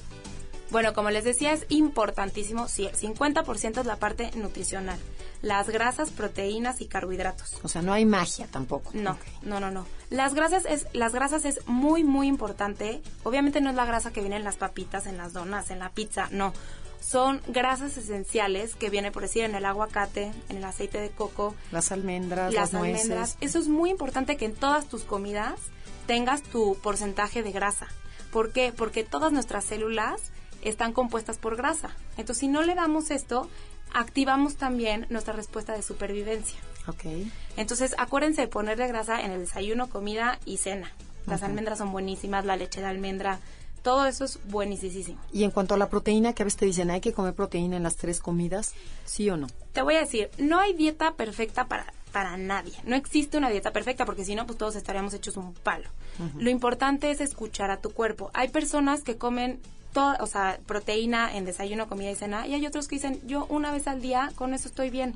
Bueno, 0.73 0.93
como 0.93 1.11
les 1.11 1.23
decía, 1.23 1.53
es 1.53 1.67
importantísimo, 1.69 2.67
sí, 2.67 2.87
el 2.87 2.95
50% 2.95 3.79
es 3.81 3.85
la 3.85 3.97
parte 3.97 4.31
nutricional, 4.33 4.97
las 5.43 5.69
grasas, 5.69 6.09
proteínas 6.09 6.81
y 6.81 6.87
carbohidratos. 6.87 7.59
O 7.61 7.67
sea, 7.67 7.83
no 7.83 7.93
hay 7.93 8.05
magia 8.05 8.47
tampoco. 8.47 8.89
No, 8.95 9.19
no, 9.43 9.59
no, 9.59 9.69
no. 9.69 9.85
Las 10.09 10.33
grasas 10.33 10.65
es, 10.65 10.87
las 10.93 11.13
grasas 11.13 11.45
es 11.45 11.59
muy, 11.67 12.03
muy 12.03 12.25
importante. 12.25 13.03
Obviamente 13.21 13.61
no 13.61 13.69
es 13.69 13.75
la 13.75 13.85
grasa 13.85 14.11
que 14.11 14.21
viene 14.21 14.35
en 14.37 14.43
las 14.43 14.55
papitas, 14.55 15.05
en 15.05 15.15
las 15.15 15.31
donas, 15.31 15.69
en 15.69 15.77
la 15.77 15.91
pizza, 15.91 16.27
no. 16.31 16.53
Son 16.99 17.39
grasas 17.49 17.95
esenciales 17.95 18.73
que 18.73 18.89
viene, 18.89 19.11
por 19.11 19.21
decir, 19.21 19.43
en 19.43 19.53
el 19.53 19.65
aguacate, 19.65 20.31
en 20.49 20.57
el 20.57 20.63
aceite 20.63 20.97
de 20.99 21.11
coco, 21.11 21.53
Las 21.71 21.91
almendras, 21.91 22.51
las 22.51 22.71
las, 22.71 22.73
nueces. 22.73 23.01
almendras. 23.03 23.37
Eso 23.41 23.59
es 23.59 23.67
muy 23.67 23.91
importante 23.91 24.37
que 24.37 24.45
en 24.45 24.55
todas 24.55 24.87
tus 24.87 25.03
comidas 25.03 25.59
tengas 26.07 26.41
tu 26.41 26.75
porcentaje 26.81 27.43
de 27.43 27.51
grasa. 27.51 27.89
¿Por 28.31 28.51
qué? 28.51 28.73
Porque 28.75 29.03
todas 29.03 29.31
nuestras 29.31 29.65
células 29.65 30.31
están 30.63 30.93
compuestas 30.93 31.37
por 31.37 31.55
grasa. 31.55 31.91
Entonces, 32.17 32.39
si 32.39 32.47
no 32.47 32.63
le 32.63 32.75
damos 32.75 33.11
esto, 33.11 33.49
activamos 33.93 34.55
también 34.55 35.05
nuestra 35.09 35.33
respuesta 35.33 35.73
de 35.73 35.81
supervivencia. 35.81 36.59
Ok. 36.87 37.05
Entonces, 37.57 37.95
acuérdense 37.97 38.41
de 38.41 38.47
ponerle 38.47 38.87
grasa 38.87 39.21
en 39.21 39.31
el 39.31 39.39
desayuno, 39.39 39.89
comida 39.89 40.39
y 40.45 40.57
cena. 40.57 40.91
Las 41.25 41.43
almendras 41.43 41.77
son 41.77 41.91
buenísimas, 41.91 42.43
la 42.43 42.57
leche 42.57 42.81
de 42.81 42.87
almendra, 42.87 43.39
todo 43.83 44.07
eso 44.07 44.23
es 44.25 44.39
buenísimo. 44.45 45.19
Y 45.31 45.43
en 45.43 45.51
cuanto 45.51 45.75
a 45.75 45.77
la 45.77 45.89
proteína, 45.89 46.33
que 46.33 46.43
a 46.43 46.45
veces 46.45 46.57
te 46.57 46.65
dicen, 46.65 46.89
hay 46.89 47.01
que 47.01 47.13
comer 47.13 47.33
proteína 47.33 47.77
en 47.77 47.83
las 47.83 47.97
tres 47.97 48.19
comidas, 48.19 48.73
¿sí 49.05 49.29
o 49.29 49.37
no? 49.37 49.47
Te 49.73 49.81
voy 49.81 49.95
a 49.95 49.99
decir, 49.99 50.31
no 50.37 50.59
hay 50.59 50.73
dieta 50.73 51.13
perfecta 51.13 51.67
para 51.67 51.93
para 52.13 52.37
nadie. 52.37 52.73
No 52.85 52.95
existe 52.95 53.39
una 53.39 53.49
dieta 53.49 53.73
perfecta 53.73 54.05
porque 54.05 54.23
si 54.23 54.35
no, 54.35 54.45
pues 54.45 54.59
todos 54.59 54.75
estaríamos 54.75 55.15
hechos 55.15 55.35
un 55.35 55.53
palo. 55.53 55.89
Lo 56.37 56.51
importante 56.51 57.09
es 57.09 57.19
escuchar 57.19 57.71
a 57.71 57.81
tu 57.81 57.89
cuerpo. 57.89 58.29
Hay 58.35 58.49
personas 58.49 59.03
que 59.03 59.17
comen 59.17 59.59
todo, 59.93 60.15
o 60.19 60.27
sea, 60.27 60.59
proteína 60.65 61.35
en 61.37 61.45
desayuno, 61.45 61.87
comida 61.87 62.11
y 62.11 62.15
cena, 62.15 62.47
y 62.47 62.53
hay 62.53 62.65
otros 62.65 62.87
que 62.87 62.95
dicen, 62.95 63.21
yo 63.25 63.45
una 63.45 63.71
vez 63.71 63.87
al 63.87 64.01
día, 64.01 64.31
con 64.35 64.53
eso 64.53 64.67
estoy 64.67 64.89
bien. 64.89 65.15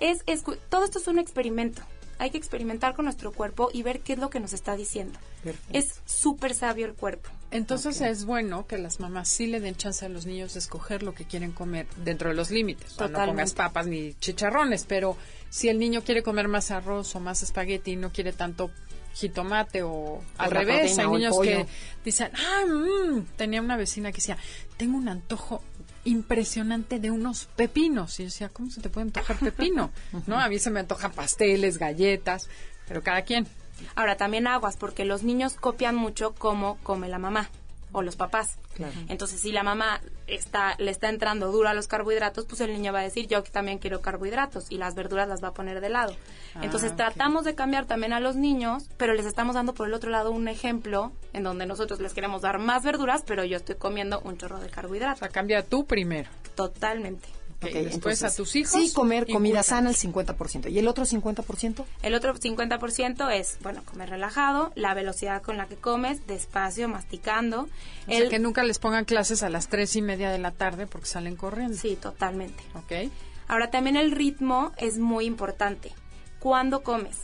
Es, 0.00 0.22
es, 0.26 0.42
todo 0.68 0.84
esto 0.84 0.98
es 0.98 1.06
un 1.06 1.18
experimento. 1.18 1.82
Hay 2.18 2.30
que 2.30 2.38
experimentar 2.38 2.94
con 2.94 3.04
nuestro 3.04 3.30
cuerpo 3.30 3.68
y 3.72 3.82
ver 3.82 4.00
qué 4.00 4.14
es 4.14 4.18
lo 4.18 4.30
que 4.30 4.40
nos 4.40 4.54
está 4.54 4.74
diciendo. 4.74 5.18
Perfecto. 5.44 5.78
Es 5.78 6.00
súper 6.06 6.54
sabio 6.54 6.86
el 6.86 6.94
cuerpo. 6.94 7.28
Entonces 7.50 8.00
es 8.00 8.24
bueno 8.24 8.66
que 8.66 8.78
las 8.78 9.00
mamás 9.00 9.28
sí 9.28 9.46
le 9.46 9.60
den 9.60 9.76
chance 9.76 10.04
a 10.04 10.08
los 10.08 10.24
niños 10.24 10.54
de 10.54 10.60
escoger 10.60 11.02
lo 11.02 11.14
que 11.14 11.26
quieren 11.26 11.52
comer 11.52 11.86
dentro 12.04 12.30
de 12.30 12.34
los 12.34 12.50
límites. 12.50 12.92
O 12.92 12.96
sea, 12.96 13.08
no 13.08 13.24
pongas 13.26 13.52
papas 13.52 13.86
ni 13.86 14.14
chicharrones, 14.14 14.84
pero 14.84 15.16
si 15.50 15.68
el 15.68 15.78
niño 15.78 16.02
quiere 16.02 16.22
comer 16.22 16.48
más 16.48 16.70
arroz 16.70 17.14
o 17.14 17.20
más 17.20 17.42
espagueti 17.42 17.92
y 17.92 17.96
no 17.96 18.12
quiere 18.12 18.32
tanto 18.32 18.70
jitomate 19.16 19.82
o 19.82 20.22
al 20.36 20.50
revés, 20.50 20.94
proteína 20.94 21.02
hay 21.02 21.08
niños 21.08 21.40
que 21.40 21.66
dicen, 22.04 22.30
ah, 22.34 22.66
mm", 22.66 23.22
tenía 23.36 23.62
una 23.62 23.76
vecina 23.76 24.12
que 24.12 24.16
decía, 24.16 24.36
tengo 24.76 24.98
un 24.98 25.08
antojo 25.08 25.62
impresionante 26.04 27.00
de 27.00 27.10
unos 27.10 27.46
pepinos. 27.56 28.20
Y 28.20 28.24
yo 28.24 28.26
decía, 28.26 28.48
¿cómo 28.50 28.70
se 28.70 28.80
te 28.80 28.90
puede 28.90 29.06
antojar 29.06 29.38
pepino? 29.38 29.90
¿No? 30.26 30.38
A 30.38 30.48
mí 30.48 30.58
se 30.58 30.70
me 30.70 30.80
antojan 30.80 31.12
pasteles, 31.12 31.78
galletas, 31.78 32.48
pero 32.86 33.02
cada 33.02 33.22
quien. 33.22 33.46
Ahora, 33.94 34.16
también 34.16 34.46
aguas, 34.46 34.76
porque 34.76 35.04
los 35.04 35.22
niños 35.22 35.54
copian 35.54 35.96
mucho 35.96 36.34
cómo 36.34 36.78
come 36.82 37.08
la 37.08 37.18
mamá 37.18 37.50
o 37.92 38.02
los 38.02 38.16
papás. 38.16 38.58
Claro. 38.74 38.92
Entonces, 39.08 39.40
si 39.40 39.52
la 39.52 39.62
mamá 39.62 40.00
está, 40.26 40.74
le 40.78 40.90
está 40.90 41.08
entrando 41.08 41.50
duro 41.50 41.68
a 41.68 41.74
los 41.74 41.86
carbohidratos, 41.88 42.44
pues 42.46 42.60
el 42.60 42.72
niño 42.72 42.92
va 42.92 42.98
a 43.00 43.02
decir, 43.02 43.26
yo 43.26 43.42
también 43.42 43.78
quiero 43.78 44.00
carbohidratos, 44.02 44.70
y 44.70 44.76
las 44.78 44.94
verduras 44.94 45.28
las 45.28 45.42
va 45.42 45.48
a 45.48 45.54
poner 45.54 45.80
de 45.80 45.88
lado. 45.88 46.14
Entonces, 46.60 46.90
Ah, 46.90 46.92
ok. 46.92 46.96
tratamos 46.98 47.44
de 47.44 47.54
cambiar 47.54 47.86
también 47.86 48.12
a 48.12 48.20
los 48.20 48.36
niños, 48.36 48.88
pero 48.98 49.14
les 49.14 49.24
estamos 49.26 49.54
dando 49.54 49.72
por 49.72 49.86
el 49.88 49.94
otro 49.94 50.10
lado 50.10 50.30
un 50.30 50.48
ejemplo 50.48 51.12
en 51.32 51.42
donde 51.42 51.64
nosotros 51.66 52.00
les 52.00 52.12
queremos 52.12 52.42
dar 52.42 52.58
más 52.58 52.82
verduras, 52.82 53.22
pero 53.26 53.44
yo 53.44 53.56
estoy 53.56 53.76
comiendo 53.76 54.20
un 54.20 54.36
chorro 54.36 54.58
de 54.58 54.66
O 54.66 54.70
carbohidratos. 54.70 55.20
sea, 55.20 55.28
cambia 55.28 55.64
tú 55.64 55.86
primero. 55.86 56.28
Totalmente. 56.54 57.28
Ok, 57.58 57.64
Ok, 57.68 57.72
después 57.72 57.94
entonces, 57.94 58.22
a 58.24 58.36
tus 58.36 58.54
hijos. 58.56 58.72
Sí, 58.72 58.92
comer 58.92 59.26
comida 59.26 59.62
sana 59.62 59.88
el 59.90 59.96
50%. 59.96 60.68
¿Y 60.70 60.78
el 60.78 60.86
otro 60.88 61.04
50%? 61.06 61.84
El 62.02 62.14
otro 62.14 62.34
50% 62.34 63.30
es, 63.32 63.56
bueno, 63.62 63.82
comer 63.84 64.10
relajado, 64.10 64.72
la 64.74 64.92
velocidad 64.94 65.40
con 65.42 65.56
la 65.56 65.66
que 65.66 65.76
comes, 65.76 66.26
despacio, 66.26 66.88
masticando. 66.88 67.62
O 67.62 68.10
sea, 68.10 68.18
El- 68.18 68.28
que 68.28 68.38
nunca 68.38 68.62
les 68.62 68.78
pongan 68.78 69.04
clases 69.06 69.42
a 69.42 69.48
las 69.48 69.68
tres 69.68 69.96
y 69.96 70.02
media 70.02 70.30
de 70.30 70.38
la 70.38 70.50
tarde 70.50 70.86
porque 70.86 71.06
salen 71.06 71.36
corriendo. 71.36 71.76
Sí, 71.76 71.96
totalmente. 71.96 72.62
¿Ok? 72.74 73.10
Ahora 73.48 73.70
también 73.70 73.96
el 73.96 74.10
ritmo 74.12 74.72
es 74.76 74.98
muy 74.98 75.24
importante. 75.24 75.92
¿Cuándo 76.40 76.82
comes? 76.82 77.16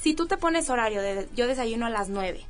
Si 0.00 0.14
tú 0.14 0.26
te 0.26 0.36
pones 0.36 0.68
horario 0.70 1.00
de 1.02 1.28
yo 1.34 1.46
desayuno 1.46 1.86
a 1.86 1.90
las 1.90 2.08
9, 2.08 2.44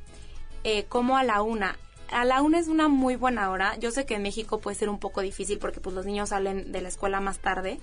eh, 0.64 0.84
como 0.88 1.16
a 1.16 1.22
la 1.24 1.42
1. 1.42 1.66
A 2.10 2.24
la 2.24 2.42
1 2.42 2.58
es 2.58 2.68
una 2.68 2.88
muy 2.88 3.16
buena 3.16 3.50
hora. 3.50 3.76
Yo 3.78 3.90
sé 3.90 4.04
que 4.06 4.14
en 4.16 4.22
México 4.22 4.58
puede 4.60 4.76
ser 4.76 4.88
un 4.88 4.98
poco 4.98 5.20
difícil 5.20 5.58
porque 5.58 5.80
pues 5.80 5.94
los 5.94 6.06
niños 6.06 6.30
salen 6.30 6.72
de 6.72 6.80
la 6.80 6.88
escuela 6.88 7.20
más 7.20 7.38
tarde, 7.38 7.78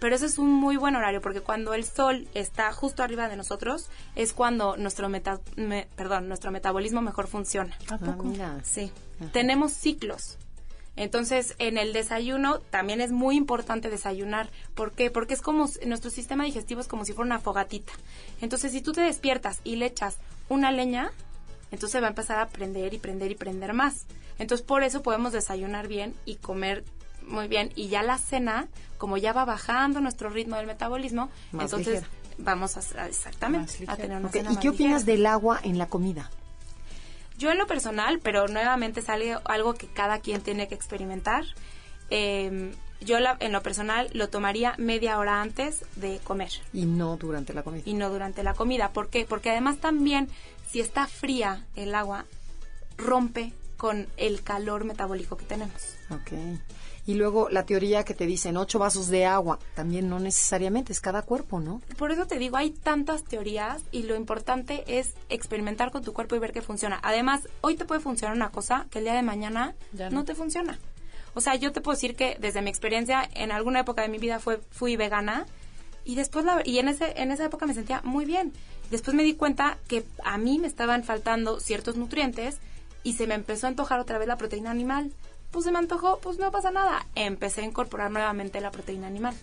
pero 0.00 0.14
ese 0.14 0.26
es 0.26 0.38
un 0.38 0.50
muy 0.52 0.76
buen 0.76 0.96
horario 0.96 1.20
porque 1.20 1.40
cuando 1.40 1.72
el 1.74 1.84
sol 1.84 2.28
está 2.34 2.72
justo 2.72 3.02
arriba 3.02 3.28
de 3.28 3.36
nosotros 3.36 3.88
es 4.16 4.32
cuando 4.32 4.76
nuestro 4.76 5.08
meta- 5.08 5.40
me- 5.56 5.88
perdón, 5.96 6.28
nuestro 6.28 6.50
metabolismo 6.50 7.00
mejor 7.00 7.26
funciona. 7.26 7.76
¿A 7.90 7.94
Ah, 7.94 7.98
poco? 7.98 8.32
Sí. 8.62 8.92
Tenemos 9.32 9.72
ciclos. 9.72 10.36
Entonces, 10.96 11.54
en 11.58 11.78
el 11.78 11.92
desayuno 11.94 12.58
también 12.58 13.00
es 13.00 13.12
muy 13.12 13.36
importante 13.36 13.88
desayunar. 13.88 14.50
¿Por 14.74 14.92
qué? 14.92 15.10
Porque 15.10 15.32
es 15.34 15.40
como, 15.40 15.64
s- 15.64 15.86
nuestro 15.86 16.10
sistema 16.10 16.44
digestivo 16.44 16.80
es 16.82 16.88
como 16.88 17.04
si 17.06 17.12
fuera 17.14 17.26
una 17.26 17.38
fogatita. 17.38 17.92
Entonces, 18.42 18.72
si 18.72 18.82
tú 18.82 18.92
te 18.92 19.00
despiertas 19.00 19.60
y 19.64 19.76
le 19.76 19.86
echas 19.86 20.18
una 20.50 20.72
leña, 20.72 21.10
entonces 21.70 22.00
va 22.02 22.06
a 22.06 22.10
empezar 22.10 22.38
a 22.38 22.48
prender 22.48 22.92
y 22.94 22.98
prender 22.98 23.30
y 23.30 23.34
prender 23.34 23.72
más. 23.72 24.06
Entonces, 24.38 24.66
por 24.66 24.82
eso 24.82 25.02
podemos 25.02 25.32
desayunar 25.32 25.86
bien 25.88 26.14
y 26.24 26.36
comer 26.36 26.84
muy 27.26 27.46
bien. 27.48 27.70
Y 27.76 27.88
ya 27.88 28.02
la 28.02 28.16
cena, 28.18 28.68
como 28.98 29.16
ya 29.18 29.32
va 29.32 29.44
bajando 29.44 30.00
nuestro 30.00 30.30
ritmo 30.30 30.56
del 30.56 30.66
metabolismo, 30.66 31.28
Más 31.52 31.64
entonces 31.66 32.00
ligera. 32.02 32.08
vamos 32.38 32.76
a, 32.76 33.06
exactamente 33.06 33.84
a 33.86 33.96
tener 33.96 34.16
una 34.16 34.30
cena 34.30 34.50
¿Y 34.50 34.54
más 34.54 34.62
qué 34.62 34.68
opinas 34.70 35.02
ligera. 35.02 35.16
del 35.16 35.26
agua 35.26 35.60
en 35.62 35.78
la 35.78 35.86
comida? 35.86 36.30
Yo 37.38 37.50
en 37.50 37.58
lo 37.58 37.66
personal, 37.66 38.18
pero 38.22 38.48
nuevamente 38.48 39.00
sale 39.02 39.36
algo 39.44 39.74
que 39.74 39.86
cada 39.86 40.18
quien 40.20 40.40
tiene 40.42 40.68
que 40.68 40.74
experimentar. 40.74 41.44
eh, 42.12 42.72
yo 43.02 43.18
la- 43.20 43.36
en 43.40 43.52
lo 43.52 43.62
personal 43.62 44.10
lo 44.12 44.28
tomaría 44.28 44.74
media 44.76 45.16
hora 45.18 45.40
antes 45.40 45.84
de 45.96 46.18
comer 46.24 46.50
Y 46.72 46.84
no 46.86 47.16
durante 47.16 47.54
la 47.54 47.62
comida. 47.62 47.82
y 47.86 47.94
no 47.94 48.10
durante 48.10 48.42
la 48.42 48.52
comida. 48.52 48.90
¿Por 48.92 49.08
qué? 49.08 49.24
Porque 49.24 49.48
además 49.50 49.78
también 49.78 50.28
si 50.70 50.80
está 50.80 51.06
fría 51.06 51.64
el 51.74 51.94
agua 51.94 52.26
rompe 52.96 53.52
con 53.76 54.06
el 54.16 54.42
calor 54.42 54.84
metabólico 54.84 55.36
que 55.36 55.46
tenemos. 55.46 55.96
Ok. 56.10 56.32
Y 57.06 57.14
luego 57.14 57.48
la 57.48 57.64
teoría 57.64 58.04
que 58.04 58.14
te 58.14 58.26
dicen 58.26 58.58
ocho 58.58 58.78
vasos 58.78 59.08
de 59.08 59.24
agua, 59.24 59.58
también 59.74 60.08
no 60.08 60.20
necesariamente, 60.20 60.92
es 60.92 61.00
cada 61.00 61.22
cuerpo, 61.22 61.58
¿no? 61.58 61.80
Por 61.96 62.12
eso 62.12 62.26
te 62.26 62.38
digo, 62.38 62.56
hay 62.58 62.70
tantas 62.70 63.24
teorías 63.24 63.82
y 63.90 64.02
lo 64.02 64.16
importante 64.16 64.84
es 64.86 65.14
experimentar 65.28 65.90
con 65.90 66.04
tu 66.04 66.12
cuerpo 66.12 66.36
y 66.36 66.38
ver 66.38 66.52
qué 66.52 66.60
funciona. 66.60 67.00
Además, 67.02 67.48
hoy 67.62 67.74
te 67.76 67.86
puede 67.86 68.00
funcionar 68.00 68.36
una 68.36 68.50
cosa 68.50 68.86
que 68.90 68.98
el 68.98 69.06
día 69.06 69.14
de 69.14 69.22
mañana 69.22 69.74
no. 69.92 70.10
no. 70.10 70.24
te 70.24 70.34
funciona. 70.34 70.78
O 71.34 71.40
sea, 71.40 71.54
yo 71.54 71.72
te 71.72 71.80
puedo 71.80 71.96
decir 71.96 72.16
que 72.16 72.36
desde 72.38 72.60
mi 72.60 72.70
experiencia, 72.70 73.28
en 73.34 73.50
alguna 73.50 73.80
época 73.80 74.02
de 74.02 74.08
mi 74.08 74.18
vida 74.18 74.38
fue, 74.40 74.60
fui 74.70 74.96
vegana 74.96 75.46
y 76.04 76.14
después 76.14 76.44
la, 76.44 76.62
y 76.64 76.78
en 76.78 76.88
ese 76.88 77.12
en 77.20 77.30
esa 77.30 77.44
época 77.44 77.66
me 77.66 77.74
sentía 77.74 78.00
muy 78.04 78.24
bien. 78.24 78.52
Después 78.90 79.14
me 79.14 79.22
di 79.22 79.34
cuenta 79.34 79.78
que 79.88 80.04
a 80.24 80.36
mí 80.38 80.58
me 80.58 80.66
estaban 80.66 81.04
faltando 81.04 81.60
ciertos 81.60 81.96
nutrientes 81.96 82.58
y 83.04 83.12
se 83.14 83.26
me 83.26 83.34
empezó 83.34 83.66
a 83.66 83.70
antojar 83.70 84.00
otra 84.00 84.18
vez 84.18 84.26
la 84.28 84.36
proteína 84.36 84.70
animal. 84.70 85.12
Pues 85.52 85.64
se 85.64 85.72
me 85.72 85.78
antojó, 85.78 86.18
pues 86.20 86.38
no 86.38 86.50
pasa 86.52 86.70
nada. 86.70 87.06
Empecé 87.16 87.62
a 87.62 87.64
incorporar 87.64 88.10
nuevamente 88.12 88.60
la 88.60 88.70
proteína 88.70 89.08
animal. 89.08 89.34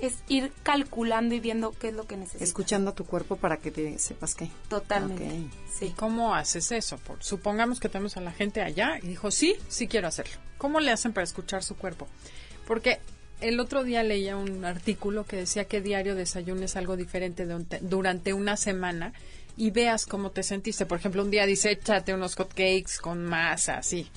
Es 0.00 0.18
ir 0.28 0.52
calculando 0.64 1.34
y 1.36 1.40
viendo 1.40 1.70
qué 1.72 1.88
es 1.88 1.94
lo 1.94 2.04
que 2.06 2.16
necesitas. 2.16 2.48
Escuchando 2.48 2.90
a 2.90 2.94
tu 2.96 3.04
cuerpo 3.06 3.36
para 3.36 3.58
que 3.58 3.70
te 3.70 3.96
sepas 4.00 4.34
qué. 4.34 4.50
Totalmente. 4.68 5.24
Ok. 5.24 5.30
¿Y 5.32 5.50
Sí. 5.88 5.94
cómo 5.96 6.34
haces 6.34 6.72
eso? 6.72 6.98
Por- 6.98 7.22
supongamos 7.22 7.78
que 7.78 7.88
tenemos 7.88 8.16
a 8.16 8.20
la 8.20 8.32
gente 8.32 8.60
allá 8.60 8.98
y 9.00 9.06
dijo, 9.06 9.30
sí, 9.30 9.54
sí 9.68 9.86
quiero 9.86 10.08
hacerlo. 10.08 10.34
¿Cómo 10.58 10.80
le 10.80 10.90
hacen 10.90 11.12
para 11.12 11.24
escuchar 11.24 11.62
su 11.62 11.76
cuerpo? 11.76 12.08
Porque 12.66 12.98
el 13.40 13.60
otro 13.60 13.84
día 13.84 14.02
leía 14.02 14.36
un 14.36 14.64
artículo 14.64 15.24
que 15.24 15.36
decía 15.36 15.64
que 15.64 15.80
diario 15.80 16.14
desayunes 16.14 16.76
algo 16.76 16.96
diferente 16.96 17.44
durante- 17.44 17.78
durante 17.80 18.32
una 18.32 18.56
semana 18.56 19.12
y 19.56 19.70
veas 19.70 20.06
cómo 20.06 20.30
te 20.30 20.42
sentiste. 20.42 20.86
Por 20.86 20.98
ejemplo, 20.98 21.22
un 21.22 21.30
día 21.30 21.44
dice, 21.46 21.70
échate 21.72 22.14
unos 22.14 22.34
hot 22.36 22.48
cakes 22.50 22.92
con 23.00 23.24
masa, 23.24 23.78
así. 23.78 24.10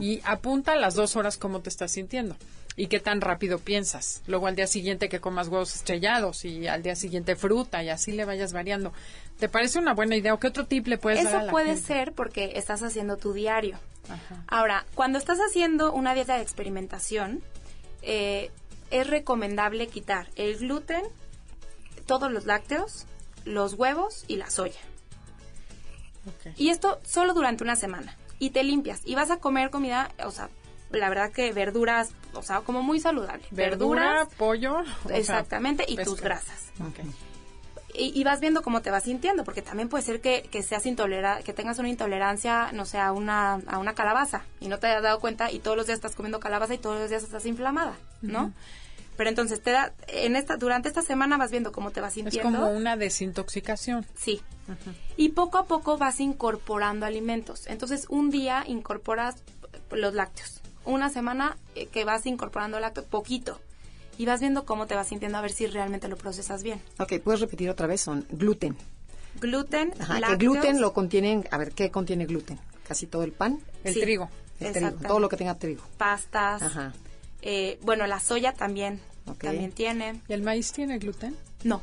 Y 0.00 0.20
apunta 0.24 0.72
a 0.72 0.76
las 0.76 0.94
dos 0.94 1.16
horas 1.16 1.36
cómo 1.36 1.60
te 1.60 1.68
estás 1.70 1.92
sintiendo 1.92 2.36
y 2.76 2.86
qué 2.88 3.00
tan 3.00 3.20
rápido 3.20 3.58
piensas. 3.58 4.22
Luego 4.26 4.46
al 4.46 4.56
día 4.56 4.66
siguiente 4.66 5.08
que 5.08 5.20
comas 5.20 5.48
huevos 5.48 5.74
estrellados 5.74 6.44
y 6.44 6.66
al 6.68 6.82
día 6.82 6.94
siguiente 6.96 7.34
fruta 7.36 7.82
y 7.82 7.88
así 7.88 8.12
le 8.12 8.24
vayas 8.24 8.52
variando. 8.52 8.92
¿Te 9.38 9.48
parece 9.48 9.78
una 9.80 9.94
buena 9.94 10.16
idea 10.16 10.34
o 10.34 10.38
qué 10.38 10.46
otro 10.48 10.66
tip 10.66 10.86
le 10.86 10.98
puedes 10.98 11.24
dar 11.24 11.34
a 11.36 11.42
Eso 11.42 11.50
puede 11.50 11.66
gente? 11.74 11.82
ser 11.86 12.12
porque 12.12 12.52
estás 12.56 12.82
haciendo 12.82 13.16
tu 13.16 13.32
diario. 13.32 13.78
Ajá. 14.08 14.44
Ahora, 14.46 14.84
cuando 14.94 15.18
estás 15.18 15.38
haciendo 15.38 15.92
una 15.92 16.14
dieta 16.14 16.36
de 16.36 16.42
experimentación, 16.42 17.42
eh, 18.02 18.50
es 18.94 19.08
recomendable 19.08 19.88
quitar 19.88 20.28
el 20.36 20.56
gluten, 20.56 21.02
todos 22.06 22.30
los 22.30 22.46
lácteos, 22.46 23.06
los 23.44 23.74
huevos 23.74 24.24
y 24.28 24.36
la 24.36 24.50
soya. 24.50 24.80
Y 26.56 26.68
esto 26.68 27.00
solo 27.04 27.34
durante 27.34 27.64
una 27.64 27.74
semana. 27.74 28.16
Y 28.38 28.50
te 28.50 28.62
limpias. 28.62 29.02
Y 29.04 29.16
vas 29.16 29.30
a 29.32 29.38
comer 29.38 29.70
comida, 29.70 30.12
o 30.24 30.30
sea, 30.30 30.48
la 30.90 31.08
verdad 31.08 31.32
que 31.32 31.52
verduras, 31.52 32.12
o 32.34 32.42
sea, 32.42 32.60
como 32.60 32.82
muy 32.82 33.00
saludable. 33.00 33.44
Verdura, 33.50 34.28
pollo. 34.36 34.78
o 35.04 35.08
sea, 35.08 35.16
exactamente, 35.16 35.84
y 35.88 35.96
tus 35.96 36.20
grasas. 36.20 36.70
Ok. 36.80 37.00
Y, 37.96 38.18
y 38.18 38.24
vas 38.24 38.40
viendo 38.40 38.62
cómo 38.62 38.80
te 38.80 38.90
vas 38.90 39.04
sintiendo, 39.04 39.44
porque 39.44 39.62
también 39.62 39.88
puede 39.88 40.04
ser 40.04 40.20
que, 40.20 40.48
que 40.50 40.62
seas 40.62 40.86
intolera 40.86 41.42
que 41.42 41.52
tengas 41.52 41.78
una 41.78 41.88
intolerancia, 41.88 42.70
no 42.72 42.84
sé, 42.86 42.98
a 42.98 43.12
una, 43.12 43.60
a 43.66 43.78
una 43.78 43.94
calabaza 43.94 44.44
y 44.60 44.68
no 44.68 44.78
te 44.78 44.88
hayas 44.88 45.02
dado 45.02 45.20
cuenta 45.20 45.50
y 45.50 45.60
todos 45.60 45.76
los 45.76 45.86
días 45.86 45.98
estás 45.98 46.16
comiendo 46.16 46.40
calabaza 46.40 46.74
y 46.74 46.78
todos 46.78 46.98
los 46.98 47.08
días 47.08 47.22
estás 47.22 47.46
inflamada, 47.46 47.96
¿no? 48.20 48.52
Pero 49.16 49.30
entonces 49.30 49.62
te 49.62 49.70
da, 49.70 49.92
en 50.08 50.34
esta, 50.36 50.56
durante 50.56 50.88
esta 50.88 51.02
semana 51.02 51.36
vas 51.36 51.50
viendo 51.50 51.70
cómo 51.72 51.90
te 51.92 52.00
vas 52.00 52.10
Es 52.10 52.14
sintiendo. 52.14 52.50
como 52.58 52.70
una 52.70 52.96
desintoxicación. 52.96 54.04
Sí. 54.16 54.40
Y 55.16 55.30
poco 55.30 55.58
a 55.58 55.66
poco 55.66 55.98
vas 55.98 56.18
incorporando 56.20 57.06
alimentos. 57.06 57.66
Entonces, 57.68 58.06
un 58.08 58.30
día 58.30 58.64
incorporas 58.66 59.36
los 59.90 60.14
lácteos. 60.14 60.60
Una 60.84 61.10
semana 61.10 61.56
eh, 61.74 61.86
que 61.86 62.04
vas 62.04 62.26
incorporando 62.26 62.80
lácteos, 62.80 63.06
poquito. 63.06 63.60
Y 64.18 64.26
vas 64.26 64.40
viendo 64.40 64.64
cómo 64.64 64.86
te 64.86 64.94
vas 64.94 65.08
sintiendo 65.08 65.38
a 65.38 65.40
ver 65.40 65.52
si 65.52 65.66
realmente 65.66 66.08
lo 66.08 66.16
procesas 66.16 66.62
bien. 66.62 66.80
Ok, 66.98 67.14
puedes 67.22 67.40
repetir 67.40 67.68
otra 67.70 67.86
vez, 67.86 68.00
son 68.00 68.26
gluten. 68.30 68.76
Gluten, 69.40 69.92
Ajá, 70.00 70.20
que 70.28 70.36
gluten 70.36 70.80
lo 70.80 70.92
contienen, 70.92 71.44
a 71.50 71.58
ver, 71.58 71.72
¿qué 71.72 71.90
contiene 71.90 72.24
gluten? 72.26 72.58
Casi 72.86 73.06
todo 73.06 73.24
el 73.24 73.32
pan, 73.32 73.60
El 73.82 73.94
Sí. 73.94 74.00
trigo. 74.00 74.28
el 74.60 74.72
trigo, 74.72 74.92
todo 75.08 75.18
lo 75.18 75.28
que 75.28 75.36
tenga 75.36 75.54
trigo. 75.56 75.82
pastas. 75.98 76.62
Ajá. 76.62 76.92
Eh, 77.46 77.78
bueno, 77.82 78.06
la 78.06 78.20
soya 78.20 78.54
también, 78.54 79.00
también 79.38 79.70
tiene. 79.70 80.20
¿Y 80.28 80.32
el 80.32 80.40
maíz 80.42 80.72
tiene 80.72 80.98
gluten? 80.98 81.36
No, 81.62 81.82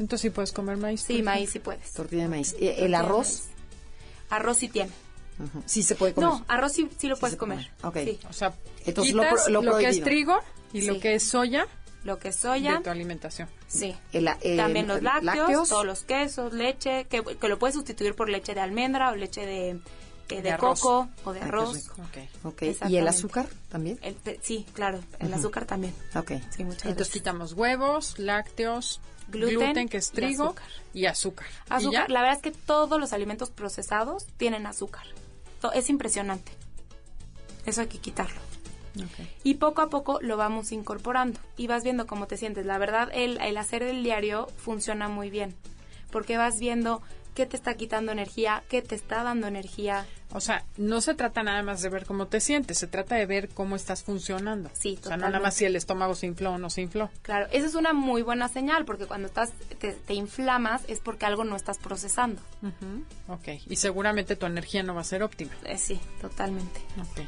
Entonces 0.00 0.22
sí 0.22 0.30
puedes 0.30 0.50
comer 0.50 0.76
maíz. 0.78 1.02
Sí, 1.02 1.22
maíz 1.22 1.50
sí 1.50 1.60
puedes. 1.60 1.92
Tortilla 1.92 2.24
de 2.24 2.28
maíz. 2.28 2.54
Eh, 2.58 2.74
¿El 2.78 2.94
arroz? 2.94 3.44
Arroz 4.30 4.56
sí 4.58 4.68
tiene. 4.68 4.90
Ujú. 5.38 5.62
Sí 5.66 5.82
se 5.82 5.94
puede 5.94 6.12
comer. 6.14 6.30
No, 6.30 6.44
arroz 6.48 6.72
sí, 6.72 6.88
sí 6.98 7.06
lo 7.08 7.14
Sí 7.16 7.20
puedes 7.20 7.36
comer. 7.36 7.70
Ok. 7.82 7.96
Sí. 8.04 8.18
O 8.28 8.32
sea, 8.32 8.52
Entonces, 8.84 9.14
lo 9.14 9.22
quitas 9.22 9.44
pro- 9.44 9.62
lo 9.62 9.78
que 9.78 9.88
es 9.88 10.02
trigo 10.02 10.38
y 10.72 10.80
Sí. 10.82 10.86
lo 10.88 10.98
que 11.00 11.14
es 11.14 11.22
soya 11.22 11.66
Lo 12.04 12.18
que 12.18 12.28
es 12.28 12.36
de 12.36 12.40
soya, 12.42 12.80
tu 12.82 12.90
alimentación. 12.90 13.48
sí. 13.68 13.94
El- 14.12 14.28
el- 14.42 14.56
También 14.56 14.88
los 14.88 15.02
lácteos, 15.02 15.36
lácteos. 15.36 15.68
todos 15.68 15.84
los 15.86 16.02
quesos, 16.04 16.52
leche, 16.52 17.04
que, 17.10 17.22
que 17.22 17.48
lo 17.48 17.58
puedes 17.58 17.74
sustituir 17.74 18.14
por 18.14 18.28
leche 18.28 18.54
de 18.54 18.60
almendra 18.60 19.10
o 19.10 19.16
leche 19.16 19.44
de, 19.46 19.70
eh, 19.70 19.80
de, 20.36 20.42
De 20.52 20.56
coco 20.58 21.08
o 21.24 21.32
de 21.32 21.40
arroz. 21.40 21.88
¿Y 22.88 22.96
el 22.96 23.08
azúcar 23.08 23.46
también? 23.68 23.98
El 24.02 24.14
te- 24.14 24.38
sí, 24.42 24.66
claro, 24.72 25.00
el 25.18 25.32
azúcar 25.34 25.66
también. 25.66 25.94
Ok. 26.14 26.32
Sí, 26.50 26.64
muchas 26.64 26.86
Entonces 26.86 27.12
quitamos 27.12 27.52
huevos, 27.54 28.18
lácteos, 28.18 29.00
Gluten 29.28 29.58
gluten, 29.58 29.88
que 29.88 29.98
es 29.98 30.08
y 30.08 30.12
trigo, 30.12 30.44
azúcar. 30.46 30.66
y 30.92 31.06
azúcar. 31.06 31.46
¿Y 31.68 31.72
Azúcar, 31.74 32.10
la 32.10 32.20
verdad 32.22 32.36
es 32.36 32.42
que 32.42 32.50
todos 32.52 32.98
los 33.00 33.12
alimentos 33.12 33.50
procesados 33.50 34.26
tienen 34.36 34.66
azúcar. 34.66 35.04
Es 35.74 35.88
impresionante. 35.90 36.52
Eso 37.66 37.82
hay 37.82 37.86
que 37.88 37.98
quitarlo. 37.98 38.40
Y 39.44 39.54
poco 39.54 39.82
a 39.82 39.88
poco 39.88 40.18
lo 40.20 40.36
vamos 40.36 40.72
incorporando 40.72 41.38
y 41.56 41.68
vas 41.68 41.84
viendo 41.84 42.06
cómo 42.08 42.26
te 42.26 42.36
sientes. 42.36 42.66
La 42.66 42.76
verdad, 42.78 43.08
el, 43.12 43.40
el 43.40 43.56
hacer 43.56 43.82
el 43.84 44.02
diario 44.02 44.48
funciona 44.56 45.08
muy 45.08 45.30
bien 45.30 45.54
porque 46.10 46.36
vas 46.36 46.58
viendo 46.58 47.00
qué 47.34 47.46
te 47.46 47.56
está 47.56 47.74
quitando 47.74 48.12
energía, 48.12 48.62
qué 48.68 48.82
te 48.82 48.94
está 48.94 49.22
dando 49.22 49.46
energía. 49.46 50.06
O 50.32 50.40
sea, 50.40 50.64
no 50.76 51.00
se 51.00 51.14
trata 51.14 51.42
nada 51.42 51.62
más 51.62 51.82
de 51.82 51.88
ver 51.88 52.06
cómo 52.06 52.26
te 52.28 52.40
sientes, 52.40 52.78
se 52.78 52.86
trata 52.86 53.16
de 53.16 53.26
ver 53.26 53.48
cómo 53.48 53.74
estás 53.74 54.04
funcionando. 54.04 54.70
Sí, 54.74 54.98
O 55.02 55.08
sea, 55.08 55.16
no 55.16 55.22
nada 55.26 55.40
más 55.40 55.54
totalmente. 55.54 55.56
si 55.56 55.64
el 55.64 55.76
estómago 55.76 56.14
se 56.14 56.26
infló 56.26 56.52
o 56.52 56.58
no 56.58 56.70
se 56.70 56.82
infló. 56.82 57.10
Claro, 57.22 57.48
esa 57.50 57.66
es 57.66 57.74
una 57.74 57.92
muy 57.92 58.22
buena 58.22 58.48
señal 58.48 58.84
porque 58.84 59.06
cuando 59.06 59.26
estás 59.26 59.50
te, 59.80 59.92
te 59.92 60.14
inflamas 60.14 60.82
es 60.88 61.00
porque 61.00 61.26
algo 61.26 61.42
no 61.44 61.56
estás 61.56 61.78
procesando. 61.78 62.40
Ujú. 62.62 63.04
Ok. 63.32 63.48
Y 63.66 63.76
seguramente 63.76 64.36
tu 64.36 64.46
energía 64.46 64.82
no 64.84 64.94
va 64.94 65.00
a 65.00 65.04
ser 65.04 65.22
óptima. 65.24 65.52
Eh, 65.64 65.78
sí, 65.78 66.00
totalmente. 66.20 66.80
Ok. 67.00 67.26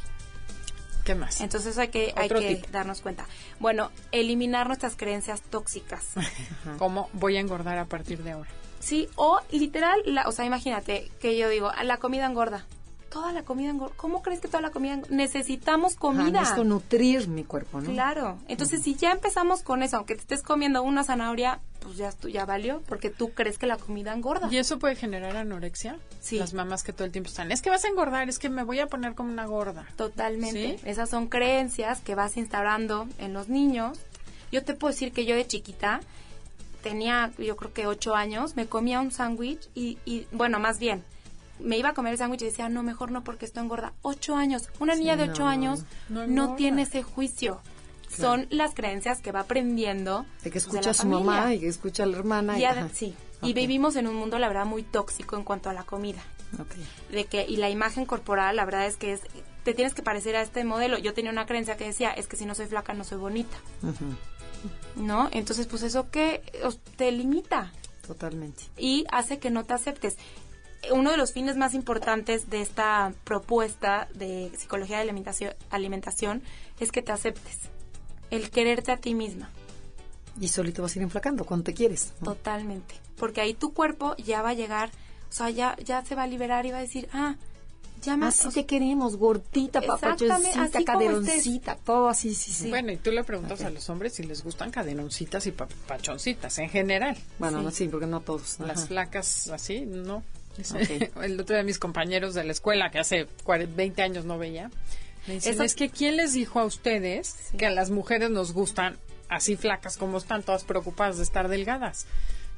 ¿Qué 1.05 1.16
más? 1.16 1.40
Entonces 1.40 1.76
hay 1.78 1.88
que, 1.88 2.14
hay 2.16 2.28
que 2.28 2.55
tip. 2.57 2.66
darnos 2.70 3.00
cuenta. 3.00 3.26
Bueno, 3.59 3.90
eliminar 4.12 4.68
nuestras 4.68 4.94
creencias 4.94 5.42
tóxicas. 5.42 6.07
¿Cómo 6.78 7.11
voy 7.14 7.36
a 7.36 7.40
engordar 7.40 7.78
a 7.78 7.86
partir 7.86 8.22
de 8.22 8.30
ahora? 8.30 8.50
Sí, 8.83 9.09
o 9.14 9.39
literal, 9.53 10.01
la, 10.05 10.28
o 10.28 10.33
sea, 10.33 10.45
imagínate 10.45 11.09
que 11.20 11.37
yo 11.39 11.49
digo, 11.49 11.70
"Ah, 11.74 11.85
la 11.85 11.99
comida 11.99 12.26
engorda. 12.26 12.66
Toda 13.11 13.30
la 13.33 13.43
comida 13.43 13.68
engorda. 13.70 13.95
¿Cómo 13.97 14.22
crees 14.22 14.41
que 14.41 14.49
toda 14.49 14.62
la 14.62 14.70
comida 14.70 14.95
engorda? 14.95 15.14
Necesitamos 15.14 15.93
Ajá, 15.93 16.01
comida. 16.01 16.41
necesito 16.41 16.64
nutrir 16.64 17.28
mi 17.28 17.45
cuerpo, 17.45 17.80
¿no? 17.80 17.91
Claro. 17.93 18.39
Entonces, 18.49 18.83
si 18.83 18.95
ya 18.97 19.12
empezamos 19.12 19.62
con 19.62 19.83
eso, 19.83 19.99
aunque 19.99 20.14
te 20.14 20.22
estés 20.22 20.43
comiendo 20.43 20.83
una 20.83 21.05
zanahoria, 21.05 21.61
pues 21.80 21.97
ya, 21.99 22.11
ya 22.28 22.45
valió, 22.47 22.80
porque 22.89 23.11
tú 23.11 23.30
crees 23.35 23.59
que 23.59 23.66
la 23.66 23.76
comida 23.76 24.12
engorda. 24.14 24.49
¿Y 24.51 24.57
eso 24.57 24.78
puede 24.78 24.97
generar 24.97 25.37
anorexia? 25.37 25.99
Sí. 26.20 26.39
Las 26.39 26.55
mamás 26.55 26.83
que 26.83 26.93
todo 26.95 27.05
el 27.05 27.12
tiempo 27.12 27.28
están, 27.28 27.53
es 27.53 27.61
que 27.61 27.68
vas 27.70 27.85
a 27.85 27.89
engordar, 27.89 28.28
es 28.30 28.39
que 28.39 28.49
me 28.49 28.64
voy 28.64 28.80
a 28.80 28.87
poner 28.87 29.14
como 29.14 29.30
una 29.30 29.45
gorda. 29.45 29.87
Totalmente. 29.97 30.78
¿Sí? 30.78 30.89
Esas 30.89 31.11
son 31.11 31.28
creencias 31.28 32.01
que 32.01 32.14
vas 32.14 32.37
instaurando 32.39 33.07
en 33.18 33.33
los 33.35 33.49
niños. 33.49 33.99
Yo 34.51 34.64
te 34.64 34.74
puedo 34.74 34.91
decir 34.93 35.12
que 35.12 35.24
yo 35.26 35.35
de 35.37 35.47
chiquita 35.47 36.01
tenía, 36.83 37.33
yo 37.39 37.57
creo 37.57 37.72
que 37.72 37.87
ocho 37.87 38.14
años, 38.14 38.57
me 38.57 38.66
comía 38.66 39.01
un 39.01 39.11
sándwich 39.11 39.68
y, 39.74 39.99
y, 40.05 40.26
bueno, 40.33 40.59
más 40.59 40.78
bien, 40.78 41.05
me 41.59 41.78
iba 41.78 41.91
a 41.91 41.95
comer 41.95 42.12
el 42.12 42.18
sándwich 42.18 42.43
y 42.43 42.47
decía, 42.47 42.68
no, 42.68 42.83
mejor 42.83 43.11
no 43.11 43.24
porque 43.24 43.47
esto 43.47 43.61
engorda. 43.61 43.93
Ocho 44.03 44.37
años. 44.37 44.68
Una 44.80 44.95
niña 44.95 45.16
de 45.16 45.30
ocho 45.30 45.45
no, 45.45 45.49
años 45.49 45.85
no 46.09 46.55
tiene 46.57 46.83
ese 46.83 47.03
juicio. 47.03 47.61
Son 48.09 48.47
las 48.51 48.74
creencias 48.74 49.22
que 49.22 49.33
va 49.33 49.41
aprendiendo. 49.41 50.26
De 50.45 50.51
que 50.51 50.59
escucha 50.59 50.91
a 50.91 50.95
su 50.95 51.07
mamá 51.07 51.55
y 51.55 51.61
que 51.61 51.68
escucha 51.68 52.03
a 52.03 52.07
la 52.07 52.18
hermana. 52.18 52.59
Y 52.59 52.64
y, 52.64 52.89
sí. 52.93 53.14
Y 53.41 53.55
vivimos 53.55 53.97
en 53.97 54.07
un 54.07 54.16
mundo, 54.16 54.39
la 54.39 54.49
verdad, 54.49 54.66
muy 54.66 54.83
tóxico 54.83 55.37
en 55.37 55.45
cuanto 55.45 55.70
a 55.70 55.72
la 55.72 55.85
comida 55.85 56.22
de 57.11 57.24
que 57.24 57.47
y 57.49 57.57
la 57.57 57.70
imagen 57.70 58.05
corporal 58.05 58.57
la 58.57 58.64
verdad 58.64 58.87
es 58.87 58.97
que 58.97 59.12
es 59.12 59.22
te 59.64 59.74
tienes 59.74 59.95
que 59.95 60.03
parecer 60.03 60.37
a 60.37 60.43
este 60.43 60.64
modelo 60.64 60.99
yo 60.99 61.14
tenía 61.14 61.30
una 61.30 61.47
creencia 61.47 61.76
que 61.76 61.85
decía 61.85 62.11
es 62.11 62.26
que 62.26 62.37
si 62.37 62.45
no 62.45 62.55
soy 62.55 62.66
flaca 62.66 62.95
no 62.95 63.05
soy 63.05 63.18
bonita 63.18 63.57
no 64.96 65.28
entonces 65.32 65.66
pues 65.66 65.82
eso 65.82 66.10
que 66.10 66.42
te 66.96 67.10
limita 67.12 67.72
Totalmente. 68.06 68.64
y 68.76 69.04
hace 69.10 69.38
que 69.38 69.50
no 69.50 69.64
te 69.64 69.74
aceptes 69.74 70.16
uno 70.90 71.10
de 71.12 71.16
los 71.16 71.32
fines 71.32 71.56
más 71.56 71.74
importantes 71.74 72.50
de 72.50 72.60
esta 72.60 73.12
propuesta 73.24 74.08
de 74.14 74.50
psicología 74.56 74.96
de 74.96 75.02
alimentación, 75.02 75.54
alimentación 75.70 76.42
es 76.80 76.90
que 76.90 77.02
te 77.02 77.12
aceptes 77.12 77.58
el 78.30 78.50
quererte 78.50 78.90
a 78.92 78.96
ti 78.96 79.14
misma 79.14 79.50
Y 80.40 80.48
solito 80.48 80.82
vas 80.82 80.96
a 80.96 80.98
ir 80.98 81.02
enflacando 81.04 81.44
cuando 81.44 81.64
te 81.64 81.74
quieres. 81.74 82.14
¿no? 82.20 82.32
Totalmente. 82.32 82.94
Porque 83.16 83.40
ahí 83.40 83.54
tu 83.54 83.72
cuerpo 83.72 84.16
ya 84.16 84.42
va 84.42 84.50
a 84.50 84.54
llegar, 84.54 84.90
o 85.28 85.32
sea, 85.32 85.50
ya, 85.50 85.76
ya 85.84 86.04
se 86.04 86.14
va 86.14 86.24
a 86.24 86.26
liberar 86.26 86.66
y 86.66 86.72
va 86.72 86.78
a 86.78 86.82
decir, 86.82 87.08
ah, 87.12 87.36
ya 88.03 88.16
más. 88.16 88.44
Así 88.44 88.55
te 88.55 88.66
queremos, 88.66 89.16
gordita, 89.16 89.80
papachoncita, 89.80 90.84
caderoncita, 90.84 91.76
todo 91.76 92.09
así, 92.09 92.34
sí, 92.34 92.53
sí. 92.53 92.68
Bueno, 92.70 92.92
y 92.92 92.96
tú 92.96 93.11
le 93.11 93.24
preguntas 93.24 93.61
Ok. 93.61 93.66
a 93.66 93.70
los 93.70 93.88
hombres 93.90 94.14
si 94.14 94.22
les 94.24 94.42
gustan 94.44 94.70
cadenoncitas 94.70 95.46
y 95.46 95.53
pa- 95.53 95.68
pachoncitas 95.86 96.59
en 96.59 96.68
general. 96.68 97.16
Bueno, 97.38 97.59
Sí. 97.61 97.64
no, 97.64 97.70
sí, 97.70 97.88
porque 97.88 98.07
no 98.07 98.20
todos. 98.20 98.59
Las 98.61 98.78
ajá. 98.78 98.86
flacas 98.88 99.48
así, 99.48 99.82
no. 99.86 100.16
Ok. 100.16 100.22
El 101.22 101.40
otro 101.40 101.57
de 101.57 101.62
mis 101.64 101.78
compañeros 101.78 102.34
de 102.34 102.44
la 102.44 102.53
escuela, 102.53 102.90
que 102.90 102.98
hace 102.98 103.26
40, 103.44 103.74
20 103.76 104.03
años 104.03 104.24
no 104.24 104.36
veía, 104.38 104.70
me 105.26 105.34
dicen, 105.34 105.55
Eso- 105.55 105.62
es 105.62 105.74
que 105.74 105.88
¿quién 105.88 106.16
les 106.16 106.32
dijo 106.34 106.59
a 106.61 106.64
ustedes 106.64 107.36
que 107.57 107.66
a 107.66 107.70
las 107.70 107.90
mujeres 107.90 108.28
nos 108.30 108.53
gustan 108.53 108.98
así 109.28 109.57
flacas 109.57 109.96
como 109.96 110.18
están, 110.18 110.42
todas 110.42 110.64
preocupadas 110.64 111.16
de 111.16 111.22
estar 111.22 111.48
delgadas? 111.48 112.07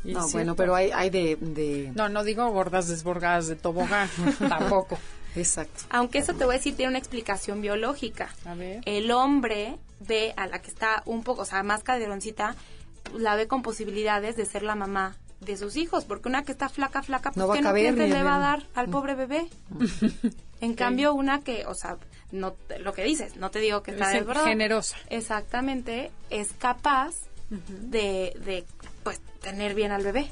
Y 0.02 0.12
No, 0.12 0.20
bueno, 0.20 0.28
cierto. 0.28 0.56
pero 0.56 0.74
hay, 0.74 0.90
hay 0.92 1.08
de, 1.08 1.36
de... 1.40 1.90
No, 1.94 2.10
no 2.10 2.24
digo 2.24 2.46
gordas 2.50 2.88
desborgadas 2.88 3.46
de 3.46 3.56
tobogán, 3.56 4.08
tampoco. 4.38 4.98
Exacto. 5.36 5.84
Aunque 5.90 6.18
eso 6.18 6.34
te 6.34 6.44
voy 6.44 6.54
a 6.54 6.58
decir, 6.58 6.76
tiene 6.76 6.90
una 6.90 6.98
explicación 6.98 7.60
biológica. 7.60 8.34
A 8.44 8.54
ver. 8.54 8.82
El 8.86 9.10
hombre 9.10 9.78
ve 10.00 10.34
a 10.36 10.46
la 10.46 10.60
que 10.60 10.70
está 10.70 11.02
un 11.06 11.22
poco, 11.22 11.42
o 11.42 11.44
sea, 11.44 11.62
más 11.62 11.82
caderoncita, 11.82 12.56
la 13.16 13.36
ve 13.36 13.46
con 13.48 13.62
posibilidades 13.62 14.36
de 14.36 14.46
ser 14.46 14.62
la 14.62 14.74
mamá 14.74 15.16
de 15.40 15.56
sus 15.56 15.76
hijos, 15.76 16.04
porque 16.04 16.28
una 16.28 16.42
que 16.42 16.52
está 16.52 16.68
flaca, 16.68 17.02
flaca, 17.02 17.30
pues 17.30 17.36
No 17.36 17.48
va 17.48 17.54
a 17.54 17.56
¿qué 17.58 17.62
caber 17.62 17.94
le 17.94 18.22
va 18.22 18.36
a 18.36 18.38
dar 18.38 18.62
al 18.74 18.88
pobre 18.88 19.14
bebé? 19.14 19.48
En 20.60 20.72
cambio, 20.74 21.12
una 21.12 21.42
que, 21.42 21.66
o 21.66 21.74
sea, 21.74 21.98
no 22.32 22.56
lo 22.80 22.94
que 22.94 23.04
dices, 23.04 23.36
no 23.36 23.50
te 23.50 23.58
digo 23.58 23.82
que 23.82 23.90
está 23.90 24.16
Es 24.16 24.24
generosa. 24.44 24.96
Exactamente, 25.10 26.10
es 26.30 26.52
capaz 26.54 27.14
de, 27.50 28.34
de, 28.46 28.64
pues, 29.02 29.20
tener 29.42 29.74
bien 29.74 29.92
al 29.92 30.02
bebé, 30.02 30.30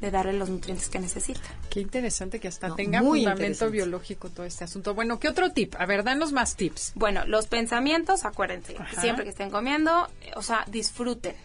De 0.00 0.10
darle 0.10 0.32
los 0.32 0.48
nutrientes 0.50 0.88
que 0.88 0.98
necesita. 0.98 1.40
Qué 1.70 1.80
interesante 1.80 2.40
que 2.40 2.48
hasta 2.48 2.68
No, 2.68 2.74
tenga 2.74 3.00
fundamento 3.02 3.70
biológico 3.70 4.28
todo 4.30 4.44
este 4.46 4.64
asunto. 4.64 4.94
Bueno, 4.94 5.18
¿qué 5.20 5.28
otro 5.28 5.52
tip? 5.52 5.74
A 5.78 5.86
ver, 5.86 6.02
danos 6.04 6.32
más 6.32 6.56
tips. 6.56 6.92
Bueno, 6.94 7.24
los 7.26 7.46
pensamientos, 7.46 8.24
acuérdense, 8.24 8.76
Ajá. 8.78 9.00
siempre 9.00 9.24
que 9.24 9.30
estén 9.30 9.50
comiendo, 9.50 10.08
o 10.36 10.42
sea, 10.42 10.64
disfruten. 10.68 11.36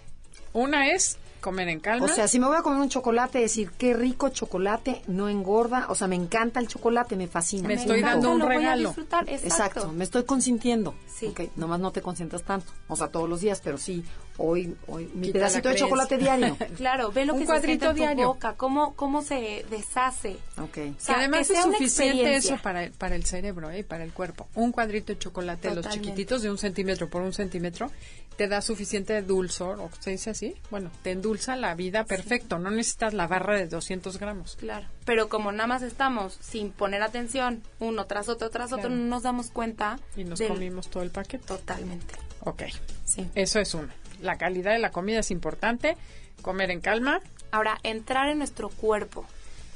Una 0.53 0.91
es 0.91 1.17
comer 1.41 1.67
en 1.67 1.79
calma. 1.81 2.05
O 2.05 2.07
sea, 2.07 2.27
si 2.29 2.39
me 2.39 2.47
voy 2.47 2.55
a 2.55 2.61
comer 2.61 2.79
un 2.79 2.87
chocolate, 2.89 3.39
decir 3.39 3.71
qué 3.77 3.93
rico 3.93 4.29
chocolate, 4.29 5.01
no 5.07 5.27
engorda. 5.27 5.87
O 5.89 5.95
sea, 5.95 6.07
me 6.07 6.15
encanta 6.15 6.59
el 6.61 6.67
chocolate, 6.69 7.17
me 7.17 7.27
fascina. 7.27 7.67
Me 7.67 7.75
Me 7.75 7.81
estoy 7.81 7.99
encanta, 7.99 8.27
dando 8.27 8.31
un 8.45 8.49
regalo. 8.49 8.89
exacto. 8.91 9.31
Exacto, 9.31 9.91
me 9.91 10.03
estoy 10.05 10.23
consintiendo. 10.23 10.95
Sí. 11.13 11.25
Ok, 11.27 11.41
nomás 11.57 11.79
no 11.81 11.91
te 11.91 12.01
consientas 12.01 12.43
tanto. 12.43 12.71
O 12.87 12.95
sea, 12.95 13.09
todos 13.09 13.27
los 13.27 13.41
días, 13.41 13.59
pero 13.61 13.77
sí, 13.77 14.05
hoy, 14.37 14.75
hoy 14.87 15.09
mi 15.13 15.27
Quita 15.27 15.33
pedacito 15.39 15.69
de 15.69 15.75
chocolate 15.75 16.17
diario. 16.17 16.57
Claro, 16.77 17.11
ve 17.11 17.25
lo 17.25 17.33
Un 17.33 17.39
que 17.41 17.45
se 17.45 17.51
siente 17.61 17.85
cuadrito 17.85 18.09
en 18.11 18.17
tu 18.17 18.23
boca, 18.23 18.53
cómo, 18.55 18.93
cómo 18.95 19.21
se 19.21 19.65
deshace. 19.69 20.37
Ok. 20.57 20.63
O 20.67 21.05
Que 21.05 21.11
además 21.13 21.47
que 21.47 21.53
es 21.53 21.61
suficiente 21.63 22.35
eso 22.35 22.57
para, 22.61 22.89
para 22.97 23.15
el 23.15 23.25
cerebro 23.25 23.69
¿eh? 23.69 23.79
y 23.79 23.83
para 23.83 24.03
el 24.03 24.11
cuerpo. 24.13 24.47
Un 24.55 24.71
cuadrito 24.71 25.13
de 25.13 25.19
chocolate, 25.19 25.73
los 25.75 25.87
chiquititos 25.89 26.41
de 26.41 26.49
un 26.51 26.57
centímetro 26.57 27.09
por 27.09 27.21
un 27.21 27.33
centímetro, 27.33 27.91
te 28.37 28.47
da 28.47 28.61
suficiente 28.61 29.21
dulzor, 29.21 29.79
o 29.79 29.91
se 29.99 30.09
dice 30.09 30.31
así, 30.31 30.55
bueno, 30.71 30.89
te 31.03 31.11
endulza 31.11 31.55
la 31.55 31.75
vida 31.75 32.03
perfecto. 32.03 32.57
No 32.57 32.71
necesitas 32.71 33.13
la 33.13 33.27
barra 33.27 33.55
de 33.57 33.67
200 33.67 34.17
gramos. 34.17 34.55
Claro, 34.55 34.87
pero 35.05 35.29
como 35.29 35.51
nada 35.51 35.67
más 35.67 35.83
estamos 35.83 36.37
sin 36.41 36.71
poner 36.71 37.03
atención, 37.03 37.61
uno 37.79 38.05
tras 38.07 38.29
otro, 38.29 38.49
tras 38.49 38.73
otro, 38.73 38.89
no 38.89 38.95
nos 39.05 39.21
damos 39.21 39.51
cuenta. 39.51 39.99
Y 40.15 40.23
nos 40.23 40.39
del- 40.39 40.47
comimos 40.47 40.89
todo 40.89 41.03
el 41.03 41.11
paquete. 41.11 41.45
Totalmente, 41.45 42.15
Ok, 42.39 42.63
sí. 43.05 43.27
eso 43.35 43.59
es 43.59 43.73
uno. 43.75 43.89
La 44.23 44.37
calidad 44.37 44.71
de 44.71 44.79
la 44.79 44.91
comida 44.91 45.19
es 45.19 45.31
importante. 45.31 45.97
Comer 46.41 46.71
en 46.71 46.79
calma. 46.79 47.19
Ahora, 47.51 47.77
entrar 47.83 48.29
en 48.29 48.37
nuestro 48.37 48.69
cuerpo. 48.69 49.25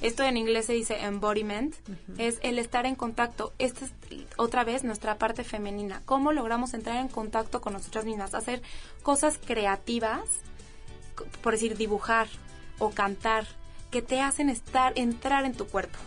Esto 0.01 0.23
en 0.23 0.37
inglés 0.37 0.67
se 0.67 0.73
dice 0.73 1.03
embodiment, 1.03 1.75
es 2.19 2.37
el 2.43 2.59
estar 2.59 2.85
en 2.85 2.95
contacto. 2.95 3.51
Esta 3.57 3.85
es 3.85 3.91
otra 4.37 4.63
vez 4.63 4.83
nuestra 4.83 5.17
parte 5.17 5.43
femenina. 5.43 6.01
¿Cómo 6.05 6.31
logramos 6.31 6.75
entrar 6.75 6.97
en 6.97 7.07
contacto 7.07 7.61
con 7.61 7.73
nosotras 7.73 8.05
mismas? 8.05 8.35
Hacer 8.35 8.61
cosas 9.01 9.39
creativas, 9.43 10.21
por 11.41 11.53
decir 11.53 11.77
dibujar 11.77 12.27
o 12.77 12.91
cantar, 12.91 13.47
que 13.89 14.03
te 14.03 14.21
hacen 14.21 14.49
estar, 14.49 14.93
entrar 14.95 15.45
en 15.45 15.53
tu 15.53 15.65
cuerpo. 15.65 15.97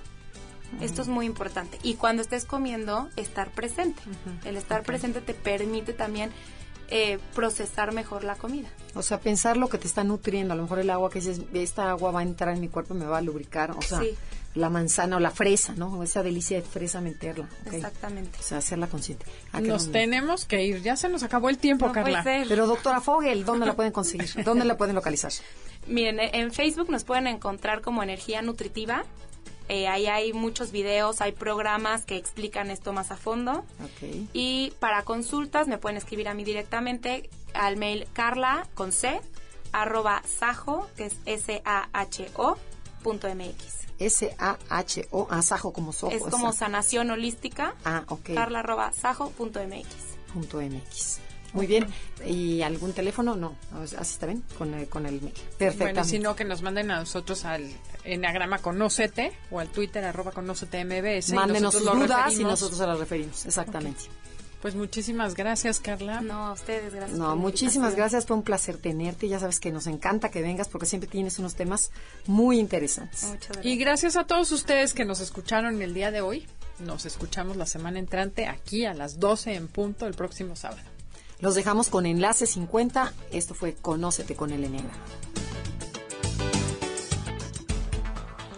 Esto 0.80 1.02
es 1.02 1.08
muy 1.08 1.26
importante. 1.26 1.78
Y 1.82 1.94
cuando 1.94 2.22
estés 2.22 2.44
comiendo, 2.44 3.10
estar 3.16 3.50
presente. 3.50 4.00
El 4.44 4.56
estar 4.56 4.84
presente 4.84 5.20
te 5.20 5.34
permite 5.34 5.92
también 5.92 6.30
eh, 6.90 7.18
procesar 7.34 7.92
mejor 7.92 8.24
la 8.24 8.34
comida. 8.36 8.68
O 8.94 9.02
sea, 9.02 9.20
pensar 9.20 9.56
lo 9.56 9.68
que 9.68 9.78
te 9.78 9.86
está 9.86 10.04
nutriendo. 10.04 10.52
A 10.54 10.56
lo 10.56 10.62
mejor 10.62 10.78
el 10.80 10.90
agua 10.90 11.10
que 11.10 11.20
dices, 11.20 11.40
esta 11.54 11.90
agua 11.90 12.10
va 12.10 12.20
a 12.20 12.22
entrar 12.22 12.54
en 12.54 12.60
mi 12.60 12.68
cuerpo 12.68 12.94
y 12.94 12.98
me 12.98 13.06
va 13.06 13.18
a 13.18 13.22
lubricar. 13.22 13.70
O 13.72 13.82
sea, 13.82 14.00
Sí. 14.00 14.16
la 14.54 14.68
manzana 14.68 15.16
o 15.16 15.20
la 15.20 15.30
fresa, 15.30 15.74
¿no? 15.76 16.02
Esa 16.02 16.22
delicia 16.24 16.56
de 16.56 16.62
fresa 16.66 17.00
meterla. 17.00 17.48
ok. 17.66 17.72
Exactamente. 17.74 18.38
O 18.40 18.42
sea, 18.42 18.58
hacerla 18.58 18.88
consciente. 18.88 19.24
Nos 19.62 19.92
tenemos 19.92 20.44
que 20.44 20.64
ir. 20.64 20.82
Ya 20.82 20.96
se 20.96 21.08
nos 21.08 21.22
acabó 21.22 21.48
el 21.50 21.58
tiempo, 21.58 21.86
No 21.86 21.92
puede 21.92 22.04
Carla. 22.06 22.22
ser. 22.24 22.48
Pero 22.48 22.66
doctora 22.66 23.00
Fogel, 23.00 23.44
¿dónde 23.44 23.66
la 23.66 23.74
pueden 23.74 23.92
conseguir? 23.92 24.28
¿Dónde 24.44 24.64
la 24.64 24.76
pueden 24.76 24.96
localizar? 24.96 25.32
Miren, 25.86 26.18
en 26.20 26.52
Facebook 26.52 26.90
nos 26.90 27.04
pueden 27.04 27.26
encontrar 27.28 27.80
como 27.80 28.02
Energía 28.02 28.42
Nutritiva. 28.42 29.04
Eh, 29.70 29.86
ahí 29.86 30.08
hay 30.08 30.32
muchos 30.32 30.72
videos, 30.72 31.20
hay 31.20 31.30
programas 31.30 32.04
que 32.04 32.16
explican 32.16 32.72
esto 32.72 32.92
más 32.92 33.12
a 33.12 33.16
fondo. 33.16 33.64
Y 34.32 34.72
para 34.80 35.04
consultas 35.04 35.68
me 35.68 35.78
pueden 35.78 35.96
escribir 35.96 36.28
a 36.28 36.34
mí 36.34 36.42
directamente 36.42 37.30
al 37.54 37.76
mail 37.76 38.08
carla 38.12 38.66
con 38.74 38.90
c 38.90 39.20
arroba 39.70 40.24
sajo, 40.26 40.88
que 40.96 41.06
es 41.06 41.16
S-A-H-O 41.24 42.58
punto 43.04 43.28
MX. 43.32 43.86
S-A-H-O, 44.00 45.28
asajo 45.30 45.72
como 45.72 45.92
sojo. 45.92 46.16
Es 46.16 46.22
como 46.24 46.52
sanación 46.52 47.12
holística. 47.12 47.76
Ah, 47.84 48.02
ok. 48.08 48.30
Carla 48.34 48.58
arroba 48.58 48.92
sajo 48.92 49.30
punto 49.30 49.60
MX. 49.64 49.86
Punto 50.34 50.60
MX. 50.60 51.20
Muy 51.52 51.68
bien. 51.68 51.86
¿Y 52.26 52.62
algún 52.62 52.92
teléfono? 52.92 53.36
No. 53.36 53.54
Así 53.72 54.14
está 54.14 54.26
bien, 54.26 54.42
con 54.58 54.74
el, 54.74 54.88
con 54.88 55.06
el 55.06 55.20
mail. 55.20 55.34
Perfecto. 55.58 55.84
Bueno, 55.84 56.04
si 56.04 56.18
no, 56.18 56.34
que 56.34 56.44
nos 56.44 56.62
manden 56.62 56.90
a 56.90 56.98
nosotros 56.98 57.44
al 57.44 57.70
enagrama 58.04 58.58
conócete 58.58 59.32
o 59.50 59.60
al 59.60 59.68
Twitter 59.68 60.04
arroba 60.04 60.32
conócete 60.32 60.84
MBS. 60.84 61.32
Mándenos 61.32 61.74
sus 61.74 61.84
nosotros 61.84 62.00
lo 62.00 62.06
dudas 62.06 62.38
y 62.38 62.44
nosotros 62.44 62.78
se 62.78 62.86
las 62.86 62.98
referimos. 62.98 63.46
Exactamente. 63.46 64.04
Pues 64.60 64.74
muchísimas 64.74 65.34
gracias, 65.34 65.80
Carla. 65.80 66.20
No, 66.20 66.48
a 66.48 66.52
ustedes, 66.52 66.92
gracias. 66.92 67.18
No, 67.18 67.34
muchísimas 67.34 67.96
gracias. 67.96 68.26
Fue 68.26 68.36
un 68.36 68.42
placer 68.42 68.76
tenerte. 68.76 69.26
Ya 69.26 69.38
sabes 69.38 69.58
que 69.58 69.72
nos 69.72 69.86
encanta 69.86 70.30
que 70.30 70.42
vengas 70.42 70.68
porque 70.68 70.86
siempre 70.86 71.08
tienes 71.08 71.38
unos 71.38 71.54
temas 71.54 71.90
muy 72.26 72.58
interesantes. 72.58 73.24
Muchas 73.24 73.48
gracias. 73.48 73.66
Y 73.66 73.76
gracias 73.78 74.16
a 74.16 74.24
todos 74.24 74.52
ustedes 74.52 74.92
que 74.92 75.06
nos 75.06 75.20
escucharon 75.20 75.80
el 75.80 75.94
día 75.94 76.10
de 76.10 76.20
hoy. 76.20 76.46
Nos 76.78 77.06
escuchamos 77.06 77.56
la 77.56 77.66
semana 77.66 77.98
entrante 77.98 78.46
aquí 78.46 78.84
a 78.84 78.92
las 78.92 79.18
12 79.18 79.54
en 79.54 79.68
punto 79.68 80.06
el 80.06 80.14
próximo 80.14 80.56
sábado. 80.56 80.82
Los 81.40 81.54
dejamos 81.54 81.88
con 81.88 82.04
Enlace 82.04 82.46
50. 82.46 83.14
Esto 83.32 83.54
fue 83.54 83.74
Conócete 83.74 84.36
con 84.36 84.50
el 84.50 84.64
Enneagrama. 84.64 84.94